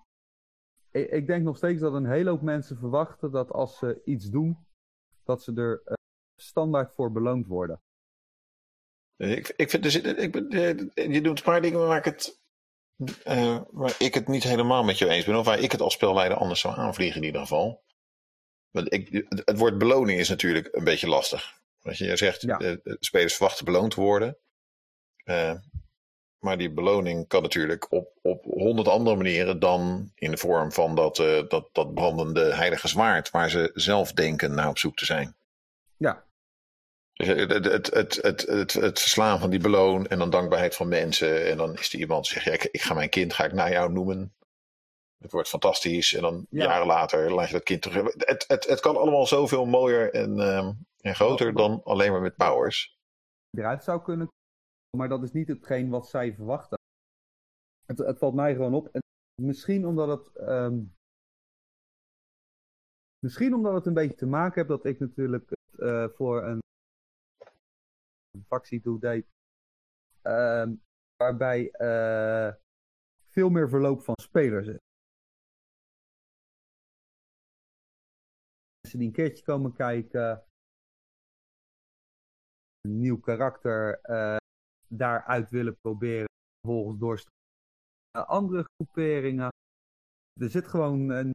Ik, 0.90 1.10
ik 1.10 1.26
denk 1.26 1.44
nog 1.44 1.56
steeds 1.56 1.80
dat 1.80 1.94
een 1.94 2.06
hele 2.06 2.30
hoop 2.30 2.42
mensen 2.42 2.76
verwachten 2.76 3.30
dat 3.30 3.52
als 3.52 3.78
ze 3.78 4.02
iets 4.04 4.30
doen, 4.30 4.58
dat 5.22 5.42
ze 5.42 5.54
er 5.54 5.98
standaard 6.40 6.94
voor 6.94 7.12
beloond 7.12 7.46
worden. 7.46 7.80
Ik, 9.16 9.52
ik 9.56 9.70
vind, 9.70 9.82
dus, 9.82 9.94
ik, 9.94 10.34
je 10.94 11.20
doet 11.20 11.38
een 11.38 11.44
paar 11.44 11.62
dingen 11.62 11.86
waar 11.86 11.98
ik, 11.98 12.04
het, 12.04 12.40
uh, 13.28 13.60
waar 13.70 13.94
ik 13.98 14.14
het 14.14 14.28
niet 14.28 14.42
helemaal 14.42 14.84
met 14.84 14.98
je 14.98 15.08
eens 15.08 15.24
ben. 15.24 15.36
Of 15.36 15.44
waar 15.44 15.60
ik 15.60 15.72
het 15.72 15.80
als 15.80 15.94
spelleider 15.94 16.38
anders 16.38 16.60
zou 16.60 16.76
aanvliegen 16.76 17.20
in 17.20 17.26
ieder 17.26 17.40
geval. 17.40 17.82
Want 18.70 18.92
ik, 18.92 19.24
het 19.44 19.58
woord 19.58 19.78
beloning 19.78 20.18
is 20.18 20.28
natuurlijk 20.28 20.68
een 20.72 20.84
beetje 20.84 21.08
lastig. 21.08 21.62
Als 21.82 21.98
je 21.98 22.16
zegt, 22.16 22.40
ja. 22.40 22.56
de 22.58 22.96
spelers 23.00 23.34
verwachten 23.34 23.64
beloond 23.64 23.90
te 23.90 24.00
worden. 24.00 24.38
Uh, 25.24 25.54
maar 26.38 26.58
die 26.58 26.72
beloning 26.72 27.28
kan 27.28 27.42
natuurlijk 27.42 27.92
op, 27.92 28.18
op 28.22 28.44
honderd 28.44 28.88
andere 28.88 29.16
manieren 29.16 29.58
dan 29.58 30.10
in 30.14 30.30
de 30.30 30.36
vorm 30.36 30.72
van 30.72 30.94
dat, 30.94 31.18
uh, 31.18 31.48
dat, 31.48 31.68
dat 31.72 31.94
brandende 31.94 32.54
heilige 32.54 32.88
zwaard. 32.88 33.30
Waar 33.30 33.50
ze 33.50 33.70
zelf 33.74 34.12
denken 34.12 34.54
naar 34.54 34.68
op 34.68 34.78
zoek 34.78 34.96
te 34.96 35.04
zijn. 35.04 35.36
Ja, 35.96 36.24
het, 37.14 37.64
het, 37.64 37.90
het, 37.94 38.22
het, 38.22 38.42
het, 38.42 38.72
het 38.72 39.00
verslaan 39.00 39.38
van 39.38 39.50
die 39.50 39.60
beloon 39.60 40.06
en 40.06 40.18
dan 40.18 40.30
dankbaarheid 40.30 40.74
van 40.74 40.88
mensen. 40.88 41.46
En 41.50 41.56
dan 41.56 41.72
is 41.72 41.92
er 41.92 41.98
iemand 41.98 42.24
die 42.24 42.32
zegt, 42.32 42.44
ja, 42.44 42.52
ik, 42.52 42.64
ik 42.64 42.82
ga 42.82 42.94
mijn 42.94 43.08
kind 43.08 43.32
ga 43.32 43.44
ik 43.44 43.52
naar 43.52 43.70
jou 43.70 43.92
noemen. 43.92 44.34
Het 45.18 45.32
wordt 45.32 45.48
fantastisch. 45.48 46.14
En 46.14 46.20
dan 46.20 46.46
ja. 46.50 46.64
jaren 46.64 46.86
later 46.86 47.32
laat 47.32 47.46
je 47.46 47.52
dat 47.52 47.62
kind 47.62 47.82
terug. 47.82 48.12
Het, 48.12 48.44
het, 48.48 48.66
het 48.66 48.80
kan 48.80 48.96
allemaal 48.96 49.26
zoveel 49.26 49.64
mooier 49.64 50.12
en, 50.14 50.38
um, 50.38 50.86
en 51.00 51.14
groter 51.14 51.54
dan 51.54 51.82
alleen 51.84 52.12
maar 52.12 52.20
met 52.20 52.36
powers. 52.36 52.98
Eruit 53.50 53.84
zou 53.84 54.02
kunnen 54.02 54.28
maar 54.94 55.08
dat 55.08 55.22
is 55.22 55.32
niet 55.32 55.48
hetgeen 55.48 55.88
wat 55.88 56.08
zij 56.08 56.34
verwachten. 56.34 56.78
Het, 57.86 57.98
het 57.98 58.18
valt 58.18 58.34
mij 58.34 58.54
gewoon 58.54 58.74
op. 58.74 58.86
En 58.86 59.00
misschien 59.34 59.86
omdat 59.86 60.08
het... 60.08 60.48
Um, 60.48 60.94
misschien 63.18 63.54
omdat 63.54 63.74
het 63.74 63.86
een 63.86 63.94
beetje 63.94 64.16
te 64.16 64.26
maken 64.26 64.54
heeft 64.54 64.68
dat 64.68 64.84
ik 64.84 65.00
natuurlijk 65.00 65.52
uh, 65.76 66.08
voor 66.08 66.42
een 66.42 66.62
toe 68.82 69.00
deed. 69.00 69.26
Uh, 70.22 70.72
waarbij 71.16 71.74
uh, 71.80 72.54
veel 73.28 73.48
meer 73.50 73.68
verloop 73.68 74.02
van 74.02 74.14
spelers 74.22 74.66
is. 74.66 74.78
Mensen 78.80 78.98
die 78.98 79.08
een 79.08 79.14
keertje 79.14 79.44
komen 79.44 79.72
kijken. 79.72 80.44
Een 82.80 83.00
nieuw 83.00 83.20
karakter 83.20 84.00
uh, 84.10 84.36
daaruit 84.88 85.50
willen 85.50 85.78
proberen. 85.80 86.28
Vervolgens 86.60 87.24
naar 88.10 88.24
andere 88.24 88.64
groeperingen. 88.74 89.48
Er 90.40 90.50
zit 90.50 90.68
gewoon 90.68 91.08
een. 91.08 91.32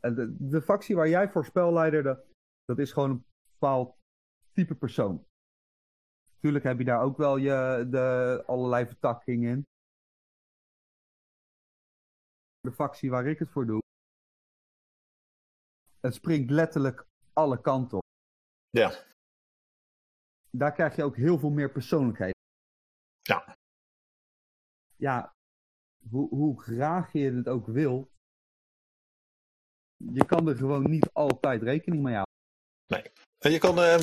De, 0.00 0.36
de 0.38 0.62
factie 0.62 0.96
waar 0.96 1.08
jij 1.08 1.30
voor 1.30 1.44
spelleiderde, 1.44 2.24
dat 2.64 2.78
is 2.78 2.92
gewoon 2.92 3.10
een 3.10 3.24
bepaald 3.52 4.01
type 4.52 4.74
persoon. 4.74 5.26
Natuurlijk 6.34 6.64
heb 6.64 6.78
je 6.78 6.84
daar 6.84 7.02
ook 7.02 7.16
wel 7.16 7.36
je, 7.36 7.86
de 7.90 8.42
allerlei 8.46 8.86
vertakkingen 8.86 9.50
in. 9.50 9.62
De 12.60 12.72
factie 12.72 13.10
waar 13.10 13.26
ik 13.26 13.38
het 13.38 13.50
voor 13.50 13.66
doe. 13.66 13.80
Het 16.00 16.14
springt 16.14 16.50
letterlijk 16.50 17.06
alle 17.32 17.60
kanten 17.60 17.96
op. 17.96 18.04
Ja. 18.70 19.04
Daar 20.50 20.72
krijg 20.72 20.96
je 20.96 21.04
ook 21.04 21.16
heel 21.16 21.38
veel 21.38 21.50
meer 21.50 21.72
persoonlijkheid. 21.72 22.34
Ja. 23.22 23.56
Ja, 24.96 25.34
hoe, 26.10 26.28
hoe 26.28 26.62
graag 26.62 27.12
je 27.12 27.30
het 27.30 27.48
ook 27.48 27.66
wil. 27.66 28.10
Je 29.96 30.26
kan 30.26 30.48
er 30.48 30.56
gewoon 30.56 30.90
niet 30.90 31.12
altijd 31.12 31.62
rekening 31.62 32.02
mee 32.02 32.14
houden. 32.14 32.31
Je 33.50 33.58
kan, 33.58 33.78
uh, 33.78 33.98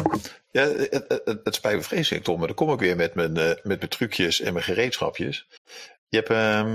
ja, 0.51 0.63
het, 0.67 1.05
het, 1.07 1.39
het 1.43 1.55
spijt 1.55 1.75
me 1.75 1.81
vreselijk, 1.81 2.23
Tom, 2.23 2.37
maar 2.37 2.47
dan 2.47 2.55
kom 2.55 2.71
ik 2.71 2.79
weer 2.79 2.95
met 2.95 3.15
mijn, 3.15 3.37
uh, 3.37 3.47
met 3.47 3.63
mijn 3.63 3.89
trucjes 3.89 4.39
en 4.39 4.53
mijn 4.53 4.65
gereedschapjes. 4.65 5.47
Je 6.09 6.17
hebt, 6.17 6.29
uh, 6.29 6.73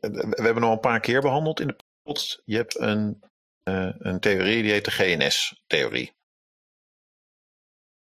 we 0.00 0.42
hebben 0.42 0.62
nog 0.62 0.72
een 0.72 0.80
paar 0.80 1.00
keer 1.00 1.20
behandeld 1.20 1.60
in 1.60 1.66
de 1.66 1.76
podcast. 2.02 2.42
Je 2.44 2.56
hebt 2.56 2.78
een, 2.78 3.22
een 3.98 4.20
theorie 4.20 4.62
die 4.62 4.72
heet 4.72 4.84
de 4.84 4.90
GNS-theorie. 4.90 6.14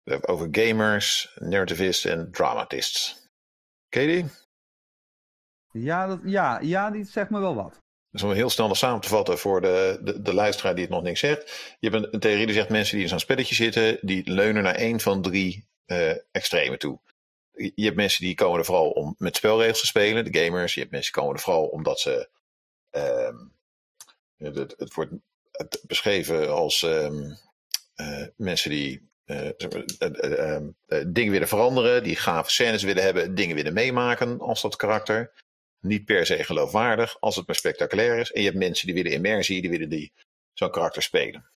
We 0.02 0.10
hebben 0.10 0.28
over 0.28 0.48
gamers, 0.50 1.32
narrativists 1.34 2.04
en 2.04 2.30
dramatists. 2.30 3.28
Die? 3.88 4.26
Ja, 5.72 6.06
dat, 6.06 6.20
ja, 6.24 6.60
ja, 6.60 6.90
die 6.90 7.04
zegt 7.04 7.30
me 7.30 7.40
wel 7.40 7.54
wat. 7.54 7.82
Dus 8.12 8.22
om 8.22 8.32
heel 8.32 8.50
snel 8.50 8.68
nog 8.68 8.76
samen 8.76 9.00
te 9.00 9.08
vatten 9.08 9.38
voor 9.38 9.60
de, 9.60 9.98
de, 10.02 10.22
de 10.22 10.34
luisteraar 10.34 10.74
die 10.74 10.84
het 10.84 10.92
nog 10.92 11.02
niks 11.02 11.20
zegt. 11.20 11.76
Je 11.80 11.88
hebt 11.90 12.12
een, 12.12 12.20
theorie 12.20 12.46
die 12.46 12.54
zegt 12.54 12.68
mensen 12.68 12.94
die 12.94 13.02
in 13.02 13.10
zo'n 13.10 13.18
spelletje 13.18 13.54
zitten, 13.54 13.98
die 14.00 14.30
leunen 14.30 14.62
naar 14.62 14.74
één 14.74 15.00
van 15.00 15.22
drie 15.22 15.66
uh, 15.86 16.14
extremen 16.30 16.78
toe. 16.78 16.98
Je 17.52 17.84
hebt 17.84 17.96
mensen 17.96 18.24
die 18.24 18.34
komen 18.34 18.58
er 18.58 18.64
vooral 18.64 18.90
om 18.90 19.14
met 19.18 19.36
spelregels 19.36 19.80
te 19.80 19.86
spelen, 19.86 20.32
de 20.32 20.38
gamers. 20.38 20.74
Je 20.74 20.80
hebt 20.80 20.92
mensen 20.92 21.12
die 21.12 21.22
komen 21.22 21.36
er 21.36 21.42
vooral 21.42 21.66
omdat 21.66 22.00
ze. 22.00 22.28
Um, 22.90 23.52
het, 24.36 24.74
het 24.78 24.94
wordt 24.94 25.12
beschreven 25.86 26.52
als 26.52 26.82
um, 26.82 27.38
uh, 27.96 28.26
mensen 28.36 28.70
die 28.70 29.10
dingen 31.06 31.32
willen 31.32 31.48
veranderen, 31.48 32.02
die 32.02 32.16
gave 32.16 32.50
scènes 32.50 32.82
willen 32.82 33.02
hebben, 33.02 33.34
dingen 33.34 33.56
willen 33.56 33.72
meemaken 33.72 34.40
als 34.40 34.62
dat 34.62 34.76
karakter. 34.76 35.32
Niet 35.82 36.04
per 36.04 36.26
se 36.26 36.44
geloofwaardig, 36.44 37.16
als 37.20 37.36
het 37.36 37.46
maar 37.46 37.56
spectaculair 37.56 38.18
is. 38.18 38.32
En 38.32 38.40
je 38.40 38.46
hebt 38.46 38.58
mensen 38.58 38.86
die 38.86 38.94
willen 38.94 39.12
immersie, 39.12 39.60
die 39.60 39.70
willen 39.70 39.88
die 39.88 40.12
zo'n 40.52 40.70
karakter 40.70 41.02
spelen. 41.02 41.50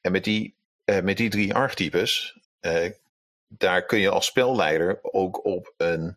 En 0.00 0.12
met 0.12 0.24
die, 0.24 0.56
met 1.02 1.16
die 1.16 1.30
drie 1.30 1.54
archetypes, 1.54 2.38
daar 3.48 3.86
kun 3.86 3.98
je 3.98 4.10
als 4.10 4.26
spelleider 4.26 4.98
ook 5.02 5.44
op 5.44 5.74
een 5.76 6.16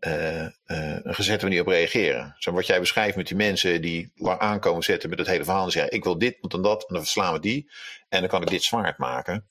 uh, 0.00 0.46
een 0.64 1.14
gezette 1.14 1.44
manier 1.44 1.60
op 1.60 1.66
reageren. 1.66 2.34
Zo 2.38 2.52
wat 2.52 2.66
jij 2.66 2.80
beschrijft 2.80 3.16
met 3.16 3.26
die 3.26 3.36
mensen 3.36 3.82
die 3.82 4.12
aankomen 4.38 4.82
zetten 4.82 5.10
met 5.10 5.18
het 5.18 5.26
hele 5.26 5.44
verhaal 5.44 5.64
en 5.64 5.70
zeggen: 5.70 5.92
Ik 5.92 6.04
wil 6.04 6.18
dit, 6.18 6.36
want 6.40 6.52
dan 6.52 6.62
dat, 6.62 6.80
en 6.88 6.94
dan 6.94 7.02
verslaan 7.02 7.32
we 7.32 7.40
die. 7.40 7.70
En 8.08 8.20
dan 8.20 8.28
kan 8.28 8.42
ik 8.42 8.48
dit 8.48 8.62
zwaard 8.62 8.98
maken. 8.98 9.48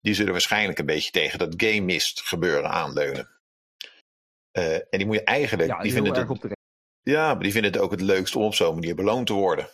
Die 0.00 0.14
zullen 0.14 0.32
waarschijnlijk 0.32 0.78
een 0.78 0.86
beetje 0.86 1.10
tegen 1.10 1.38
dat 1.38 1.54
game 1.56 1.80
mist 1.80 2.20
gebeuren 2.20 2.70
aanleunen. 2.70 3.28
En 4.52 4.86
die 4.90 5.06
moet 5.06 5.16
je 5.16 5.24
eigenlijk. 5.24 5.68
Ja, 5.68 5.82
die 5.82 5.92
vinden 5.92 6.14
het, 6.14 6.55
ja, 7.10 7.34
maar 7.34 7.42
die 7.42 7.52
vinden 7.52 7.72
het 7.72 7.80
ook 7.80 7.90
het 7.90 8.00
leukst 8.00 8.36
om 8.36 8.42
op 8.42 8.54
zo'n 8.54 8.74
manier 8.74 8.94
beloond 8.94 9.26
te 9.26 9.32
worden. 9.32 9.68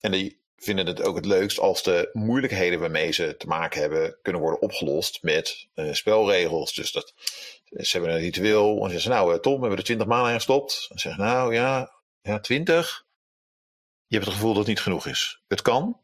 En 0.00 0.12
die 0.12 0.40
vinden 0.56 0.86
het 0.86 1.02
ook 1.02 1.16
het 1.16 1.24
leukst 1.24 1.58
als 1.58 1.82
de 1.82 2.10
moeilijkheden 2.12 2.80
waarmee 2.80 3.12
ze 3.12 3.36
te 3.36 3.46
maken 3.46 3.80
hebben 3.80 4.18
kunnen 4.22 4.40
worden 4.40 4.60
opgelost 4.60 5.22
met 5.22 5.68
uh, 5.74 5.92
spelregels. 5.92 6.74
Dus 6.74 6.92
dat 6.92 7.14
ze 7.64 7.96
hebben 7.96 8.10
een 8.10 8.20
ritueel. 8.20 8.76
En 8.76 8.90
ze 8.90 8.92
zeggen, 8.92 9.10
nou 9.10 9.34
eh, 9.34 9.40
Tom, 9.40 9.54
we 9.54 9.60
hebben 9.60 9.78
er 9.78 9.84
20 9.84 10.06
maanden 10.06 10.28
in 10.28 10.36
gestopt. 10.36 10.86
En 10.90 10.98
zeggen, 10.98 11.24
nou 11.24 11.54
ja, 11.54 11.92
ja, 12.22 12.40
20. 12.40 13.06
Je 14.06 14.14
hebt 14.14 14.26
het 14.26 14.34
gevoel 14.34 14.50
dat 14.50 14.58
het 14.58 14.68
niet 14.68 14.80
genoeg 14.80 15.06
is. 15.06 15.42
Het 15.48 15.62
kan, 15.62 16.00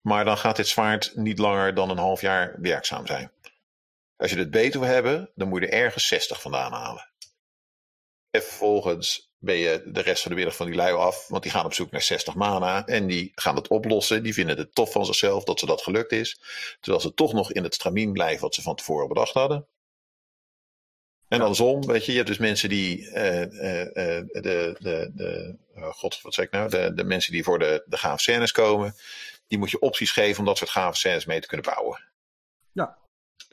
maar 0.00 0.24
dan 0.24 0.38
gaat 0.38 0.56
dit 0.56 0.68
zwaard 0.68 1.12
niet 1.14 1.38
langer 1.38 1.74
dan 1.74 1.90
een 1.90 1.98
half 1.98 2.20
jaar 2.20 2.56
werkzaam 2.60 3.06
zijn. 3.06 3.32
Als 4.16 4.30
je 4.30 4.38
het 4.38 4.50
beter 4.50 4.80
wil 4.80 4.88
hebben, 4.88 5.30
dan 5.34 5.48
moet 5.48 5.60
je 5.60 5.66
er 5.66 5.82
ergens 5.82 6.06
60 6.06 6.40
vandaan 6.40 6.72
halen. 6.72 7.10
En 8.36 8.42
vervolgens 8.42 9.30
ben 9.38 9.56
je 9.56 9.82
de 9.84 10.00
rest 10.00 10.22
van 10.22 10.30
de 10.30 10.36
middag 10.36 10.56
van 10.56 10.66
die 10.66 10.74
lui 10.74 10.94
af, 10.94 11.28
want 11.28 11.42
die 11.42 11.52
gaan 11.52 11.64
op 11.64 11.74
zoek 11.74 11.90
naar 11.90 12.02
60 12.02 12.34
mana 12.34 12.86
en 12.86 13.06
die 13.06 13.32
gaan 13.34 13.56
het 13.56 13.68
oplossen. 13.68 14.22
Die 14.22 14.34
vinden 14.34 14.56
het 14.56 14.74
tof 14.74 14.92
van 14.92 15.06
zichzelf 15.06 15.44
dat 15.44 15.58
ze 15.58 15.66
dat 15.66 15.82
gelukt 15.82 16.12
is. 16.12 16.40
Terwijl 16.80 17.02
ze 17.02 17.14
toch 17.14 17.32
nog 17.32 17.52
in 17.52 17.62
het 17.62 17.74
stramien 17.74 18.12
blijven 18.12 18.40
wat 18.40 18.54
ze 18.54 18.62
van 18.62 18.76
tevoren 18.76 19.08
bedacht 19.08 19.32
hadden. 19.32 19.66
En 21.28 21.40
andersom, 21.40 21.86
weet 21.86 22.04
je, 22.04 22.10
je 22.10 22.16
hebt 22.16 22.28
dus 22.28 22.38
mensen 22.38 22.68
die, 22.68 23.00
uh, 23.00 23.40
uh, 23.40 23.48
de, 23.92 24.76
de, 24.78 25.10
de 25.14 25.56
oh 25.74 25.92
god, 25.92 26.20
wat 26.22 26.34
zeg 26.34 26.44
ik 26.44 26.50
nou, 26.50 26.70
de, 26.70 26.92
de 26.94 27.04
mensen 27.04 27.32
die 27.32 27.44
voor 27.44 27.58
de, 27.58 27.82
de 27.86 27.96
gave 27.96 28.20
scènes 28.20 28.52
komen, 28.52 28.94
die 29.46 29.58
moet 29.58 29.70
je 29.70 29.80
opties 29.80 30.10
geven 30.10 30.38
om 30.38 30.44
dat 30.44 30.58
soort 30.58 30.70
gave 30.70 30.96
scènes 30.96 31.24
mee 31.24 31.40
te 31.40 31.46
kunnen 31.46 31.72
bouwen. 31.74 32.04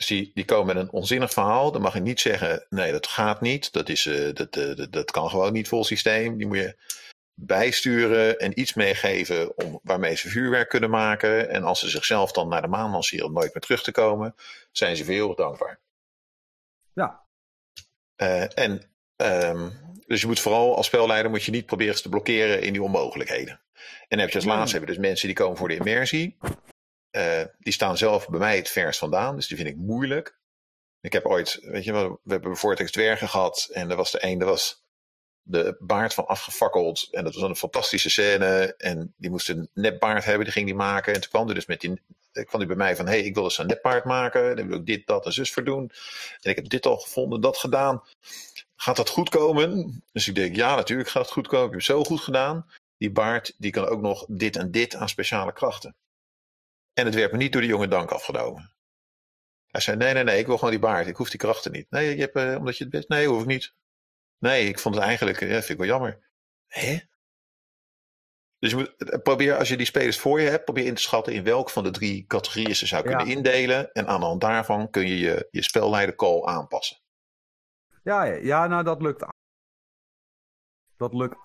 Dus 0.08 0.32
die, 0.34 0.46
komen 0.46 0.76
met 0.76 0.84
een 0.84 0.92
onzinnig 0.92 1.34
verhaal, 1.34 1.72
dan 1.72 1.82
mag 1.82 1.94
je 1.94 2.00
niet 2.00 2.20
zeggen, 2.20 2.66
nee, 2.70 2.92
dat 2.92 3.08
gaat 3.08 3.42
niet, 3.42 3.74
dat, 3.74 3.90
is, 3.90 4.06
uh, 4.06 4.34
dat, 4.34 4.54
dat, 4.54 4.92
dat 4.92 5.12
kan 5.12 5.30
gewoon 5.30 5.54
niet 5.54 5.68
vol 5.68 5.84
systeem. 5.84 6.38
Die 6.38 6.48
moet 6.48 6.58
je 6.58 6.78
bijsturen 7.34 8.40
en 8.40 8.60
iets 8.60 8.74
meegeven 8.74 9.58
om, 9.58 9.80
waarmee 9.84 10.16
ze 10.16 10.30
vuurwerk 10.30 10.70
kunnen 10.70 10.90
maken. 10.90 11.50
En 11.50 11.64
als 11.64 11.80
ze 11.80 11.90
zichzelf 11.90 12.32
dan 12.32 12.48
naar 12.48 12.62
de 12.62 12.68
maan 12.68 12.92
lanceren 12.92 13.26
om 13.26 13.34
nooit 13.34 13.54
meer 13.54 13.64
terug 13.64 13.84
te 13.84 13.92
komen, 13.92 14.36
zijn 14.72 14.96
ze 14.96 15.04
veel 15.04 15.36
dankbaar. 15.36 15.80
Ja, 16.94 17.24
uh, 18.18 18.58
en, 18.58 18.92
um, 19.16 19.72
dus 20.08 20.22
je 20.22 20.28
moet 20.28 20.40
vooral 20.40 20.76
als 20.76 20.86
spelleider 20.86 21.32
moet 21.32 21.44
je 21.44 21.52
niet 21.52 21.66
proberen 21.66 22.02
te 22.02 22.10
blokkeren 22.10 22.62
in 22.62 22.74
die 22.74 22.84
onmogelijkheden. 22.84 23.62
En 24.08 24.20
heb 24.20 24.30
je 24.30 24.36
als 24.36 24.46
laatste 24.46 24.78
hebben 24.78 24.96
dus 24.96 25.06
mensen 25.06 25.28
die 25.28 25.36
komen 25.36 25.58
voor 25.58 25.68
de 25.68 25.76
immersie. 25.76 26.38
Uh, 27.16 27.44
die 27.60 27.74
staan 27.74 27.98
zelf 27.98 28.30
bij 28.30 28.40
mij 28.40 28.56
het 28.58 28.70
verst 28.70 29.00
vandaan, 29.00 29.36
dus 29.36 29.48
die 29.48 29.58
vind 29.58 29.70
ik 29.70 29.76
moeilijk. 29.76 30.38
Ik 31.02 31.14
heb 31.14 31.26
ooit, 31.26 31.60
weet 31.62 31.84
je 31.84 31.92
wel, 31.92 32.20
we 32.24 32.32
hebben 32.32 32.58
Vortex 32.58 32.92
dwergen 32.92 33.30
gehad 33.30 33.70
en 33.72 33.90
er 33.90 33.96
was 33.96 34.12
de 34.12 34.26
een, 34.26 34.40
was 34.40 34.84
de 35.44 35.76
baard 35.80 36.14
van 36.14 36.28
afgefakkeld. 36.28 37.08
En 37.12 37.24
dat 37.24 37.34
was 37.36 37.50
een 37.50 37.56
fantastische 37.56 38.10
scène. 38.10 38.76
En 38.78 39.14
die 39.18 39.30
moest 39.30 39.50
een 39.50 39.70
nepbaard 39.74 40.26
hebben, 40.26 40.44
die 40.44 40.54
ging 40.54 40.66
die 40.66 40.76
maken. 40.76 41.14
En 41.14 41.22
toen 41.22 41.30
kwam 41.30 41.48
er 41.50 41.56
dus 41.56 41.66
met 41.66 41.82
die, 41.82 42.02
kwam 42.32 42.60
die 42.60 42.68
bij 42.68 42.76
mij 42.76 42.96
van, 42.96 43.06
hé, 43.06 43.12
hey, 43.12 43.24
ik 43.24 43.34
wil 43.34 43.44
dus 43.44 43.58
een 43.58 43.68
nepbaard 43.68 44.06
maken. 44.06 44.56
Dan 44.56 44.68
wil 44.68 44.78
ik 44.78 44.86
dit, 44.86 45.08
dat 45.08 45.26
en 45.26 45.34
zus 45.34 45.52
voor. 45.52 45.64
En 45.66 45.90
ik 46.42 46.56
heb 46.56 46.70
dit 46.70 46.86
al 46.86 46.98
gevonden, 46.98 47.42
dat 47.42 47.58
gedaan. 47.58 48.04
Gaat 48.76 48.96
dat 48.96 49.10
goed 49.10 49.30
komen? 49.30 50.02
Dus 50.12 50.28
ik 50.28 50.36
denk, 50.36 50.56
ja, 50.56 50.76
natuurlijk 50.76 51.10
gaat 51.10 51.24
het 51.24 51.32
goed 51.32 51.48
komen. 51.48 51.66
Ik 51.66 51.72
heb 51.72 51.80
het 51.80 51.90
zo 51.90 52.04
goed 52.04 52.22
gedaan. 52.22 52.70
Die 52.98 53.12
baard, 53.12 53.54
die 53.58 53.72
kan 53.72 53.86
ook 53.86 54.02
nog 54.02 54.26
dit 54.28 54.56
en 54.56 54.72
dit 54.72 54.96
aan 54.96 55.10
speciale 55.10 55.54
krachten. 55.54 55.96
En 56.94 57.06
het 57.06 57.16
werd 57.16 57.32
me 57.32 57.38
niet 57.38 57.52
door 57.52 57.62
de 57.62 57.68
jonge 57.68 57.88
dank 57.88 58.12
afgenomen. 58.12 58.72
Hij 59.68 59.82
zei, 59.82 59.98
nee, 59.98 60.14
nee, 60.14 60.24
nee, 60.24 60.40
ik 60.40 60.46
wil 60.46 60.56
gewoon 60.56 60.72
die 60.72 60.80
baard. 60.80 61.08
Ik 61.08 61.16
hoef 61.16 61.30
die 61.30 61.40
krachten 61.40 61.72
niet. 61.72 61.90
Nee, 61.90 62.16
je 62.16 62.22
hebt, 62.22 62.36
uh, 62.36 62.56
omdat 62.58 62.78
je 62.78 62.84
het 62.84 62.94
best... 62.94 63.08
Nee, 63.08 63.28
hoef 63.28 63.42
ik 63.42 63.48
niet. 63.48 63.74
Nee, 64.38 64.68
ik 64.68 64.80
vond 64.80 64.96
het 64.96 65.04
eigenlijk, 65.04 65.40
ja, 65.40 65.48
vind 65.48 65.70
ik 65.70 65.78
wel 65.78 65.88
jammer. 65.88 66.20
Hè? 66.68 67.00
Dus 68.60 68.72
je 68.72 68.78
moet, 68.78 68.96
eh, 68.96 69.22
probeer, 69.22 69.58
als 69.58 69.70
je 69.70 69.78
die 69.78 69.86
spelers 69.86 70.20
voor 70.20 70.42
je 70.42 70.50
hebt, 70.50 70.64
probeer 70.64 70.86
in 70.86 70.96
te 70.96 71.02
schatten 71.02 71.34
in 71.34 71.44
welke 71.44 71.72
van 71.72 71.84
de 71.84 71.92
drie 71.92 72.26
categorieën 72.26 72.76
ze 72.76 72.86
zou 72.86 73.04
kunnen 73.04 73.28
indelen. 73.28 73.92
En 73.92 74.08
aan 74.08 74.20
de 74.20 74.26
hand 74.26 74.42
daarvan 74.42 74.90
kun 74.90 75.08
je 75.08 75.20
je, 75.20 75.48
je 75.52 75.64
spelleider 75.64 76.16
call 76.16 76.44
aanpassen. 76.44 76.98
Ja, 78.04 78.24
ja, 78.24 78.68
nou 78.68 78.84
dat 78.84 79.02
lukt. 79.02 79.26
Dat 80.98 81.14
lukt 81.14 81.36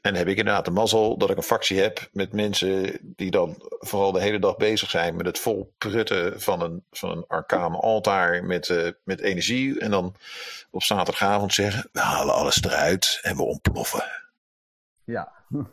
en 0.00 0.14
heb 0.14 0.28
ik 0.28 0.36
inderdaad 0.36 0.64
de 0.64 0.70
mazzel 0.70 1.16
dat 1.16 1.30
ik 1.30 1.36
een 1.36 1.42
fractie 1.42 1.80
heb 1.80 2.08
met 2.12 2.32
mensen 2.32 2.98
die 3.02 3.30
dan 3.30 3.62
vooral 3.78 4.12
de 4.12 4.20
hele 4.20 4.38
dag 4.38 4.56
bezig 4.56 4.90
zijn 4.90 5.16
met 5.16 5.26
het 5.26 5.38
vol 5.38 5.72
prutten 5.78 6.40
van 6.40 6.62
een, 6.62 6.84
van 6.90 7.10
een 7.10 7.24
arcaan 7.26 7.74
altaar 7.74 8.44
met, 8.44 8.68
uh, 8.68 8.90
met 9.04 9.20
energie. 9.20 9.80
En 9.80 9.90
dan 9.90 10.14
op 10.70 10.82
zaterdagavond 10.82 11.54
zeggen, 11.54 11.88
we 11.92 12.00
halen 12.00 12.34
alles 12.34 12.62
eruit 12.62 13.18
en 13.22 13.36
we 13.36 13.42
ontploffen. 13.42 14.04
Ja. 15.04 15.32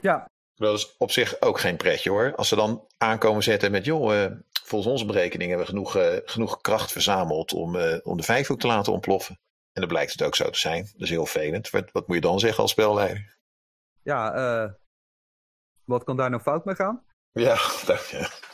ja. 0.00 0.28
Dat 0.54 0.78
is 0.78 0.94
op 0.98 1.10
zich 1.10 1.40
ook 1.40 1.60
geen 1.60 1.76
pretje 1.76 2.10
hoor. 2.10 2.34
Als 2.36 2.48
ze 2.48 2.56
dan 2.56 2.86
aankomen 2.98 3.42
zetten 3.42 3.70
met, 3.70 3.84
joh, 3.84 4.14
uh, 4.14 4.26
volgens 4.64 4.92
onze 4.92 5.06
berekening 5.06 5.48
hebben 5.48 5.66
we 5.66 5.72
genoeg, 5.72 5.96
uh, 5.96 6.16
genoeg 6.24 6.60
kracht 6.60 6.92
verzameld 6.92 7.52
om, 7.52 7.76
om 8.02 8.16
de 8.16 8.22
vijfhoek 8.22 8.60
te 8.60 8.66
laten 8.66 8.92
ontploffen. 8.92 9.38
En 9.72 9.80
dan 9.80 9.88
blijkt 9.88 10.12
het 10.12 10.22
ook 10.22 10.36
zo 10.36 10.50
te 10.50 10.58
zijn. 10.58 10.82
Dat 10.92 11.02
is 11.02 11.10
heel 11.10 11.26
vervelend. 11.26 11.70
Wat, 11.70 11.92
wat 11.92 12.06
moet 12.06 12.16
je 12.16 12.22
dan 12.22 12.38
zeggen 12.38 12.62
als 12.62 12.70
spelleider? 12.70 13.38
Ja, 14.02 14.36
uh, 14.64 14.72
wat 15.84 16.04
kan 16.04 16.16
daar 16.16 16.30
nou 16.30 16.42
fout 16.42 16.64
mee 16.64 16.74
gaan? 16.74 17.04
Ja, 17.32 17.54
dank 17.86 18.00
je. 18.00 18.48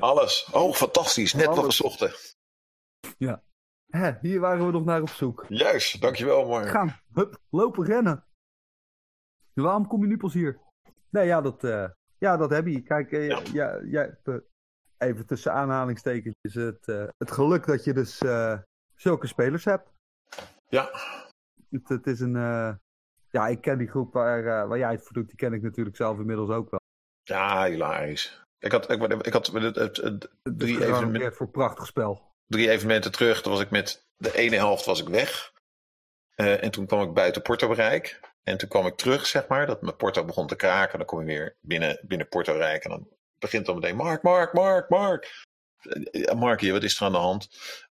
Alles. 0.00 0.48
Oh, 0.52 0.74
fantastisch. 0.74 1.34
Net 1.34 1.60
we 1.60 1.72
zochten. 1.72 2.12
Ja. 3.18 3.42
Hè, 3.86 4.12
hier 4.20 4.40
waren 4.40 4.66
we 4.66 4.72
nog 4.72 4.84
naar 4.84 5.00
op 5.00 5.08
zoek. 5.08 5.44
Juist, 5.48 6.00
dankjewel, 6.00 6.48
Mark. 6.48 6.68
Gaan, 6.68 7.00
hup, 7.12 7.38
lopen, 7.50 7.84
rennen. 7.84 8.24
Waarom 9.52 9.86
kom 9.86 10.00
je 10.00 10.06
nu 10.06 10.16
pas 10.16 10.32
hier? 10.32 10.60
Nee, 11.10 11.26
ja, 11.26 11.40
dat, 11.40 11.64
uh, 11.64 11.88
ja, 12.18 12.36
dat 12.36 12.50
heb 12.50 12.66
je. 12.66 12.82
Kijk, 12.82 13.10
uh, 13.10 13.28
ja. 13.28 13.40
Ja, 13.52 13.80
ja, 13.84 14.16
even 14.98 15.26
tussen 15.26 15.52
aanhalingstekens 15.52 16.54
het, 16.54 16.86
het 17.18 17.30
geluk 17.30 17.66
dat 17.66 17.84
je 17.84 17.92
dus 17.92 18.22
zulke 18.94 19.26
spelers 19.26 19.64
hebt. 19.64 19.92
Ja. 20.68 20.90
Het, 21.70 21.88
het 21.88 22.06
is 22.06 22.20
een, 22.20 22.36
ja, 23.34 23.46
ik 23.48 23.60
ken 23.60 23.78
die 23.78 23.88
groep 23.88 24.12
waar, 24.12 24.68
waar 24.68 24.78
jij 24.78 24.90
het 24.90 25.02
voor 25.02 25.12
doet, 25.12 25.28
die 25.28 25.36
ken 25.36 25.52
ik 25.52 25.62
natuurlijk 25.62 25.96
zelf 25.96 26.18
inmiddels 26.18 26.50
ook 26.50 26.70
wel. 26.70 26.80
Ja, 27.22 27.64
hilarisch. 27.64 28.42
Ik 28.58 28.72
had, 28.72 28.90
ik, 28.90 29.02
ik 29.02 29.32
had 29.32 29.46
het, 29.46 29.76
het, 29.76 29.96
het, 29.96 30.30
drie 30.42 30.84
evenementen. 30.84 31.32
voor 31.32 31.48
prachtig 31.48 31.86
spel. 31.86 32.32
Drie 32.46 32.70
evenementen 32.70 33.12
terug, 33.12 33.42
toen 33.42 33.52
was 33.52 33.60
ik 33.60 33.70
met 33.70 34.06
de 34.16 34.36
ene 34.36 34.56
helft 34.56 34.84
was 34.84 35.00
ik 35.00 35.08
weg. 35.08 35.52
Uh, 36.36 36.62
en 36.62 36.70
toen 36.70 36.86
kwam 36.86 37.02
ik 37.02 37.14
buiten 37.14 37.42
Porto 37.42 37.68
bereik. 37.68 38.20
En 38.42 38.58
toen 38.58 38.68
kwam 38.68 38.86
ik 38.86 38.96
terug, 38.96 39.26
zeg 39.26 39.48
maar, 39.48 39.66
dat 39.66 39.82
mijn 39.82 39.96
Porto 39.96 40.24
begon 40.24 40.46
te 40.46 40.56
kraken. 40.56 40.98
Dan 40.98 41.06
kom 41.06 41.20
je 41.20 41.26
weer 41.26 41.56
binnen, 41.60 42.00
binnen 42.02 42.28
Porto 42.28 42.52
Rijk. 42.56 42.84
En 42.84 42.90
dan 42.90 43.08
begint 43.38 43.66
dan 43.66 43.74
meteen, 43.74 43.96
Mark, 43.96 44.22
Mark, 44.22 44.52
Mark, 44.52 44.88
Mark. 44.88 45.44
Ja, 46.10 46.34
Mark 46.34 46.60
hier, 46.60 46.72
wat 46.72 46.82
is 46.82 46.96
er 46.96 47.06
aan 47.06 47.12
de 47.12 47.18
hand? 47.18 47.48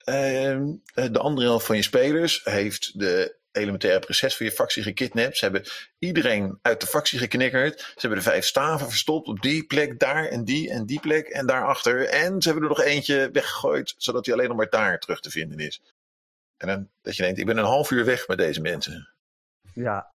Uh, 0.06 0.60
de 0.94 1.20
andere 1.20 1.48
helft 1.48 1.66
van 1.66 1.76
je 1.76 1.82
spelers 1.82 2.44
heeft 2.44 3.00
de 3.00 3.38
elementaire 3.58 4.00
proces 4.00 4.36
voor 4.36 4.46
je 4.46 4.52
factie 4.52 4.84
gekidnapt. 4.84 5.38
Ze 5.38 5.46
hebben 5.46 5.64
iedereen 6.00 6.60
uit 6.62 6.82
de 6.82 6.88
factie 6.88 7.20
geknikkerd. 7.20 7.80
Ze 7.80 7.94
hebben 7.98 8.20
de 8.20 8.30
vijf 8.30 8.46
staven 8.46 8.90
verstopt 8.90 9.28
op 9.28 9.42
die 9.42 9.64
plek, 9.64 10.00
daar 10.00 10.26
en 10.26 10.44
die 10.44 10.70
en 10.70 10.86
die 10.86 11.00
plek 11.00 11.28
en 11.28 11.48
daarachter. 11.48 12.08
En 12.08 12.42
ze 12.42 12.50
hebben 12.50 12.70
er 12.70 12.76
nog 12.76 12.86
eentje 12.86 13.30
weggegooid, 13.32 13.94
zodat 13.98 14.26
hij 14.26 14.36
alleen 14.36 14.48
nog 14.48 14.58
maar 14.58 14.70
daar 14.70 15.00
terug 15.00 15.20
te 15.20 15.30
vinden 15.30 15.60
is. 15.60 15.82
En 16.58 16.68
dan 16.68 16.90
dat 17.02 17.16
je 17.16 17.24
denkt, 17.24 17.40
ik 17.40 17.46
ben 17.46 17.58
een 17.58 17.64
half 17.64 17.92
uur 17.92 18.06
weg 18.06 18.28
met 18.28 18.38
deze 18.38 18.62
mensen. 18.62 19.10
Ja. 19.74 20.12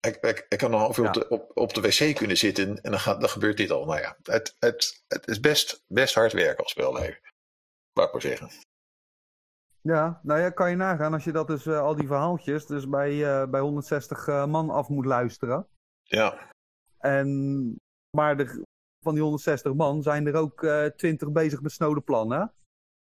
Ik, 0.00 0.16
ik, 0.16 0.46
ik 0.48 0.58
kan 0.58 0.72
een 0.72 0.78
half 0.78 0.98
uur 0.98 1.06
op, 1.06 1.14
de, 1.14 1.28
op, 1.28 1.50
op 1.54 1.74
de 1.74 1.80
wc 1.80 2.14
kunnen 2.14 2.36
zitten 2.36 2.80
en 2.82 2.90
dan, 2.90 3.00
gaat, 3.00 3.20
dan 3.20 3.28
gebeurt 3.28 3.56
dit 3.56 3.70
al. 3.70 3.84
Nou 3.84 4.00
ja, 4.00 4.16
het, 4.22 4.56
het, 4.58 5.02
het 5.08 5.28
is 5.28 5.40
best, 5.40 5.82
best 5.86 6.14
hard 6.14 6.32
werken 6.32 6.62
als 6.62 6.72
spelleider. 6.72 7.20
Ik 7.94 8.12
maar 8.12 8.20
zeggen. 8.20 8.50
Ja, 9.86 10.20
nou 10.22 10.40
ja, 10.40 10.50
kan 10.50 10.70
je 10.70 10.76
nagaan 10.76 11.12
als 11.12 11.24
je 11.24 11.32
dat 11.32 11.46
dus 11.46 11.66
uh, 11.66 11.80
al 11.80 11.94
die 11.94 12.06
verhaaltjes 12.06 12.66
dus 12.66 12.88
bij, 12.88 13.12
uh, 13.12 13.50
bij 13.50 13.60
160 13.60 14.26
uh, 14.26 14.46
man 14.46 14.70
af 14.70 14.88
moet 14.88 15.04
luisteren. 15.04 15.66
Ja. 16.02 16.50
En, 16.98 17.28
maar 18.16 18.36
de, 18.36 18.62
van 19.04 19.14
die 19.14 19.22
160 19.22 19.74
man 19.74 20.02
zijn 20.02 20.26
er 20.26 20.34
ook 20.34 20.62
uh, 20.62 20.84
20 20.84 21.32
bezig 21.32 21.62
met 21.62 21.72
snode 21.72 22.00
plannen. 22.00 22.52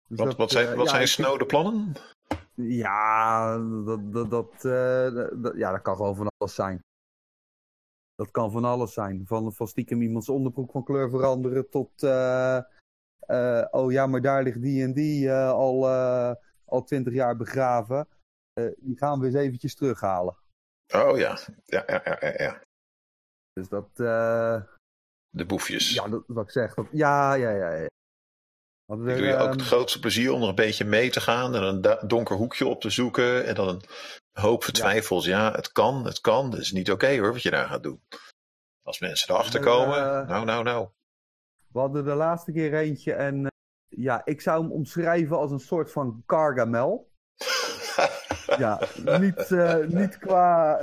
Dus 0.08 0.18
wat, 0.18 0.26
dat, 0.26 0.36
wat 0.36 0.50
zijn, 0.50 0.76
wat 0.76 0.86
ja, 0.86 0.90
zijn 0.90 1.08
snode 1.08 1.46
plannen? 1.46 1.92
Ja 2.54 3.56
dat, 3.84 4.12
dat, 4.12 4.30
dat, 4.30 5.52
ja, 5.56 5.70
dat 5.70 5.82
kan 5.82 5.96
gewoon 5.96 6.16
van 6.16 6.28
alles 6.38 6.54
zijn. 6.54 6.80
Dat 8.14 8.30
kan 8.30 8.50
van 8.50 8.64
alles 8.64 8.92
zijn. 8.92 9.26
Van, 9.26 9.52
van 9.52 9.68
stiekem 9.68 10.02
iemands 10.02 10.28
onderbroek 10.28 10.70
van 10.70 10.84
kleur 10.84 11.10
veranderen 11.10 11.68
tot... 11.68 12.02
oh 13.70 13.92
ja, 13.92 14.06
maar 14.06 14.20
daar 14.20 14.42
ligt 14.42 14.62
die 14.62 14.82
en 14.82 14.92
die 14.92 15.32
al, 15.32 15.88
al 16.66 16.84
20 16.84 17.12
jaar 17.12 17.36
begraven. 17.36 18.08
die 18.76 18.96
gaan 18.96 19.20
we 19.20 19.26
eens 19.26 19.34
eventjes 19.34 19.74
terughalen. 19.74 20.36
Oh 20.94 21.18
ja, 21.18 21.38
ja, 21.64 21.84
ja, 21.86 22.02
ja. 22.20 22.32
ja. 22.36 22.62
Dus 23.52 23.68
dat... 23.68 23.88
Uh... 23.96 24.62
De 25.30 25.46
boefjes. 25.46 25.94
Ja, 25.94 26.08
dat, 26.08 26.24
wat 26.26 26.44
ik 26.44 26.50
zeg. 26.50 26.74
Dat... 26.74 26.86
Ja, 26.92 27.34
ja, 27.34 27.50
ja. 27.50 27.70
ja. 27.70 27.84
ik 27.84 27.90
doe 28.86 29.10
je 29.10 29.36
ook 29.36 29.48
het 29.48 29.60
ehm, 29.60 29.66
grootste 29.66 30.00
plezier 30.00 30.32
om 30.32 30.42
er 30.42 30.48
een 30.48 30.54
beetje 30.54 30.84
mee 30.84 31.10
te 31.10 31.20
gaan 31.20 31.54
en 31.54 31.62
een 31.62 32.08
donker 32.08 32.36
hoekje 32.36 32.66
op 32.66 32.80
te 32.80 32.90
zoeken 32.90 33.46
en 33.46 33.54
dan 33.54 33.68
een 33.68 33.82
hoop 34.32 34.64
vertwijfels. 34.64 35.24
Ja, 35.24 35.46
ja 35.46 35.52
het 35.52 35.72
kan, 35.72 36.04
het 36.04 36.20
kan. 36.20 36.50
Dat 36.50 36.60
is 36.60 36.72
niet 36.72 36.90
oké 36.90 37.18
hoor, 37.18 37.32
wat 37.32 37.42
je 37.42 37.50
daar 37.50 37.66
gaat 37.66 37.82
doen. 37.82 38.02
Als 38.82 38.98
mensen 38.98 39.34
erachter 39.34 39.60
komen, 39.60 40.26
nou, 40.26 40.44
nou, 40.44 40.62
nou. 40.62 40.88
We 41.72 41.78
hadden 41.78 42.04
de 42.04 42.14
laatste 42.14 42.52
keer 42.52 42.74
eentje 42.74 43.12
en 43.12 43.46
ja, 43.88 44.24
ik 44.24 44.40
zou 44.40 44.62
hem 44.62 44.72
omschrijven 44.72 45.36
als 45.36 45.50
een 45.50 45.60
soort 45.60 45.90
van 45.90 46.22
Gargamel. 46.26 47.10
ja, 48.64 48.80
niet, 49.18 49.50
uh, 49.50 49.86
niet 49.86 50.18
qua. 50.18 50.78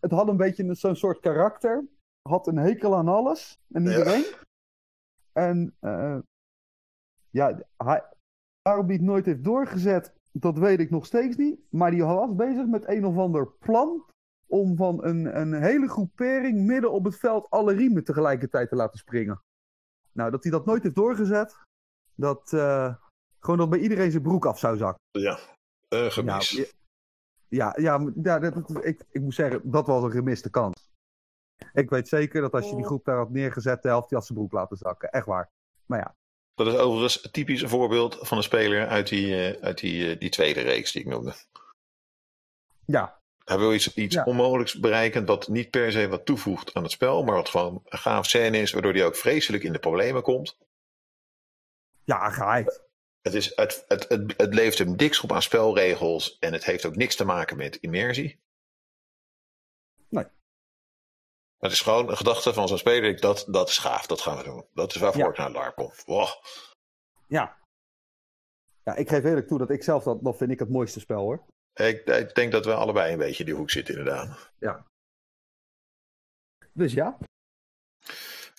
het 0.00 0.10
had 0.10 0.28
een 0.28 0.36
beetje 0.36 0.74
zo'n 0.74 0.96
soort 0.96 1.20
karakter. 1.20 1.84
Had 2.28 2.46
een 2.46 2.56
hekel 2.56 2.96
aan 2.96 3.08
alles 3.08 3.60
en 3.72 3.86
iedereen. 3.86 4.20
Ja. 4.20 4.38
En 5.32 5.76
uh, 5.80 6.18
ja, 7.30 7.58
hij, 7.76 8.04
waarom 8.62 8.86
hij 8.86 8.94
het 8.94 9.04
nooit 9.04 9.26
heeft 9.26 9.44
doorgezet, 9.44 10.14
dat 10.32 10.58
weet 10.58 10.80
ik 10.80 10.90
nog 10.90 11.06
steeds 11.06 11.36
niet. 11.36 11.60
Maar 11.70 11.90
die 11.90 12.04
was 12.04 12.34
bezig 12.34 12.66
met 12.66 12.88
een 12.88 13.04
of 13.04 13.16
ander 13.16 13.46
plan 13.46 14.04
om 14.46 14.76
van 14.76 15.04
een, 15.04 15.40
een 15.40 15.52
hele 15.52 15.88
groepering 15.88 16.66
midden 16.66 16.92
op 16.92 17.04
het 17.04 17.16
veld 17.16 17.50
alle 17.50 17.74
riemen 17.74 18.04
tegelijkertijd 18.04 18.68
te 18.68 18.76
laten 18.76 18.98
springen. 18.98 19.42
Nou, 20.12 20.30
dat 20.30 20.42
hij 20.42 20.52
dat 20.52 20.66
nooit 20.66 20.82
heeft 20.82 20.94
doorgezet, 20.94 21.56
dat 22.14 22.52
uh, 22.52 22.94
gewoon 23.40 23.58
dat 23.58 23.70
bij 23.70 23.78
iedereen 23.78 24.10
zijn 24.10 24.22
broek 24.22 24.46
af 24.46 24.58
zou 24.58 24.76
zakken. 24.76 25.00
Ja, 25.10 25.38
een 25.88 26.12
gemis. 26.12 26.50
ja, 27.48 27.74
ja, 27.76 28.12
ja, 28.22 28.38
dat, 28.38 28.84
ik, 28.84 29.04
ik 29.10 29.20
moet 29.20 29.34
zeggen, 29.34 29.70
dat 29.70 29.86
was 29.86 30.02
een 30.02 30.10
gemiste 30.10 30.50
kans. 30.50 30.90
Ik 31.72 31.90
weet 31.90 32.08
zeker 32.08 32.40
dat 32.40 32.52
als 32.52 32.68
je 32.68 32.76
die 32.76 32.84
groep 32.84 33.04
daar 33.04 33.16
had 33.16 33.30
neergezet, 33.30 33.82
de 33.82 33.88
helft 33.88 34.08
die 34.08 34.18
had 34.18 34.26
zijn 34.26 34.38
broek 34.38 34.52
laten 34.52 34.76
zakken. 34.76 35.10
Echt 35.10 35.26
waar. 35.26 35.50
Maar 35.86 35.98
ja. 35.98 36.14
Dat 36.54 36.66
is 36.66 36.76
overigens 36.76 37.30
typisch 37.30 37.62
een 37.62 37.68
voorbeeld 37.68 38.18
van 38.20 38.36
een 38.36 38.42
speler 38.42 38.86
uit 38.86 39.08
die, 39.08 39.26
uh, 39.26 39.62
uit 39.62 39.78
die, 39.78 40.12
uh, 40.12 40.18
die 40.18 40.30
tweede 40.30 40.60
reeks 40.60 40.92
die 40.92 41.02
ik 41.02 41.08
noemde. 41.08 41.34
Ja. 42.84 43.20
Hij 43.44 43.58
wil 43.58 43.74
iets, 43.74 43.94
iets 43.94 44.14
ja. 44.14 44.24
onmogelijks 44.24 44.78
bereiken 44.78 45.24
wat 45.24 45.48
niet 45.48 45.70
per 45.70 45.92
se 45.92 46.08
wat 46.08 46.26
toevoegt 46.26 46.74
aan 46.74 46.82
het 46.82 46.92
spel, 46.92 47.22
maar 47.22 47.34
wat 47.34 47.48
gewoon 47.48 47.82
een 47.84 47.98
gaaf 47.98 48.26
scène 48.26 48.58
is, 48.58 48.72
waardoor 48.72 48.92
hij 48.92 49.04
ook 49.04 49.16
vreselijk 49.16 49.62
in 49.62 49.72
de 49.72 49.78
problemen 49.78 50.22
komt. 50.22 50.58
Ja, 52.04 52.30
geheid. 52.30 52.82
Het, 53.20 53.34
is, 53.34 53.56
het, 53.56 53.84
het, 53.88 54.08
het, 54.08 54.34
het 54.36 54.54
leeft 54.54 54.78
hem 54.78 54.96
niks 54.96 55.20
op 55.20 55.32
aan 55.32 55.42
spelregels 55.42 56.38
en 56.38 56.52
het 56.52 56.64
heeft 56.64 56.86
ook 56.86 56.96
niks 56.96 57.16
te 57.16 57.24
maken 57.24 57.56
met 57.56 57.76
immersie. 57.76 58.40
Nee. 60.08 60.26
Het 61.58 61.72
is 61.72 61.80
gewoon 61.80 62.08
een 62.08 62.16
gedachte 62.16 62.54
van 62.54 62.68
zo'n 62.68 62.78
speler. 62.78 63.20
Dat, 63.20 63.44
dat 63.48 63.68
is 63.68 63.78
gaaf, 63.78 64.06
dat 64.06 64.20
gaan 64.20 64.36
we 64.36 64.42
doen. 64.42 64.66
Dat 64.74 64.94
is 64.94 65.00
waarvoor 65.00 65.22
ja. 65.22 65.28
ik 65.28 65.36
naar 65.36 65.50
LARP 65.50 65.74
kom. 65.74 65.92
Wow. 66.06 66.28
Ja. 67.26 67.60
Ja, 68.84 68.94
ik 68.94 69.08
geef 69.08 69.24
eerlijk 69.24 69.46
toe 69.46 69.58
dat 69.58 69.70
ik 69.70 69.82
zelf 69.82 70.02
dat, 70.02 70.24
dat 70.24 70.36
vind 70.36 70.50
ik 70.50 70.58
het 70.58 70.70
mooiste 70.70 71.00
spel 71.00 71.20
hoor. 71.20 71.44
Ik, 71.74 72.06
ik 72.06 72.34
denk 72.34 72.52
dat 72.52 72.64
we 72.64 72.74
allebei 72.74 73.12
een 73.12 73.18
beetje 73.18 73.38
in 73.38 73.44
die 73.44 73.54
hoek 73.54 73.70
zitten 73.70 73.96
inderdaad. 73.96 74.50
Ja. 74.58 74.86
Dus 76.72 76.92
ja. 76.92 77.18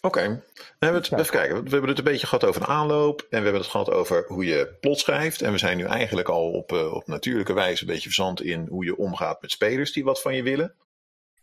Oké, 0.02 0.42
okay. 0.80 1.00
even 1.10 1.30
kijken. 1.30 1.64
We 1.64 1.70
hebben 1.70 1.90
het 1.90 1.98
een 1.98 2.04
beetje 2.04 2.28
gehad 2.28 2.44
over 2.44 2.62
een 2.62 2.68
aanloop. 2.68 3.22
En 3.22 3.38
we 3.38 3.44
hebben 3.44 3.62
het 3.62 3.70
gehad 3.70 3.90
over 3.90 4.26
hoe 4.28 4.46
je 4.46 4.78
plot 4.80 5.00
schrijft. 5.00 5.42
En 5.42 5.52
we 5.52 5.58
zijn 5.58 5.78
nu 5.78 5.86
eigenlijk 5.86 6.30
al 6.30 6.52
op, 6.52 6.72
uh, 6.72 6.94
op 6.94 7.08
natuurlijke 7.08 7.54
wijze 7.54 7.82
een 7.82 7.88
beetje 7.88 8.10
verzand 8.10 8.42
in 8.42 8.68
hoe 8.68 8.86
je 8.86 8.98
omgaat 8.98 9.42
met 9.42 9.52
spelers 9.52 9.92
die 9.92 10.04
wat 10.04 10.22
van 10.22 10.36
je 10.36 10.44
willen. 10.44 10.76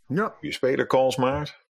Ja. 0.07 0.37
Je 0.41 0.53
spelercalls 0.53 1.17
maakt. 1.17 1.67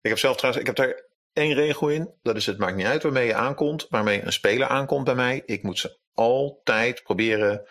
Ik 0.00 0.10
heb 0.10 0.18
zelf 0.18 0.36
trouwens, 0.36 0.66
ik 0.68 0.76
heb 0.76 0.86
daar 0.86 1.04
één 1.32 1.54
regel 1.54 1.88
in. 1.88 2.14
Dat 2.22 2.36
is 2.36 2.46
het 2.46 2.58
maakt 2.58 2.76
niet 2.76 2.86
uit 2.86 3.02
waarmee 3.02 3.26
je 3.26 3.34
aankomt. 3.34 3.86
Waarmee 3.88 4.22
een 4.22 4.32
speler 4.32 4.68
aankomt 4.68 5.04
bij 5.04 5.14
mij. 5.14 5.42
Ik 5.46 5.62
moet 5.62 5.78
ze 5.78 5.98
altijd 6.14 7.02
proberen 7.02 7.66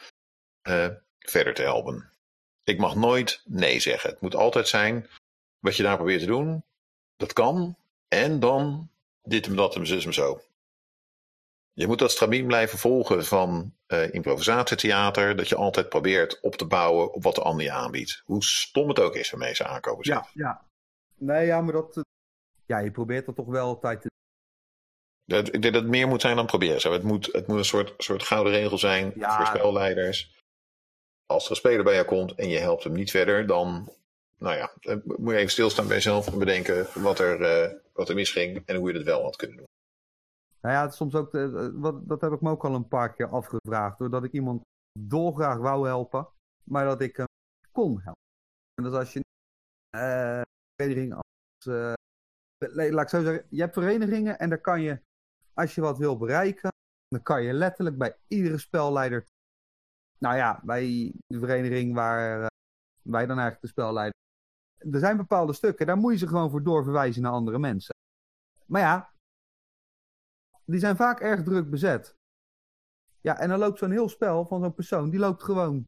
uh, 0.67 0.87
verder 1.19 1.53
te 1.53 1.61
helpen. 1.61 2.09
Ik 2.63 2.77
mag 2.77 2.95
nooit 2.95 3.41
nee 3.45 3.79
zeggen. 3.79 4.09
Het 4.09 4.21
moet 4.21 4.35
altijd 4.35 4.67
zijn 4.67 5.09
wat 5.59 5.75
je 5.75 5.83
daar 5.83 5.95
probeert 5.95 6.19
te 6.19 6.25
doen 6.25 6.63
dat 7.17 7.33
kan. 7.33 7.75
En 8.07 8.39
dan 8.39 8.89
dit 9.23 9.47
en 9.47 9.55
dat 9.55 9.75
en 9.75 9.87
zus 9.87 10.05
en 10.05 10.13
zo. 10.13 10.41
Je 11.73 11.87
moet 11.87 11.99
dat 11.99 12.11
stramien 12.11 12.47
blijven 12.47 12.77
volgen 12.79 13.25
van 13.25 13.73
uh, 13.87 14.13
improvisatietheater. 14.13 15.35
Dat 15.35 15.49
je 15.49 15.55
altijd 15.55 15.89
probeert 15.89 16.39
op 16.41 16.55
te 16.55 16.65
bouwen 16.65 17.13
op 17.13 17.23
wat 17.23 17.35
de 17.35 17.41
ander 17.41 17.65
je 17.65 17.71
aanbiedt. 17.71 18.21
Hoe 18.25 18.43
stom 18.43 18.87
het 18.87 18.99
ook 18.99 19.15
is 19.15 19.31
waarmee 19.31 19.55
ze 19.55 19.65
aankomen. 19.65 20.07
Ja, 20.07 20.27
ja. 20.33 20.65
Nee, 21.17 21.45
ja, 21.45 21.61
maar 21.61 21.73
dat. 21.73 22.03
Ja, 22.65 22.77
je 22.79 22.91
probeert 22.91 23.25
dat 23.25 23.35
toch 23.35 23.47
wel 23.47 23.65
altijd 23.65 24.01
te. 24.01 24.09
Dat, 25.25 25.47
ik 25.47 25.61
denk 25.61 25.73
dat 25.73 25.81
het 25.81 25.91
meer 25.91 26.07
moet 26.07 26.21
zijn 26.21 26.35
dan 26.35 26.45
proberen. 26.45 26.81
Zo. 26.81 26.91
Het, 26.91 27.03
moet, 27.03 27.29
het 27.31 27.47
moet 27.47 27.57
een 27.57 27.65
soort, 27.65 27.93
soort 27.97 28.23
gouden 28.23 28.53
regel 28.53 28.77
zijn 28.77 29.11
ja. 29.15 29.37
voor 29.37 29.45
spelleiders. 29.45 30.34
Als 31.25 31.45
er 31.45 31.49
een 31.49 31.55
speler 31.55 31.83
bij 31.83 31.93
jou 31.93 32.05
komt 32.05 32.35
en 32.35 32.47
je 32.47 32.57
helpt 32.57 32.83
hem 32.83 32.93
niet 32.93 33.11
verder, 33.11 33.47
dan 33.47 33.89
nou 34.37 34.55
ja, 34.55 34.73
moet 35.03 35.33
je 35.33 35.35
even 35.35 35.51
stilstaan 35.51 35.87
bij 35.87 35.95
jezelf 35.95 36.27
en 36.27 36.39
bedenken 36.39 37.01
wat 37.01 37.19
er, 37.19 37.41
uh, 37.41 37.79
wat 37.93 38.09
er 38.09 38.15
misging 38.15 38.65
en 38.65 38.75
hoe 38.75 38.91
je 38.91 38.97
het 38.97 39.05
wel 39.05 39.23
had 39.23 39.35
kunnen 39.35 39.57
doen. 39.57 39.65
Nou 40.61 40.75
ja, 40.75 40.89
soms 40.89 41.15
ook, 41.15 41.33
uh, 41.33 41.69
wat, 41.73 42.07
dat 42.07 42.21
heb 42.21 42.31
ik 42.31 42.41
me 42.41 42.49
ook 42.49 42.65
al 42.65 42.75
een 42.75 42.87
paar 42.87 43.13
keer 43.13 43.27
afgevraagd. 43.29 43.97
Doordat 43.97 44.23
ik 44.23 44.31
iemand 44.31 44.61
dolgraag 44.99 45.57
wou 45.57 45.87
helpen, 45.87 46.27
maar 46.63 46.85
dat 46.85 47.01
ik 47.01 47.17
hem 47.17 47.27
kon 47.71 48.01
helpen. 48.01 48.23
En 48.75 48.83
dat 48.83 48.93
als 48.93 49.13
je 49.13 49.19
uh, 49.95 50.41
vereniging 50.75 51.13
als. 51.13 51.23
Laat 52.73 53.03
ik 53.03 53.09
zo 53.09 53.21
zeggen, 53.21 53.45
je 53.49 53.61
hebt 53.61 53.73
verenigingen 53.73 54.39
en 54.39 54.49
daar 54.49 54.61
kan 54.61 54.81
je, 54.81 54.99
als 55.53 55.75
je 55.75 55.81
wat 55.81 55.97
wil 55.97 56.17
bereiken, 56.17 56.71
dan 57.07 57.21
kan 57.21 57.43
je 57.43 57.53
letterlijk 57.53 57.97
bij 57.97 58.17
iedere 58.27 58.57
spelleider. 58.57 59.25
Nou 60.17 60.35
ja, 60.35 60.61
bij 60.63 61.13
de 61.27 61.39
vereniging 61.39 61.93
waar 61.93 62.49
wij 63.01 63.25
dan 63.25 63.37
eigenlijk 63.37 63.61
de 63.61 63.67
spelleider 63.67 64.13
er 64.91 64.99
zijn 64.99 65.17
bepaalde 65.17 65.53
stukken, 65.53 65.85
daar 65.85 65.97
moet 65.97 66.11
je 66.11 66.17
ze 66.17 66.27
gewoon 66.27 66.49
voor 66.49 66.63
doorverwijzen 66.63 67.21
naar 67.21 67.31
andere 67.31 67.59
mensen. 67.59 67.95
Maar 68.65 68.81
ja, 68.81 69.13
die 70.65 70.79
zijn 70.79 70.95
vaak 70.95 71.19
erg 71.19 71.43
druk 71.43 71.69
bezet. 71.69 72.15
Ja, 73.21 73.37
en 73.39 73.49
dan 73.49 73.59
loopt 73.59 73.79
zo'n 73.79 73.91
heel 73.91 74.09
spel 74.09 74.45
van 74.45 74.61
zo'n 74.61 74.73
persoon, 74.73 75.09
die 75.09 75.19
loopt 75.19 75.43
gewoon, 75.43 75.83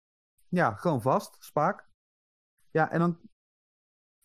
ja, 0.47 0.73
gewoon 0.73 1.01
vast, 1.01 1.43
spaak. 1.43 1.87
Ja, 2.71 2.91
en 2.91 2.99
dan, 2.99 3.19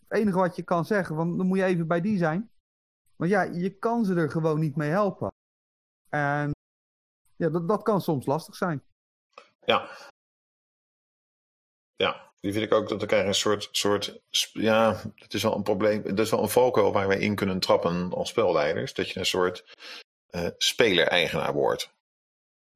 het 0.08 0.18
enige 0.18 0.38
wat 0.38 0.56
je 0.56 0.62
kan 0.62 0.84
zeggen, 0.84 1.16
van, 1.16 1.36
dan 1.36 1.46
moet 1.46 1.58
je 1.58 1.64
even 1.64 1.86
bij 1.86 2.00
die 2.00 2.18
zijn. 2.18 2.50
Want 3.16 3.30
ja, 3.30 3.42
je 3.42 3.78
kan 3.78 4.04
ze 4.04 4.14
er 4.14 4.30
gewoon 4.30 4.60
niet 4.60 4.76
mee 4.76 4.90
helpen. 4.90 5.28
En 6.08 6.50
ja, 7.36 7.48
dat, 7.48 7.68
dat 7.68 7.82
kan 7.82 8.00
soms 8.00 8.26
lastig 8.26 8.54
zijn. 8.54 8.82
Ja. 9.64 9.88
Ja, 11.96 12.32
die 12.40 12.52
vind 12.52 12.64
ik 12.64 12.72
ook 12.72 12.88
dat 12.88 13.00
we 13.00 13.06
krijgen 13.06 13.28
een 13.28 13.34
soort, 13.34 13.68
soort 13.70 14.20
ja, 14.52 15.02
het 15.14 15.34
is 15.34 15.42
wel 15.42 15.54
een 15.54 15.62
probleem, 15.62 16.04
het 16.04 16.18
is 16.18 16.30
wel 16.30 16.42
een 16.42 16.48
valkuil 16.48 16.92
waar 16.92 17.08
wij 17.08 17.18
in 17.18 17.34
kunnen 17.34 17.58
trappen 17.58 18.12
als 18.12 18.28
spelleiders, 18.28 18.94
dat 18.94 19.10
je 19.10 19.18
een 19.18 19.26
soort 19.26 19.64
uh, 20.30 20.48
speler-eigenaar 20.56 21.52
wordt. 21.52 21.94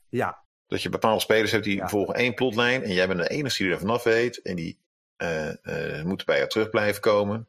Ja. 0.08 0.44
Dat 0.66 0.82
je 0.82 0.88
bepaalde 0.88 1.20
spelers 1.20 1.50
hebt 1.50 1.64
die 1.64 1.76
ja. 1.76 1.88
volgen 1.88 2.14
één 2.14 2.34
plotlijn 2.34 2.82
en 2.82 2.92
jij 2.92 3.06
bent 3.06 3.20
de 3.20 3.28
enige 3.28 3.62
die 3.62 3.72
er 3.72 3.78
vanaf 3.78 4.02
weet 4.02 4.42
en 4.42 4.56
die 4.56 4.78
uh, 5.22 5.52
uh, 5.62 6.02
moeten 6.02 6.26
bij 6.26 6.36
jou 6.36 6.48
terug 6.48 6.70
blijven 6.70 7.00
komen. 7.00 7.48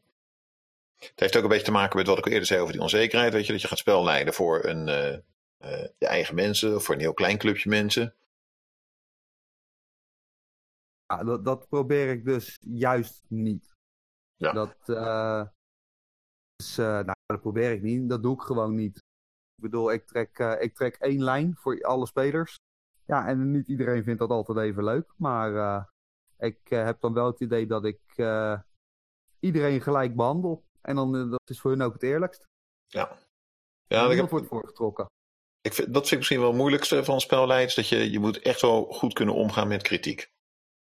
Het 0.98 1.20
heeft 1.20 1.36
ook 1.38 1.44
een 1.44 1.50
beetje 1.50 1.66
te 1.66 1.72
maken 1.72 1.98
met 1.98 2.08
wat 2.08 2.18
ik 2.18 2.26
al 2.26 2.32
eerder 2.32 2.48
zei 2.48 2.60
over 2.60 2.74
die 2.74 2.82
onzekerheid, 2.82 3.34
weet 3.34 3.46
je, 3.46 3.52
dat 3.52 3.62
je 3.62 3.68
gaat 3.68 3.78
spelleiden 3.78 4.34
voor 4.34 4.66
een, 4.66 4.86
je 5.98 6.08
eigen 6.08 6.36
mensen 6.36 6.76
of 6.76 6.84
voor 6.84 6.96
een 6.96 7.02
heel 7.02 7.14
klein 7.14 7.38
clubje 7.38 7.70
mensen. 7.70 8.14
Ja, 11.08 11.24
dat, 11.24 11.46
dat 11.46 11.68
probeer 11.68 12.10
ik 12.10 12.26
dus 12.26 12.58
juist 12.60 13.24
niet. 13.28 13.74
Ja. 14.36 14.52
Dat, 14.52 14.76
uh, 14.86 15.48
dus, 16.56 16.78
uh, 16.78 16.86
nou, 16.86 17.16
dat 17.26 17.42
probeer 17.42 17.72
ik 17.72 17.82
niet. 17.82 18.10
Dat 18.10 18.24
doe 18.24 18.34
ik 18.34 18.42
gewoon 18.42 18.76
niet. 18.76 18.98
Ik 19.56 19.62
bedoel, 19.62 19.92
ik 19.92 20.08
trek, 20.08 20.40
uh, 20.40 20.62
ik 20.62 20.76
trek 20.76 20.96
één 20.96 21.24
lijn 21.24 21.56
voor 21.56 21.84
alle 21.84 22.06
spelers. 22.06 22.56
Ja, 23.06 23.28
en 23.28 23.52
niet 23.52 23.68
iedereen 23.68 24.04
vindt 24.04 24.20
dat 24.20 24.30
altijd 24.30 24.58
even 24.58 24.84
leuk. 24.84 25.14
Maar 25.18 25.90
ik 26.38 26.68
heb 26.68 27.02
dan 27.02 27.14
wel 27.14 27.26
het 27.26 27.40
idee 27.40 27.68
dat 27.68 27.86
ik 27.86 28.02
iedereen 29.40 29.82
gelijk 29.82 30.16
behandel. 30.16 30.64
En 30.82 30.96
dan, 30.96 31.30
dat 31.30 31.50
is 31.50 31.60
voor 31.60 31.72
hun 31.72 31.82
ook 31.82 31.94
het 31.94 32.04
eerlijkst. 32.04 32.44
Ja. 32.88 33.18
Ja, 33.88 34.06
en 34.06 34.12
ik 34.12 34.18
heb... 34.18 34.30
wordt 34.30 34.48
voorgetrokken. 34.48 35.06
Ik 35.62 35.74
vind, 35.74 35.88
dat 35.88 36.02
vind 36.02 36.12
ik 36.12 36.18
misschien 36.18 36.40
wel 36.40 36.50
het 36.50 36.58
moeilijkste 36.58 37.04
van 37.04 37.22
spelleiders. 37.22 37.76
Dat 37.76 37.90
je, 37.90 38.12
je 38.12 38.20
moet 38.20 38.40
echt 38.42 38.62
wel 38.62 38.84
goed 38.84 39.14
kunnen 39.14 39.36
omgaan 39.36 39.68
met 39.68 39.82
kritiek. 39.82 40.30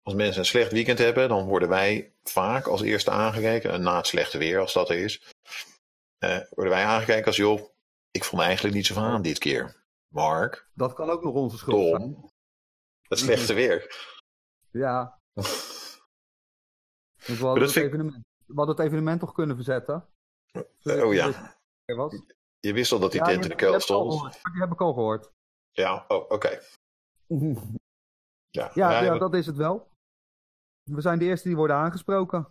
Als 0.04 0.14
mensen 0.14 0.39
een 0.39 0.45
slecht 0.45 0.72
weekend 0.72 0.97
hebben, 0.97 1.30
dan 1.30 1.47
worden 1.47 1.70
wij 1.70 2.14
vaak 2.24 2.68
als 2.68 2.82
eerste 2.82 3.12
aangekeken. 3.12 3.72
En 3.72 3.82
na 3.82 3.97
het 3.97 4.08
slechte 4.08 4.38
weer, 4.38 4.60
als 4.60 4.74
dat 4.74 4.89
er 4.89 4.97
is. 4.97 5.34
Uh, 6.20 6.39
worden 6.50 6.74
wij 6.74 6.86
aangekeken 6.86 7.26
als, 7.26 7.36
joh, 7.36 7.70
ik 8.12 8.24
vond 8.24 8.41
eigenlijk 8.41 8.76
niet 8.76 8.86
zo 8.86 8.93
van 8.93 9.04
aan 9.04 9.22
dit 9.22 9.38
keer. 9.38 9.84
Mark. 10.08 10.70
Dat 10.74 10.93
kan 10.93 11.10
ook 11.10 11.24
nog 11.24 11.34
onze 11.34 11.58
schuld 11.58 11.91
Tom, 11.91 12.00
zijn. 12.00 12.32
Het 13.02 13.20
slechte 13.20 13.54
weer. 13.54 14.08
Ja. 14.72 15.20
we, 15.34 15.43
hadden 17.39 17.64
het 17.64 17.76
evenement, 17.76 18.26
we 18.45 18.54
hadden 18.56 18.76
het 18.76 18.86
evenement 18.86 19.20
toch 19.20 19.34
kunnen 19.34 19.56
verzetten? 19.56 20.08
Uh, 20.84 21.06
oh 21.06 21.14
ja. 21.14 21.58
Was. 21.86 22.22
Je 22.60 22.74
wist 22.74 22.91
al 22.91 23.00
dat 23.00 23.12
die 23.12 23.20
ja, 23.20 23.26
tent 23.26 23.43
in 23.43 23.50
de 23.50 23.56
kuil 23.56 23.80
stond. 23.80 24.22
Die 24.22 24.62
heb 24.62 24.72
ik 24.72 24.82
al 24.82 24.93
gehoord. 24.93 25.32
Ja, 25.72 26.06
oh, 26.08 26.18
oké. 26.18 26.34
Okay. 26.34 26.60
ja, 28.50 28.72
ja, 28.74 29.04
ja, 29.04 29.18
dat 29.18 29.34
is 29.34 29.45
het 29.45 29.56
wel. 29.56 29.88
We 30.84 31.02
zijn 31.02 31.20
de 31.20 31.26
eerste 31.26 31.47
die 31.47 31.58
worden 31.58 31.76
aangesproken. 31.76 32.47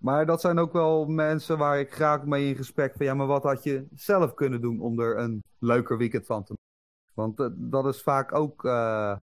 Maar 0.00 0.26
dat 0.26 0.40
zijn 0.40 0.58
ook 0.58 0.72
wel 0.72 1.06
mensen 1.06 1.58
waar 1.58 1.80
ik 1.80 1.92
graag 1.92 2.24
mee 2.24 2.48
in 2.48 2.56
gesprek 2.56 2.96
van 2.96 3.06
ja, 3.06 3.14
maar 3.14 3.26
wat 3.26 3.42
had 3.42 3.62
je 3.62 3.86
zelf 3.94 4.34
kunnen 4.34 4.60
doen 4.60 4.80
om 4.80 5.00
er 5.00 5.18
een 5.18 5.42
leuker 5.58 5.96
weekend 5.96 6.26
van 6.26 6.44
te 6.44 6.52
maken? 6.52 6.68
Want 7.14 7.40
uh, 7.40 7.70
dat 7.70 7.86
is 7.86 8.02
vaak 8.02 8.34
ook 8.34 8.64
uh, 8.64 9.16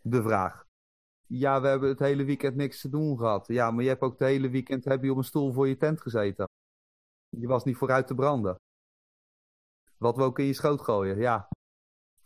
de 0.00 0.22
vraag. 0.22 0.64
Ja, 1.26 1.60
we 1.60 1.68
hebben 1.68 1.88
het 1.88 1.98
hele 1.98 2.24
weekend 2.24 2.56
niks 2.56 2.80
te 2.80 2.88
doen 2.88 3.18
gehad. 3.18 3.46
Ja, 3.46 3.70
maar 3.70 3.82
je 3.82 3.88
hebt 3.88 4.02
ook 4.02 4.18
het 4.18 4.28
hele 4.28 4.48
weekend 4.48 4.84
heb 4.84 5.02
je 5.02 5.10
op 5.10 5.16
een 5.16 5.24
stoel 5.24 5.52
voor 5.52 5.68
je 5.68 5.76
tent 5.76 6.00
gezeten. 6.00 6.48
Je 7.28 7.46
was 7.46 7.64
niet 7.64 7.76
vooruit 7.76 8.06
te 8.06 8.14
branden. 8.14 8.56
Wat 9.96 10.16
we 10.16 10.22
ook 10.22 10.38
in 10.38 10.44
je 10.44 10.52
schoot 10.52 10.80
gooien, 10.80 11.18
ja. 11.18 11.48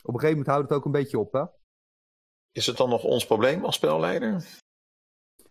Op 0.03 0.15
een 0.15 0.21
gegeven 0.21 0.39
moment 0.39 0.47
houdt 0.47 0.69
het 0.69 0.79
ook 0.79 0.85
een 0.85 0.93
beetje 0.93 1.19
op, 1.19 1.33
hè? 1.33 1.45
Is 2.57 2.67
het 2.67 2.77
dan 2.77 2.89
nog 2.89 3.05
ons 3.05 3.27
probleem 3.27 3.65
als 3.65 3.75
spelleider? 3.75 4.61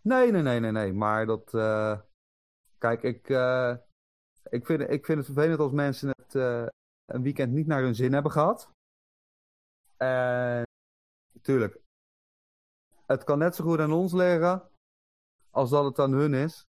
Nee, 0.02 0.32
nee, 0.32 0.42
nee, 0.42 0.60
nee, 0.60 0.72
nee. 0.72 0.94
Maar 0.94 1.26
dat. 1.26 1.54
Uh... 1.54 2.00
Kijk, 2.78 3.04
ik, 3.04 3.30
uh... 3.30 3.76
ik, 4.50 4.66
vind, 4.66 4.82
ik 4.82 5.06
vind 5.06 5.18
het 5.18 5.26
vervelend 5.26 5.60
als 5.60 5.72
mensen 5.72 6.10
het 6.10 6.36
uh... 6.36 6.68
een 7.06 7.22
weekend 7.22 7.52
niet 7.52 7.68
naar 7.68 7.82
hun 7.82 7.96
zin 7.96 8.14
hebben 8.14 8.32
gehad. 8.32 8.72
En. 9.98 10.64
Tuurlijk. 11.42 11.80
Het 13.06 13.24
kan 13.24 13.38
net 13.38 13.56
zo 13.56 13.64
goed 13.64 13.80
aan 13.80 13.92
ons 13.92 14.14
liggen. 14.14 14.70
als 15.52 15.70
dat 15.70 15.86
het 15.86 16.00
aan 16.00 16.12
hun 16.12 16.34
is. 16.34 16.64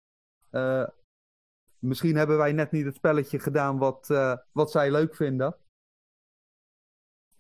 Misschien 1.79 2.15
hebben 2.15 2.38
wij 2.38 2.51
net 2.51 2.71
niet 2.71 2.86
het 2.86 2.95
spelletje 2.95 3.39
gedaan 3.39 3.77
wat, 3.77 4.07
wat 4.51 4.71
zij 4.71 4.91
leuk 4.91 5.15
vinden. 5.15 5.57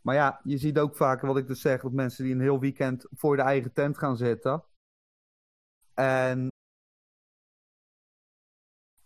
Maar 0.03 0.15
ja, 0.15 0.39
je 0.43 0.57
ziet 0.57 0.79
ook 0.79 0.95
vaker 0.95 1.27
wat 1.27 1.37
ik 1.37 1.47
dus 1.47 1.61
zeg, 1.61 1.81
dat 1.81 1.91
mensen 1.91 2.23
die 2.23 2.33
een 2.33 2.41
heel 2.41 2.59
weekend 2.59 3.07
voor 3.11 3.35
de 3.35 3.41
eigen 3.41 3.73
tent 3.73 3.97
gaan 3.97 4.17
zitten. 4.17 4.63
En 5.93 6.47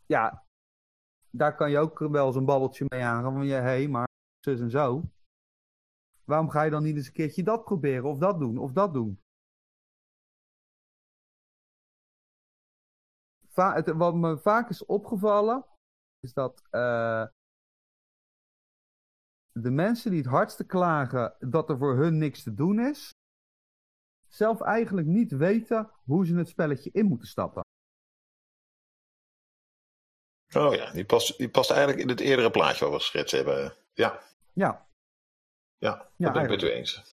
ja, 0.05 0.45
daar 1.29 1.55
kan 1.55 1.71
je 1.71 1.79
ook 1.79 1.99
wel 1.99 2.31
zo'n 2.31 2.45
babbeltje 2.45 2.85
mee 2.87 3.03
aangaan 3.03 3.33
van 3.33 3.45
je, 3.45 3.53
hé, 3.53 3.61
hey, 3.61 3.87
maar 3.87 4.07
zus 4.39 4.59
en 4.59 4.69
zo. 4.69 5.03
Waarom 6.23 6.49
ga 6.49 6.63
je 6.63 6.71
dan 6.71 6.83
niet 6.83 6.95
eens 6.95 7.07
een 7.07 7.13
keertje 7.13 7.43
dat 7.43 7.63
proberen, 7.63 8.09
of 8.09 8.17
dat 8.17 8.39
doen, 8.39 8.57
of 8.57 8.71
dat 8.71 8.93
doen? 8.93 9.21
Wat 13.95 14.15
me 14.15 14.37
vaak 14.37 14.69
is 14.69 14.85
opgevallen, 14.85 15.65
is 16.19 16.33
dat 16.33 16.67
uh, 16.71 17.27
de 19.61 19.71
mensen 19.71 20.11
die 20.11 20.19
het 20.19 20.29
hardste 20.29 20.65
klagen 20.65 21.35
dat 21.39 21.69
er 21.69 21.77
voor 21.77 21.95
hun 21.95 22.17
niks 22.17 22.43
te 22.43 22.53
doen 22.53 22.79
is, 22.79 23.09
zelf 24.27 24.61
eigenlijk 24.61 25.07
niet 25.07 25.31
weten 25.31 25.91
hoe 26.03 26.25
ze 26.25 26.35
het 26.35 26.49
spelletje 26.49 26.91
in 26.91 27.05
moeten 27.05 27.27
stappen. 27.27 27.61
Oh 30.55 30.73
ja, 30.73 30.91
die 30.91 31.05
past, 31.05 31.37
die 31.37 31.49
past 31.49 31.69
eigenlijk 31.71 32.01
in 32.01 32.09
het 32.09 32.19
eerdere 32.19 32.51
plaatje 32.51 32.85
wat 32.85 32.93
we 32.93 32.99
geschetst 32.99 33.35
hebben. 33.35 33.75
Ja. 33.93 34.21
Ja. 34.53 34.87
Ja, 35.77 35.95
dat 35.97 36.11
ja, 36.15 36.31
ben 36.31 36.43
ik 36.43 36.49
met 36.49 36.61
u 36.61 36.69
eens. 36.69 37.11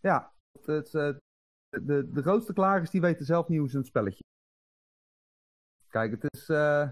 Ja, 0.00 0.32
het, 0.62 0.94
eh, 0.94 1.16
de, 1.68 2.10
de 2.12 2.22
grootste 2.22 2.52
klagers 2.52 2.90
die 2.90 3.00
weten 3.00 3.24
zelf 3.24 3.48
niet 3.48 3.58
hoe 3.58 3.68
ze 3.68 3.76
het 3.76 3.86
spelletje. 3.86 4.24
Kijk, 5.88 6.10
het 6.10 6.34
is. 6.34 6.48
Uh... 6.48 6.90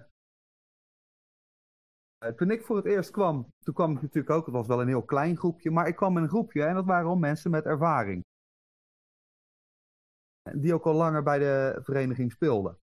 Toen 2.36 2.50
ik 2.50 2.64
voor 2.64 2.76
het 2.76 2.84
eerst 2.84 3.10
kwam, 3.10 3.52
toen 3.58 3.74
kwam 3.74 3.92
ik 3.92 4.02
natuurlijk 4.02 4.34
ook, 4.34 4.46
het 4.46 4.54
was 4.54 4.66
wel 4.66 4.80
een 4.80 4.88
heel 4.88 5.04
klein 5.04 5.36
groepje, 5.36 5.70
maar 5.70 5.86
ik 5.88 5.96
kwam 5.96 6.16
in 6.16 6.22
een 6.22 6.28
groepje 6.28 6.64
en 6.64 6.74
dat 6.74 6.84
waren 6.84 7.08
al 7.08 7.16
mensen 7.16 7.50
met 7.50 7.64
ervaring 7.64 8.24
die 10.54 10.74
ook 10.74 10.86
al 10.86 10.94
langer 10.94 11.22
bij 11.22 11.38
de 11.38 11.78
vereniging 11.82 12.32
speelde. 12.32 12.78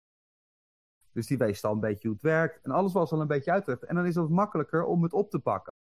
Dus 1.11 1.27
die 1.27 1.37
wist 1.37 1.63
al 1.63 1.73
een 1.73 1.79
beetje 1.79 2.07
hoe 2.07 2.17
het 2.17 2.25
werkt. 2.25 2.65
En 2.65 2.71
alles 2.71 2.93
was 2.93 3.11
al 3.11 3.21
een 3.21 3.27
beetje 3.27 3.51
uitgelegd. 3.51 3.83
En 3.83 3.95
dan 3.95 4.05
is 4.05 4.15
het 4.15 4.29
makkelijker 4.29 4.85
om 4.85 5.03
het 5.03 5.13
op 5.13 5.29
te 5.29 5.39
pakken. 5.39 5.73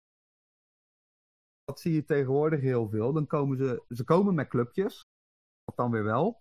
Dat 1.65 1.81
zie 1.81 1.93
je 1.93 2.05
tegenwoordig 2.05 2.61
heel 2.61 2.89
veel. 2.89 3.13
Dan 3.13 3.27
komen 3.27 3.57
ze, 3.57 3.85
ze 3.89 4.05
komen 4.05 4.35
met 4.35 4.49
clubjes. 4.49 5.01
Dat 5.65 5.77
dan 5.77 5.91
weer 5.91 6.05
wel. 6.05 6.41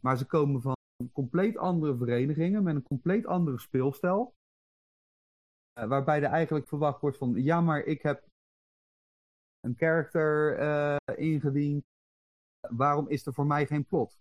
Maar 0.00 0.16
ze 0.16 0.26
komen 0.26 0.60
van 0.60 0.76
compleet 1.12 1.56
andere 1.56 1.96
verenigingen 1.96 2.62
met 2.62 2.74
een 2.74 2.82
compleet 2.82 3.26
andere 3.26 3.58
speelstijl. 3.58 4.34
Uh, 5.78 5.86
waarbij 5.86 6.22
er 6.22 6.30
eigenlijk 6.30 6.68
verwacht 6.68 7.00
wordt 7.00 7.16
van, 7.16 7.34
ja, 7.34 7.60
maar 7.60 7.80
ik 7.80 8.02
heb 8.02 8.26
een 9.60 9.74
character 9.76 10.58
uh, 10.60 10.96
ingediend 11.16 11.82
waarom 12.68 13.08
is 13.08 13.26
er 13.26 13.34
voor 13.34 13.46
mij 13.46 13.66
geen 13.66 13.84
plot? 13.84 14.18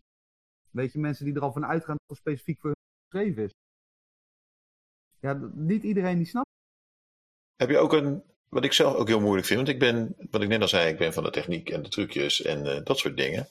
Weet 0.72 0.92
je, 0.92 1.00
mensen 1.00 1.26
die 1.26 1.36
er 1.36 1.42
al 1.42 1.52
van 1.52 1.66
uitgaan 1.66 1.96
dat 1.96 2.08
het 2.08 2.18
specifiek 2.18 2.60
voor 2.60 2.70
hun 2.70 3.10
geschreven 3.10 3.44
is. 3.44 3.54
Ja, 5.20 5.34
niet 5.54 5.84
iedereen 5.84 6.18
die 6.18 6.26
snapt. 6.26 6.50
Heb 7.56 7.70
je 7.70 7.78
ook 7.78 7.94
een, 7.94 8.24
wat 8.50 8.64
ik 8.64 8.74
zelf 8.74 8.96
ook 8.96 9.08
heel 9.08 9.20
moeilijk 9.20 9.48
vind, 9.48 9.60
want 9.60 9.72
ik 9.72 9.80
ben, 9.80 10.16
wat 10.30 10.42
ik 10.42 10.48
net 10.48 10.62
al 10.62 10.68
zei, 10.68 10.92
ik 10.92 10.98
ben 10.98 11.14
van 11.14 11.24
de 11.24 11.30
techniek 11.30 11.70
en 11.70 11.84
de 11.84 11.90
trucjes 11.90 12.42
en 12.42 12.66
uh, 12.66 12.84
dat 12.84 12.98
soort 12.98 13.18
dingen. 13.18 13.50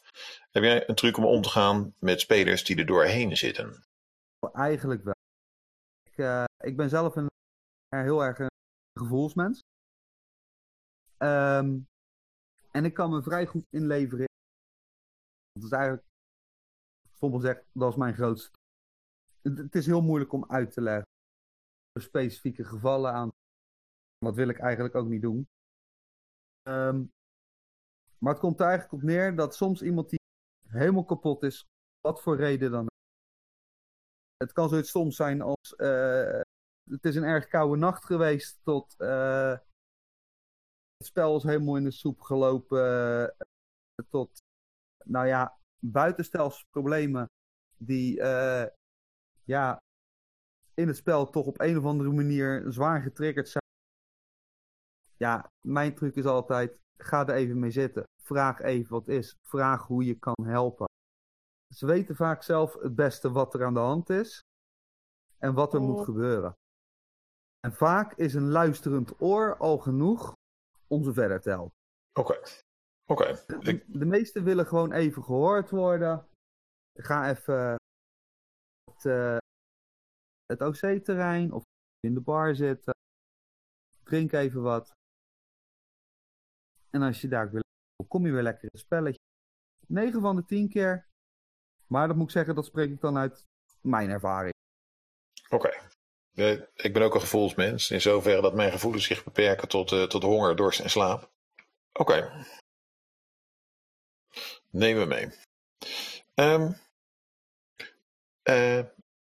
Heb 0.50 0.62
jij 0.62 0.88
een 0.88 0.94
truc 0.94 1.16
om 1.16 1.24
om 1.24 1.42
te 1.42 1.48
gaan 1.48 1.94
met 1.98 2.20
spelers 2.20 2.64
die 2.64 2.76
er 2.76 2.86
doorheen 2.86 3.36
zitten? 3.36 3.84
Eigenlijk 4.52 5.02
wel. 5.02 5.14
Ik, 6.02 6.16
uh, 6.18 6.44
ik 6.58 6.76
ben 6.76 6.88
zelf 6.88 7.16
een, 7.16 7.28
heel 7.96 8.24
erg 8.24 8.38
een 8.38 8.48
gevoelsmens. 9.00 9.60
Um, 11.18 11.86
en 12.70 12.84
ik 12.84 12.94
kan 12.94 13.10
me 13.10 13.22
vrij 13.22 13.46
goed 13.46 13.66
inleveren 13.70 14.28
dat 15.52 15.64
is 15.64 15.70
eigenlijk, 15.70 16.06
sommigen 17.12 17.46
zeggen, 17.46 17.66
dat 17.72 17.90
is 17.90 17.98
mijn 17.98 18.14
grootste. 18.14 18.58
Het, 19.42 19.74
is 19.74 19.86
heel 19.86 20.02
moeilijk 20.02 20.32
om 20.32 20.50
uit 20.50 20.72
te 20.72 20.80
leggen. 20.80 21.06
Specifieke 22.00 22.64
gevallen 22.64 23.12
aan. 23.12 23.28
Dat 24.18 24.34
wil 24.34 24.48
ik 24.48 24.58
eigenlijk 24.58 24.94
ook 24.94 25.08
niet 25.08 25.22
doen. 25.22 25.48
Um, 26.68 27.10
maar 28.18 28.32
het 28.32 28.42
komt 28.42 28.60
er 28.60 28.66
eigenlijk 28.66 29.02
op 29.02 29.08
neer 29.08 29.36
dat 29.36 29.54
soms 29.54 29.82
iemand 29.82 30.10
die 30.10 30.18
helemaal 30.68 31.04
kapot 31.04 31.42
is, 31.42 31.64
wat 32.00 32.22
voor 32.22 32.36
reden 32.36 32.70
dan 32.70 32.86
Het 34.36 34.52
kan 34.52 34.68
zoiets 34.68 34.90
soms 34.90 35.16
zijn 35.16 35.40
als 35.40 35.74
uh, 35.76 36.40
het 36.90 37.04
is 37.04 37.14
een 37.14 37.24
erg 37.24 37.48
koude 37.48 37.76
nacht 37.76 38.04
geweest 38.04 38.60
tot 38.62 38.94
uh, 38.98 39.56
het 40.96 41.06
spel 41.06 41.36
is 41.36 41.42
helemaal 41.42 41.76
in 41.76 41.84
de 41.84 41.90
soep 41.90 42.20
gelopen 42.20 42.80
uh, 43.22 44.04
tot 44.10 44.42
nou 45.04 45.26
ja, 45.26 45.58
buitenstelsels 45.78 46.64
problemen 46.70 47.26
die 47.76 48.18
uh, 48.18 48.66
ja, 49.44 49.78
in 50.74 50.86
het 50.86 50.96
spel 50.96 51.30
toch 51.30 51.46
op 51.46 51.60
een 51.60 51.78
of 51.78 51.84
andere 51.84 52.10
manier 52.10 52.64
zwaar 52.72 53.02
getriggerd 53.02 53.48
zijn. 53.48 53.64
Ja, 55.16 55.50
mijn 55.66 55.94
truc 55.94 56.14
is 56.14 56.24
altijd, 56.24 56.78
ga 56.96 57.26
er 57.26 57.34
even 57.34 57.58
mee 57.58 57.70
zitten. 57.70 58.04
Vraag 58.22 58.60
even 58.60 58.90
wat 58.90 59.08
is. 59.08 59.36
Vraag 59.42 59.86
hoe 59.86 60.04
je 60.04 60.18
kan 60.18 60.44
helpen. 60.44 60.86
Ze 61.74 61.86
weten 61.86 62.16
vaak 62.16 62.42
zelf 62.42 62.74
het 62.74 62.94
beste 62.94 63.30
wat 63.30 63.54
er 63.54 63.64
aan 63.64 63.74
de 63.74 63.80
hand 63.80 64.10
is 64.10 64.40
en 65.38 65.54
wat 65.54 65.74
er 65.74 65.80
moet 65.80 65.98
oh. 65.98 66.04
gebeuren. 66.04 66.54
En 67.60 67.72
vaak 67.72 68.12
is 68.12 68.34
een 68.34 68.48
luisterend 68.48 69.20
oor 69.20 69.56
al 69.56 69.78
genoeg 69.78 70.32
om 70.86 71.04
ze 71.04 71.12
verder 71.12 71.40
te 71.40 71.50
helpen. 71.50 71.78
Oké. 72.12 72.40
Oké. 73.06 73.44
De, 73.46 73.84
de 73.86 74.04
meesten 74.04 74.44
willen 74.44 74.66
gewoon 74.66 74.92
even 74.92 75.22
gehoord 75.22 75.70
worden. 75.70 76.28
Ga 76.94 77.30
even 77.30 77.76
het, 78.90 79.04
uh, 79.04 79.36
het 80.46 80.60
OC-terrein 80.60 81.52
of 81.52 81.62
in 82.00 82.14
de 82.14 82.20
bar 82.20 82.54
zitten. 82.54 82.94
Drink 84.02 84.32
even 84.32 84.62
wat. 84.62 84.92
En 86.90 87.02
als 87.02 87.20
je 87.20 87.28
daar 87.28 87.50
wil, 87.50 87.62
kom 88.08 88.26
je 88.26 88.32
weer 88.32 88.42
lekker 88.42 88.68
het 88.70 88.80
spelletje. 88.80 89.18
9 89.86 90.20
van 90.20 90.36
de 90.36 90.44
10 90.44 90.68
keer. 90.68 91.08
Maar 91.86 92.06
dat 92.08 92.16
moet 92.16 92.24
ik 92.24 92.30
zeggen, 92.30 92.54
dat 92.54 92.64
spreek 92.64 92.90
ik 92.90 93.00
dan 93.00 93.16
uit 93.16 93.46
mijn 93.80 94.10
ervaring. 94.10 94.52
Oké. 95.48 95.68
Eh, 95.68 95.89
Ik 96.74 96.92
ben 96.92 97.02
ook 97.02 97.14
een 97.14 97.20
gevoelsmens. 97.20 97.90
In 97.90 98.00
zoverre 98.00 98.40
dat 98.40 98.54
mijn 98.54 98.72
gevoelens 98.72 99.04
zich 99.04 99.24
beperken 99.24 99.68
tot, 99.68 99.92
eh, 99.92 100.02
tot 100.02 100.22
honger, 100.22 100.56
dorst 100.56 100.80
en 100.80 100.90
slaap. 100.90 101.30
Oké. 101.92 102.46
Nemen 104.70 105.02
we 105.02 105.08
mee. 105.08 105.28
Ehm, 106.34 106.72
eh, 108.42 108.78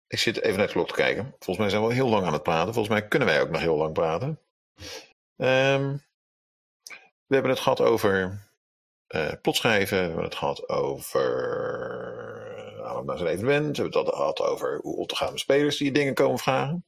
ik 0.07 0.19
zit 0.19 0.43
even 0.43 0.59
naar 0.59 0.67
de 0.67 0.73
klok 0.73 0.89
te 0.89 0.95
kijken. 0.95 1.25
Volgens 1.25 1.59
mij 1.59 1.69
zijn 1.69 1.83
we 1.83 1.89
al 1.89 1.95
heel 1.95 2.09
lang 2.09 2.27
aan 2.27 2.33
het 2.33 2.43
praten. 2.43 2.75
Volgens 2.75 2.99
mij 2.99 3.09
kunnen 3.09 3.29
wij 3.29 3.41
ook 3.41 3.51
nog 3.51 3.61
heel 3.61 3.77
lang 3.77 3.93
praten. 3.93 4.41
Ehm, 5.37 5.97
we 7.27 7.35
hebben 7.35 7.51
het 7.51 7.61
gehad 7.61 7.81
over 7.81 8.47
eh 9.07 9.33
plotschrijven. 9.43 9.99
We 9.99 10.05
hebben 10.05 10.25
het 10.25 10.35
gehad 10.35 10.69
over 10.69 11.31
naar 13.05 13.19
zo'n 13.19 13.27
evenement. 13.27 13.77
We 13.77 13.83
hebben 13.83 14.05
het 14.05 14.15
gehad 14.15 14.41
over 14.41 14.79
hoe 14.83 14.97
om 14.97 15.07
te 15.07 15.17
gaan 15.17 15.31
met 15.31 15.41
spelers 15.41 15.77
die 15.77 15.93
dingen 15.93 16.15
komen 16.15 16.39
vragen. 16.39 16.85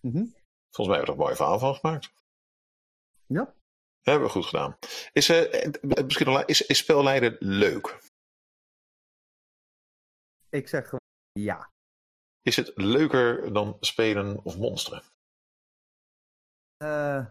Mhm. 0.00 0.24
Volgens 0.70 0.88
mij 0.88 0.96
hebben 0.96 1.04
we 1.04 1.06
er 1.06 1.10
een 1.10 1.16
mooi 1.16 1.34
verhaal 1.34 1.58
van 1.58 1.74
gemaakt. 1.74 2.12
Ja. 3.26 3.54
Hebben 4.02 4.26
we 4.26 4.32
goed 4.32 4.44
gedaan. 4.44 4.78
Is, 5.12 5.28
eh, 5.28 6.04
misschien 6.04 6.26
nog 6.26 6.44
is, 6.44 6.66
is 6.66 6.78
spelleiden 6.78 7.36
leuk? 7.40 7.98
Ik 10.48 10.68
zeg 10.68 10.84
gewoon 10.84 11.00
ja. 11.32 11.70
Is 12.42 12.56
het 12.56 12.72
leuker 12.76 13.52
dan 13.52 13.76
spelen 13.80 14.44
of 14.44 14.58
monsteren? 14.58 15.02
Eh, 16.76 17.26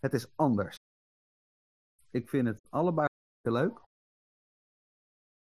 het 0.00 0.12
is 0.12 0.36
anders. 0.36 0.76
Ik 2.10 2.28
vind 2.28 2.46
het 2.46 2.60
allebei 2.70 3.06
heel 3.40 3.52
leuk. 3.52 3.80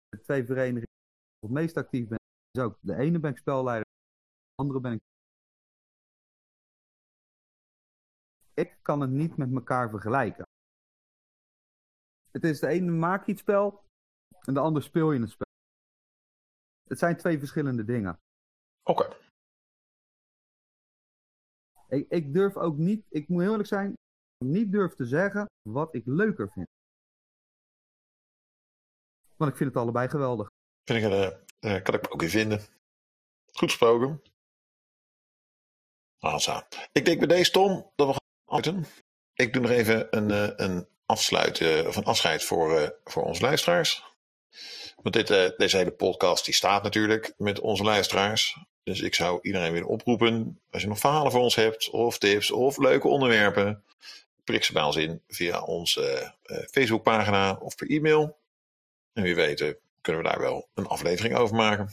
De 0.09 0.21
twee 0.21 0.45
verenigingen 0.45 0.87
waar 0.87 1.41
ik 1.41 1.47
het 1.47 1.51
meest 1.51 1.77
actief 1.77 2.09
ben, 2.09 2.19
is 2.51 2.63
ook 2.63 2.79
de 2.81 2.97
ene 2.97 3.19
ben 3.19 3.31
ik 3.31 3.39
spelleider, 3.39 3.87
de 4.49 4.63
andere 4.63 4.81
ben 4.81 4.93
ik. 4.93 5.01
Ik 8.55 8.79
kan 8.83 9.01
het 9.01 9.11
niet 9.11 9.37
met 9.37 9.53
elkaar 9.53 9.91
vergelijken. 9.91 10.45
Het 12.31 12.45
is 12.45 12.61
de 12.61 12.67
ene 12.67 12.91
maak 12.91 13.27
je 13.27 13.33
het 13.33 13.41
spel 13.41 13.85
en 14.41 14.55
de 14.55 14.61
ander 14.61 14.83
speel 14.83 15.13
je 15.13 15.21
het 15.21 15.31
spel. 15.31 15.47
Het 16.89 16.99
zijn 16.99 17.17
twee 17.17 17.39
verschillende 17.39 17.85
dingen. 17.85 18.19
Oké. 18.83 19.17
Ik, 21.89 22.09
ik 22.09 22.33
durf 22.33 22.57
ook 22.57 22.77
niet, 22.77 23.07
ik 23.09 23.29
moet 23.29 23.41
heel 23.41 23.51
eerlijk 23.51 23.69
zijn, 23.69 23.95
niet 24.45 24.73
durf 24.73 24.95
te 24.95 25.07
zeggen 25.07 25.47
wat 25.69 25.95
ik 25.95 26.07
leuker 26.07 26.51
vind. 26.51 26.67
Want 29.37 29.51
ik 29.51 29.57
vind 29.57 29.71
het 29.71 29.83
allebei 29.83 30.09
geweldig. 30.09 30.49
Vind 30.85 31.05
ik, 31.05 31.11
eh, 31.11 31.77
eh, 31.77 31.83
kan 31.83 31.95
ik 31.95 32.03
me 32.03 32.11
ook 32.11 32.23
in 32.23 32.29
vinden. 32.29 32.59
Goed 33.53 33.71
gesproken. 33.71 34.23
Asa. 36.19 36.69
Ik 36.93 37.05
denk 37.05 37.19
bij 37.19 37.29
deze 37.29 37.51
Tom 37.51 37.91
dat 37.95 38.07
we 38.07 38.22
afsluiten. 38.53 38.87
Ik 39.35 39.53
doe 39.53 39.63
nog 39.63 39.71
even 39.71 40.07
een, 40.11 40.31
eh, 40.31 40.67
een 40.67 40.87
afsluit 41.07 41.61
eh, 41.61 41.87
of 41.87 41.97
een 41.97 42.05
afscheid 42.05 42.45
voor, 42.45 42.79
eh, 42.79 42.89
voor 43.05 43.23
onze 43.23 43.43
luisteraars. 43.43 44.05
Want 45.03 45.15
dit, 45.15 45.57
deze 45.57 45.77
hele 45.77 45.91
podcast 45.91 46.45
die 46.45 46.55
staat 46.55 46.83
natuurlijk 46.83 47.35
met 47.37 47.61
onze 47.61 47.83
luisteraars. 47.83 48.59
Dus 48.83 49.01
ik 49.01 49.15
zou 49.15 49.39
iedereen 49.43 49.73
willen 49.73 49.89
oproepen. 49.89 50.61
Als 50.71 50.83
je 50.83 50.89
nog 50.89 50.99
verhalen 50.99 51.33
voor 51.33 51.41
ons 51.41 51.55
hebt, 51.55 51.91
of 51.91 52.19
tips, 52.19 52.51
of 52.51 52.79
leuke 52.79 53.09
onderwerpen. 53.09 53.85
Prik 54.45 54.65
ze 54.65 54.73
bij 54.73 54.83
ons 54.83 54.97
in 54.97 55.23
via 55.29 55.63
onze 55.63 56.35
Facebookpagina 56.71 57.59
of 57.61 57.75
per 57.75 57.91
e-mail. 57.91 58.39
En 59.13 59.23
wie 59.23 59.35
weet 59.35 59.77
kunnen 60.01 60.23
we 60.23 60.29
daar 60.29 60.41
wel 60.41 60.69
een 60.75 60.87
aflevering 60.87 61.37
over 61.37 61.57
maken. 61.57 61.91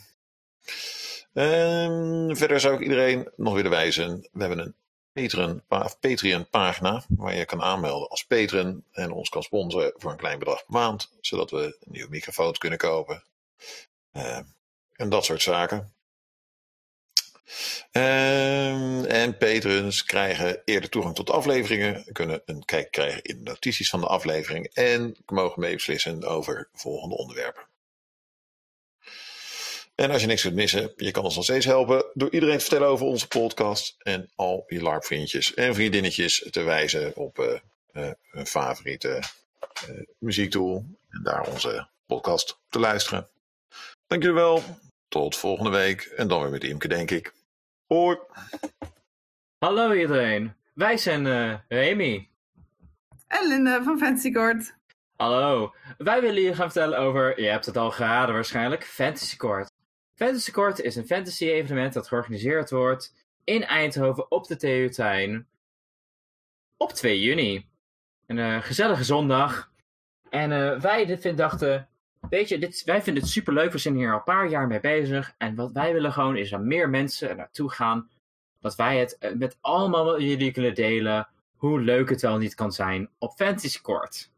Ehm, 1.33 2.35
verder 2.35 2.59
zou 2.59 2.73
ik 2.73 2.81
iedereen 2.81 3.31
nog 3.35 3.53
willen 3.53 3.71
wijzen. 3.71 4.29
We 4.31 4.39
hebben 4.39 4.59
een 4.59 4.75
Patreon, 5.13 5.63
pa- 5.67 5.91
Patreon 5.99 6.49
pagina 6.49 7.03
waar 7.09 7.35
je 7.35 7.45
kan 7.45 7.61
aanmelden 7.61 8.09
als 8.09 8.25
patron 8.25 8.83
en 8.91 9.11
ons 9.11 9.29
kan 9.29 9.43
sponsoren 9.43 9.93
voor 9.97 10.11
een 10.11 10.17
klein 10.17 10.39
bedrag 10.39 10.65
per 10.65 10.73
maand, 10.73 11.09
zodat 11.21 11.51
we 11.51 11.63
een 11.63 11.91
nieuwe 11.91 12.09
microfoon 12.09 12.53
kunnen 12.53 12.79
kopen. 12.79 13.23
Ehm, 14.11 14.43
en 14.95 15.09
dat 15.09 15.25
soort 15.25 15.41
zaken. 15.41 15.93
Ehm, 17.91 19.05
en 19.05 19.37
patrons 19.37 20.03
krijgen 20.03 20.61
eerder 20.65 20.89
toegang 20.89 21.15
tot 21.15 21.29
afleveringen, 21.29 22.05
kunnen 22.11 22.41
een 22.45 22.65
kijk 22.65 22.91
krijgen 22.91 23.21
in 23.21 23.37
de 23.37 23.43
notities 23.43 23.89
van 23.89 23.99
de 23.99 24.07
aflevering 24.07 24.65
en 24.73 25.15
mogen 25.25 25.59
meebeslissen 25.61 26.23
over 26.23 26.69
volgende 26.73 27.15
onderwerpen. 27.17 27.68
En 29.99 30.11
als 30.11 30.21
je 30.21 30.27
niks 30.27 30.43
wilt 30.43 30.55
missen, 30.55 30.91
je 30.95 31.11
kan 31.11 31.23
ons 31.23 31.35
nog 31.35 31.43
steeds 31.43 31.65
helpen 31.65 32.05
door 32.13 32.31
iedereen 32.31 32.57
te 32.57 32.61
vertellen 32.61 32.87
over 32.87 33.05
onze 33.05 33.27
podcast 33.27 33.95
en 33.97 34.29
al 34.35 34.63
je 34.67 34.81
LARP-vriendjes 34.81 35.53
en 35.53 35.73
vriendinnetjes 35.75 36.47
te 36.51 36.61
wijzen 36.61 37.15
op 37.15 37.39
eh, 37.39 37.59
eh, 37.91 38.11
hun 38.31 38.45
favoriete 38.45 39.23
eh, 39.87 39.89
muziektool 40.17 40.85
en 41.09 41.23
daar 41.23 41.47
onze 41.47 41.87
podcast 42.05 42.59
te 42.69 42.79
luisteren. 42.79 43.29
Dank 44.07 44.21
jullie 44.21 44.37
wel. 44.37 44.63
Tot 45.07 45.35
volgende 45.35 45.71
week 45.71 46.01
en 46.01 46.27
dan 46.27 46.41
weer 46.41 46.51
met 46.51 46.63
Imke, 46.63 46.87
denk 46.87 47.11
ik. 47.11 47.33
Hoi. 47.87 48.17
Hallo 49.57 49.93
iedereen, 49.93 50.53
wij 50.73 50.97
zijn 50.97 51.27
eh 51.27 51.53
Remy. 51.67 52.29
En 53.27 53.47
Linda 53.47 53.83
van 53.83 53.97
Fantasy 53.97 54.31
Court. 54.31 54.73
Hallo, 55.15 55.73
wij 55.97 56.21
willen 56.21 56.41
je 56.41 56.53
gaan 56.53 56.71
vertellen 56.71 56.99
over, 56.99 57.41
je 57.41 57.47
hebt 57.47 57.65
het 57.65 57.77
al 57.77 57.91
geraden 57.91 58.35
waarschijnlijk, 58.35 58.83
Fantasy 58.83 59.35
Court. 59.35 59.68
Fantasy 60.19 60.51
Court 60.51 60.79
is 60.81 60.95
een 60.95 61.05
fantasy 61.05 61.45
evenement 61.45 61.93
dat 61.93 62.07
georganiseerd 62.07 62.69
wordt 62.69 63.13
in 63.43 63.63
Eindhoven 63.63 64.31
op 64.31 64.47
de 64.47 64.55
TU 64.55 64.89
Tuin 64.89 65.47
op 66.77 66.91
2 66.91 67.21
juni. 67.21 67.67
Een 68.25 68.39
eh, 68.39 68.61
gezellige 68.61 69.03
zondag. 69.03 69.71
En 70.29 70.51
eh, 70.51 70.79
wij 70.79 71.05
dit 71.05 71.37
dachten, 71.37 71.89
weet 72.29 72.49
je, 72.49 72.57
dit, 72.57 72.83
wij 72.83 73.01
vinden 73.01 73.23
het 73.23 73.31
superleuk, 73.31 73.71
we 73.71 73.77
zijn 73.77 73.95
hier 73.95 74.11
al 74.11 74.17
een 74.17 74.23
paar 74.23 74.49
jaar 74.49 74.67
mee 74.67 74.79
bezig. 74.79 75.33
En 75.37 75.55
wat 75.55 75.71
wij 75.71 75.93
willen 75.93 76.13
gewoon 76.13 76.37
is 76.37 76.49
dat 76.49 76.61
meer 76.61 76.89
mensen 76.89 77.29
er 77.29 77.35
naartoe 77.35 77.71
gaan. 77.71 78.09
Dat 78.59 78.75
wij 78.75 78.99
het 78.99 79.17
eh, 79.17 79.33
met 79.33 79.57
allemaal 79.61 80.21
jullie 80.21 80.51
kunnen 80.51 80.75
delen 80.75 81.27
hoe 81.55 81.81
leuk 81.81 82.09
het 82.09 82.21
wel 82.21 82.37
niet 82.37 82.55
kan 82.55 82.71
zijn 82.71 83.09
op 83.17 83.33
Fantasy 83.35 83.81
Court. 83.81 84.31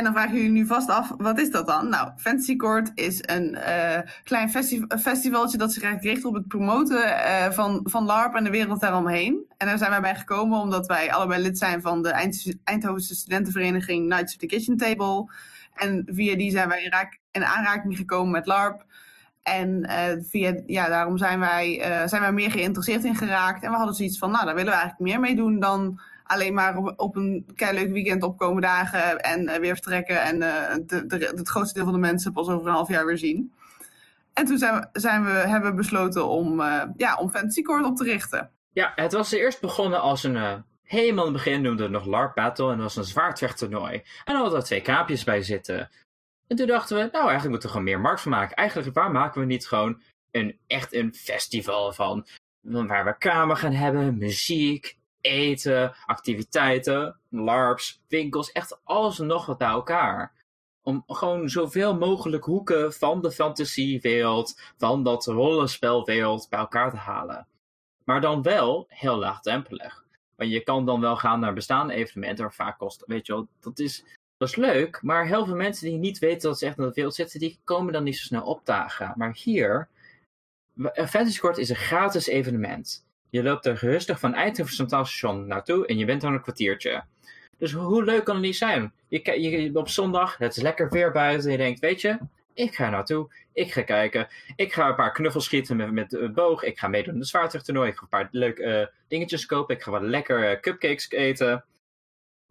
En 0.00 0.06
dan 0.06 0.14
vragen 0.14 0.34
jullie 0.34 0.50
nu 0.50 0.66
vast 0.66 0.88
af, 0.88 1.12
wat 1.16 1.38
is 1.38 1.50
dat 1.50 1.66
dan? 1.66 1.88
Nou, 1.88 2.10
Fantasy 2.16 2.56
Court 2.56 2.90
is 2.94 3.18
een 3.22 3.54
eh, 3.54 4.00
klein 4.24 4.50
festi 4.50 4.84
festivaltje 5.00 5.58
dat 5.58 5.72
zich 5.72 5.82
eigenlijk 5.82 6.14
richt 6.14 6.26
op 6.26 6.34
het 6.34 6.48
promoten 6.48 7.24
eh, 7.24 7.50
van, 7.50 7.80
van 7.82 8.04
LARP 8.04 8.34
en 8.34 8.44
de 8.44 8.50
wereld 8.50 8.80
daaromheen. 8.80 9.44
En 9.56 9.66
daar 9.66 9.78
zijn 9.78 9.90
wij 9.90 10.00
bij 10.00 10.14
gekomen 10.14 10.60
omdat 10.60 10.86
wij 10.86 11.12
allebei 11.12 11.42
lid 11.42 11.58
zijn 11.58 11.80
van 11.80 12.02
de 12.02 12.08
Eind 12.08 12.54
Eindhovense 12.64 13.14
studentenvereniging 13.14 14.06
Knights 14.06 14.32
of 14.32 14.40
the 14.40 14.46
Kitchen 14.46 14.76
Table. 14.76 15.32
En 15.74 16.02
via 16.06 16.36
die 16.36 16.50
zijn 16.50 16.68
wij 16.68 16.82
in, 16.82 16.92
in 17.30 17.44
aanraking 17.44 17.96
gekomen 17.96 18.30
met 18.30 18.46
LARP. 18.46 18.84
En 19.42 19.82
eh, 19.82 20.16
via, 20.20 20.62
ja, 20.66 20.88
daarom 20.88 21.18
zijn 21.18 21.40
wij, 21.40 21.82
zijn 22.06 22.22
wij 22.22 22.32
meer 22.32 22.50
geïnteresseerd 22.50 23.04
in 23.04 23.16
geraakt. 23.16 23.62
En 23.62 23.70
we 23.70 23.76
hadden 23.76 23.94
zoiets 23.94 24.18
van, 24.18 24.30
nou, 24.30 24.44
daar 24.44 24.54
willen 24.54 24.72
we 24.72 24.78
eigenlijk 24.78 25.10
meer 25.10 25.20
mee 25.20 25.36
doen 25.36 25.60
dan 25.60 26.00
alleen 26.30 26.54
maar 26.54 26.76
op, 26.76 26.92
op 26.96 27.16
een 27.16 27.46
leuk 27.56 27.90
weekend 27.90 28.22
opkomen 28.22 28.62
dagen 28.62 29.20
en 29.20 29.48
eh, 29.48 29.60
weer 29.60 29.74
vertrekken. 29.74 30.22
En 30.22 30.42
eh, 30.42 30.98
het 31.36 31.48
grootste 31.48 31.74
deel 31.74 31.84
van 31.84 31.92
de 31.92 31.98
mensen 31.98 32.32
pas 32.32 32.48
over 32.48 32.66
een 32.66 32.74
half 32.74 32.88
jaar 32.88 33.06
weer 33.06 33.18
zien. 33.18 33.52
En 34.32 34.44
toen 34.44 34.58
zijn 34.58 34.74
we, 34.74 35.00
zijn 35.00 35.24
we, 35.24 35.30
hebben 35.30 35.70
we 35.70 35.76
besloten 35.76 36.28
om, 36.28 36.60
eh, 36.60 36.82
ja, 36.96 37.16
om 37.16 37.30
Fantasy 37.30 37.62
Court 37.62 37.84
op 37.84 37.96
te 37.96 38.04
richten. 38.04 38.50
Ja, 38.72 38.92
het 38.94 39.12
was 39.12 39.32
eerst 39.32 39.60
begonnen 39.60 40.00
als 40.00 40.22
een. 40.22 40.64
helemaal 40.82 41.26
in 41.26 41.32
het 41.32 41.42
begin 41.42 41.62
noemden 41.62 41.90
we 41.90 41.96
het 41.96 42.04
nog 42.04 42.14
LARP 42.14 42.34
Battle 42.34 42.70
en 42.70 42.76
dat 42.76 42.82
was 42.82 42.96
een 42.96 43.04
zwaardvechttoernooi. 43.04 43.94
En 43.94 44.02
dan 44.24 44.36
hadden 44.36 44.58
er 44.58 44.64
twee 44.64 44.82
kaapjes 44.82 45.24
bij 45.24 45.42
zitten. 45.42 45.90
En 46.46 46.56
toen 46.56 46.66
dachten 46.66 46.96
we, 46.96 47.02
nou 47.02 47.24
eigenlijk 47.24 47.50
moeten 47.50 47.68
we 47.68 47.74
gewoon 47.74 47.90
meer 47.90 48.00
markt 48.00 48.20
van 48.20 48.30
maken. 48.30 48.56
Eigenlijk, 48.56 48.94
waar 48.94 49.10
maken 49.10 49.40
we 49.40 49.46
niet 49.46 49.68
gewoon 49.68 50.02
een, 50.30 50.58
echt 50.66 50.94
een 50.94 51.14
festival 51.14 51.92
van? 51.92 52.26
Waar 52.60 53.04
we 53.04 53.18
kamer 53.18 53.56
gaan 53.56 53.72
hebben, 53.72 54.18
muziek, 54.18 54.98
eten, 55.20 55.94
activiteiten, 56.06 57.16
LARPs, 57.28 58.02
winkels, 58.08 58.52
echt 58.52 58.80
alles 58.84 59.18
en 59.18 59.26
nog 59.26 59.46
wat 59.46 59.58
bij 59.58 59.68
elkaar. 59.68 60.32
Om 60.82 61.04
gewoon 61.06 61.48
zoveel 61.48 61.96
mogelijk 61.96 62.44
hoeken 62.44 62.92
van 62.92 63.22
de 63.22 63.30
fantasiewereld, 63.30 64.60
van 64.76 65.02
dat 65.02 65.26
rollenspelwereld 65.26 66.46
bij 66.48 66.58
elkaar 66.58 66.90
te 66.90 66.96
halen. 66.96 67.46
Maar 68.04 68.20
dan 68.20 68.42
wel 68.42 68.84
heel 68.88 69.16
laagdrempelig. 69.16 70.04
Want 70.36 70.50
je 70.50 70.60
kan 70.60 70.86
dan 70.86 71.00
wel 71.00 71.16
gaan 71.16 71.40
naar 71.40 71.52
bestaande 71.52 71.94
evenementen, 71.94 72.44
maar 72.44 72.54
vaak 72.54 72.78
kost, 72.78 73.02
weet 73.06 73.26
je 73.26 73.32
wel, 73.32 73.48
dat 73.60 73.78
is, 73.78 74.04
dat 74.36 74.48
is 74.48 74.56
leuk. 74.56 75.02
Maar 75.02 75.26
heel 75.26 75.44
veel 75.44 75.56
mensen 75.56 75.88
die 75.88 75.98
niet 75.98 76.18
weten 76.18 76.48
dat 76.48 76.58
ze 76.58 76.66
echt 76.66 76.78
in 76.78 76.84
de 76.84 76.92
wereld 76.94 77.14
zitten, 77.14 77.40
die 77.40 77.60
komen 77.64 77.92
dan 77.92 78.04
niet 78.04 78.16
zo 78.16 78.24
snel 78.24 78.42
opdagen. 78.42 79.14
Maar 79.16 79.34
hier, 79.34 79.88
eh, 80.76 81.06
Fantasy 81.06 81.38
Court 81.38 81.58
is 81.58 81.68
een 81.68 81.76
gratis 81.76 82.26
evenement. 82.26 83.04
Je 83.30 83.42
loopt 83.42 83.66
er 83.66 83.78
rustig 83.80 84.20
van 84.20 84.34
Eindhoven 84.34 84.74
Centraal 84.74 85.04
Station 85.04 85.46
naartoe 85.46 85.86
en 85.86 85.98
je 85.98 86.04
bent 86.04 86.20
dan 86.20 86.32
een 86.32 86.42
kwartiertje. 86.42 87.04
Dus 87.58 87.72
hoe 87.72 88.04
leuk 88.04 88.24
kan 88.24 88.34
het 88.34 88.44
niet 88.44 88.56
zijn? 88.56 88.92
Je, 89.08 89.40
je, 89.40 89.78
op 89.78 89.88
zondag, 89.88 90.36
het 90.36 90.56
is 90.56 90.62
lekker 90.62 90.90
weer 90.90 91.12
buiten 91.12 91.46
en 91.46 91.52
je 91.52 91.58
denkt, 91.58 91.80
weet 91.80 92.00
je, 92.00 92.18
Ik 92.54 92.74
ga 92.74 92.90
naartoe. 92.90 93.32
Ik 93.52 93.72
ga 93.72 93.82
kijken. 93.82 94.28
Ik 94.56 94.72
ga 94.72 94.88
een 94.88 94.94
paar 94.94 95.12
knuffels 95.12 95.44
schieten 95.44 95.76
met, 95.76 95.92
met 95.92 96.12
een 96.12 96.34
boog. 96.34 96.62
Ik 96.62 96.78
ga 96.78 96.88
meedoen 96.88 97.14
in 97.14 97.20
het 97.20 97.28
zwaardvechttoernooi. 97.28 97.88
Ik 97.88 97.96
ga 97.96 98.02
een 98.02 98.08
paar 98.08 98.28
leuke 98.30 98.62
eh, 98.62 98.86
dingetjes 99.08 99.46
kopen. 99.46 99.74
Ik 99.74 99.82
ga 99.82 99.90
wat 99.90 100.02
lekker 100.02 100.60
cupcakes 100.60 101.10
eten. 101.10 101.64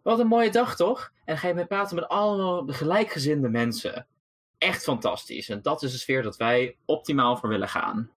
Wat 0.02 0.20
een 0.20 0.28
mooie 0.28 0.50
dag, 0.50 0.76
toch? 0.76 1.12
En 1.26 1.38
ga 1.38 1.48
je 1.48 1.54
mee 1.54 1.66
praten 1.66 1.96
met 1.96 2.08
allemaal 2.08 2.68
gelijkgezinde 2.68 3.50
mensen. 3.50 4.08
Echt 4.58 4.84
fantastisch. 4.84 5.50
En 5.50 5.62
dat 5.62 5.84
is 5.84 5.92
de 5.92 5.98
sfeer 5.98 6.22
dat 6.22 6.38
wij 6.38 6.76
optimaal 6.86 7.38
voor 7.38 7.50
willen 7.50 7.70
gaan. 7.70 8.12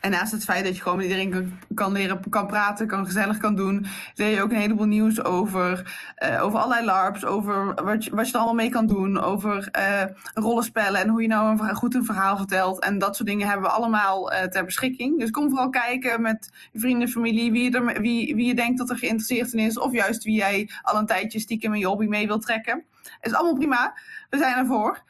En 0.00 0.10
naast 0.10 0.32
het 0.32 0.44
feit 0.44 0.64
dat 0.64 0.76
je 0.76 0.82
gewoon 0.82 0.96
met 0.96 1.06
iedereen 1.06 1.30
kan, 1.30 1.58
kan 1.74 1.92
leren, 1.92 2.20
kan 2.28 2.46
praten, 2.46 2.86
kan 2.86 3.06
gezellig 3.06 3.38
kan 3.38 3.56
doen, 3.56 3.86
leer 4.14 4.28
je 4.28 4.42
ook 4.42 4.50
een 4.50 4.56
heleboel 4.56 4.86
nieuws 4.86 5.24
over, 5.24 5.96
uh, 6.24 6.42
over 6.42 6.58
allerlei 6.58 6.84
LARPs, 6.84 7.24
over 7.24 7.74
wat 7.84 8.04
je, 8.04 8.14
wat 8.14 8.26
je 8.26 8.32
er 8.32 8.38
allemaal 8.38 8.54
mee 8.54 8.70
kan 8.70 8.86
doen, 8.86 9.20
over 9.20 9.68
uh, 9.78 10.02
rollenspellen 10.34 11.00
en 11.00 11.08
hoe 11.08 11.22
je 11.22 11.28
nou 11.28 11.50
een, 11.50 11.74
goed 11.74 11.94
een 11.94 12.04
verhaal 12.04 12.36
vertelt. 12.36 12.80
En 12.80 12.98
dat 12.98 13.16
soort 13.16 13.28
dingen 13.28 13.46
hebben 13.48 13.66
we 13.66 13.72
allemaal 13.72 14.32
uh, 14.32 14.42
ter 14.42 14.64
beschikking. 14.64 15.18
Dus 15.18 15.30
kom 15.30 15.48
vooral 15.48 15.70
kijken 15.70 16.22
met 16.22 16.50
je 16.72 16.78
vrienden, 16.78 17.08
familie, 17.08 17.52
wie 17.52 17.70
je, 17.70 17.78
er, 17.78 18.00
wie, 18.00 18.34
wie 18.34 18.46
je 18.46 18.54
denkt 18.54 18.78
dat 18.78 18.90
er 18.90 18.98
geïnteresseerd 18.98 19.52
in 19.52 19.58
is, 19.58 19.78
of 19.78 19.92
juist 19.92 20.24
wie 20.24 20.36
jij 20.36 20.70
al 20.82 20.98
een 20.98 21.06
tijdje 21.06 21.38
stiekem 21.38 21.72
in 21.72 21.80
je 21.80 21.86
hobby 21.86 22.06
mee 22.06 22.26
wilt 22.26 22.42
trekken. 22.42 22.84
Is 23.20 23.34
allemaal 23.34 23.54
prima. 23.54 23.94
We 24.30 24.38
zijn 24.38 24.56
ervoor. 24.56 25.02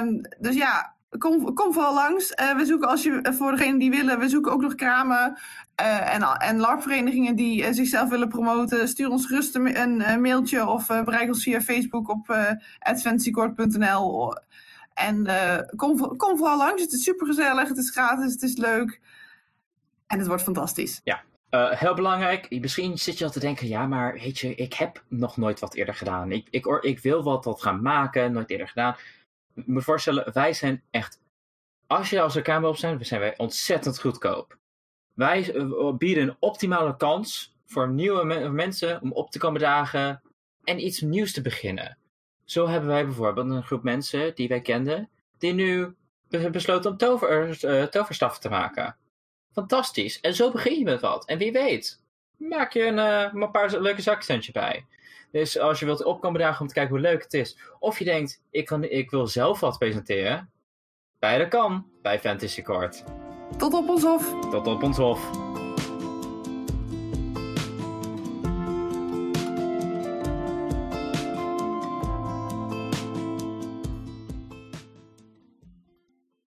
Um, 0.00 0.20
dus 0.38 0.54
ja, 0.54 0.94
kom, 1.18 1.54
kom 1.54 1.72
vooral 1.72 1.94
langs. 1.94 2.32
Uh, 2.40 2.56
we 2.56 2.64
zoeken, 2.64 2.88
als 2.88 3.02
je, 3.02 3.34
voor 3.38 3.50
degenen 3.50 3.78
die 3.78 3.90
willen, 3.90 4.18
we 4.18 4.28
zoeken 4.28 4.52
ook 4.52 4.60
nog 4.60 4.74
kramen 4.74 5.38
uh, 5.80 6.14
en, 6.14 6.22
en 6.22 6.58
LARP-verenigingen 6.58 7.36
die 7.36 7.72
zichzelf 7.72 8.08
willen 8.08 8.28
promoten. 8.28 8.88
Stuur 8.88 9.10
ons 9.10 9.26
gerust 9.26 9.54
een, 9.54 10.20
mailtje 10.20 10.66
of 10.66 10.86
bereik 10.86 11.28
ons 11.28 11.42
via 11.42 11.60
Facebook 11.60 12.08
op 12.08 12.28
uh, 12.28 12.50
En 14.94 15.26
kom, 15.76 16.16
kom 16.16 16.36
vooral 16.36 16.56
langs. 16.56 16.82
Het 16.82 16.92
is 16.92 17.02
super 17.02 17.26
gezellig, 17.26 17.68
het 17.68 17.78
is 17.78 17.90
gratis, 17.90 18.32
het 18.32 18.42
is 18.42 18.56
leuk. 18.56 19.00
En 20.06 20.18
het 20.18 20.26
wordt 20.26 20.42
fantastisch. 20.42 21.00
Ja, 21.04 21.22
heel 21.76 21.94
belangrijk, 21.94 22.60
misschien 22.60 22.98
zit 22.98 23.18
je 23.18 23.24
al 23.24 23.30
te 23.30 23.40
denken, 23.40 23.68
ja, 23.68 23.86
maar 23.86 24.12
weet 24.12 24.38
je, 24.38 24.54
ik 24.54 24.74
heb 24.74 25.02
nog 25.08 25.36
nooit 25.36 25.60
wat 25.60 25.74
eerder 25.74 25.94
gedaan. 25.94 26.32
Ik, 26.32 26.46
ik, 26.50 26.66
ik 26.66 26.98
wil 26.98 27.22
wat, 27.22 27.44
wat 27.44 27.62
gaan 27.62 27.82
maken, 27.82 28.32
nooit 28.32 28.50
eerder 28.50 28.68
gedaan 28.68 28.96
moet 29.66 29.84
voorstellen, 29.84 30.32
wij 30.32 30.52
zijn 30.52 30.82
echt. 30.90 31.20
Als 31.86 32.10
je 32.10 32.20
als 32.20 32.34
een 32.34 32.64
op 32.64 32.76
zijn, 32.76 33.04
zijn 33.04 33.20
wij 33.20 33.34
ontzettend 33.36 34.00
goedkoop. 34.00 34.58
Wij 35.14 35.54
eh, 35.54 35.92
bieden 35.92 36.28
een 36.28 36.36
optimale 36.38 36.96
kans 36.96 37.56
voor 37.66 37.88
nieuwe 37.88 38.24
mensen 38.50 39.00
om 39.02 39.12
op 39.12 39.30
te 39.30 39.38
komen 39.38 39.60
dagen 39.60 40.22
en 40.64 40.84
iets 40.84 41.00
nieuws 41.00 41.32
te 41.32 41.40
beginnen. 41.40 41.98
Zo 42.44 42.68
hebben 42.68 42.88
wij 42.88 43.04
bijvoorbeeld 43.04 43.50
een 43.50 43.62
groep 43.62 43.82
mensen 43.82 44.34
die 44.34 44.48
wij 44.48 44.60
kenden, 44.60 45.08
die 45.38 45.52
nu 45.52 45.94
besloten 46.28 46.90
om 46.90 46.96
tover, 46.96 47.58
toverstaf 47.90 48.38
te 48.38 48.48
maken. 48.48 48.96
Fantastisch. 49.52 50.20
En 50.20 50.34
zo 50.34 50.50
begin 50.50 50.78
je 50.78 50.84
met 50.84 51.00
wat. 51.00 51.24
En 51.24 51.38
wie 51.38 51.52
weet, 51.52 52.02
maak 52.36 52.72
je 52.72 52.84
een, 52.84 52.96
uh, 52.96 53.42
een 53.42 53.50
paar 53.50 53.80
leuke 53.80 54.02
zakcentje 54.02 54.52
bij. 54.52 54.86
Dus 55.32 55.58
als 55.58 55.78
je 55.78 55.84
wilt 55.84 56.04
opkomen 56.04 56.40
dagen 56.40 56.60
om 56.60 56.66
te 56.66 56.74
kijken 56.74 56.92
hoe 56.92 57.02
leuk 57.02 57.22
het 57.22 57.34
is. 57.34 57.58
Of 57.78 57.98
je 57.98 58.04
denkt, 58.04 58.42
ik, 58.50 58.66
kan, 58.66 58.84
ik 58.84 59.10
wil 59.10 59.26
zelf 59.26 59.60
wat 59.60 59.78
presenteren. 59.78 60.50
Beide 61.18 61.48
kan 61.48 61.86
bij 62.02 62.20
Fantasy 62.20 62.62
Court. 62.62 63.04
Tot 63.56 63.74
op 63.74 63.88
ons 63.88 64.02
hof. 64.02 64.50
Tot 64.50 64.66
op 64.66 64.82
ons 64.82 64.96
hof. 64.96 65.49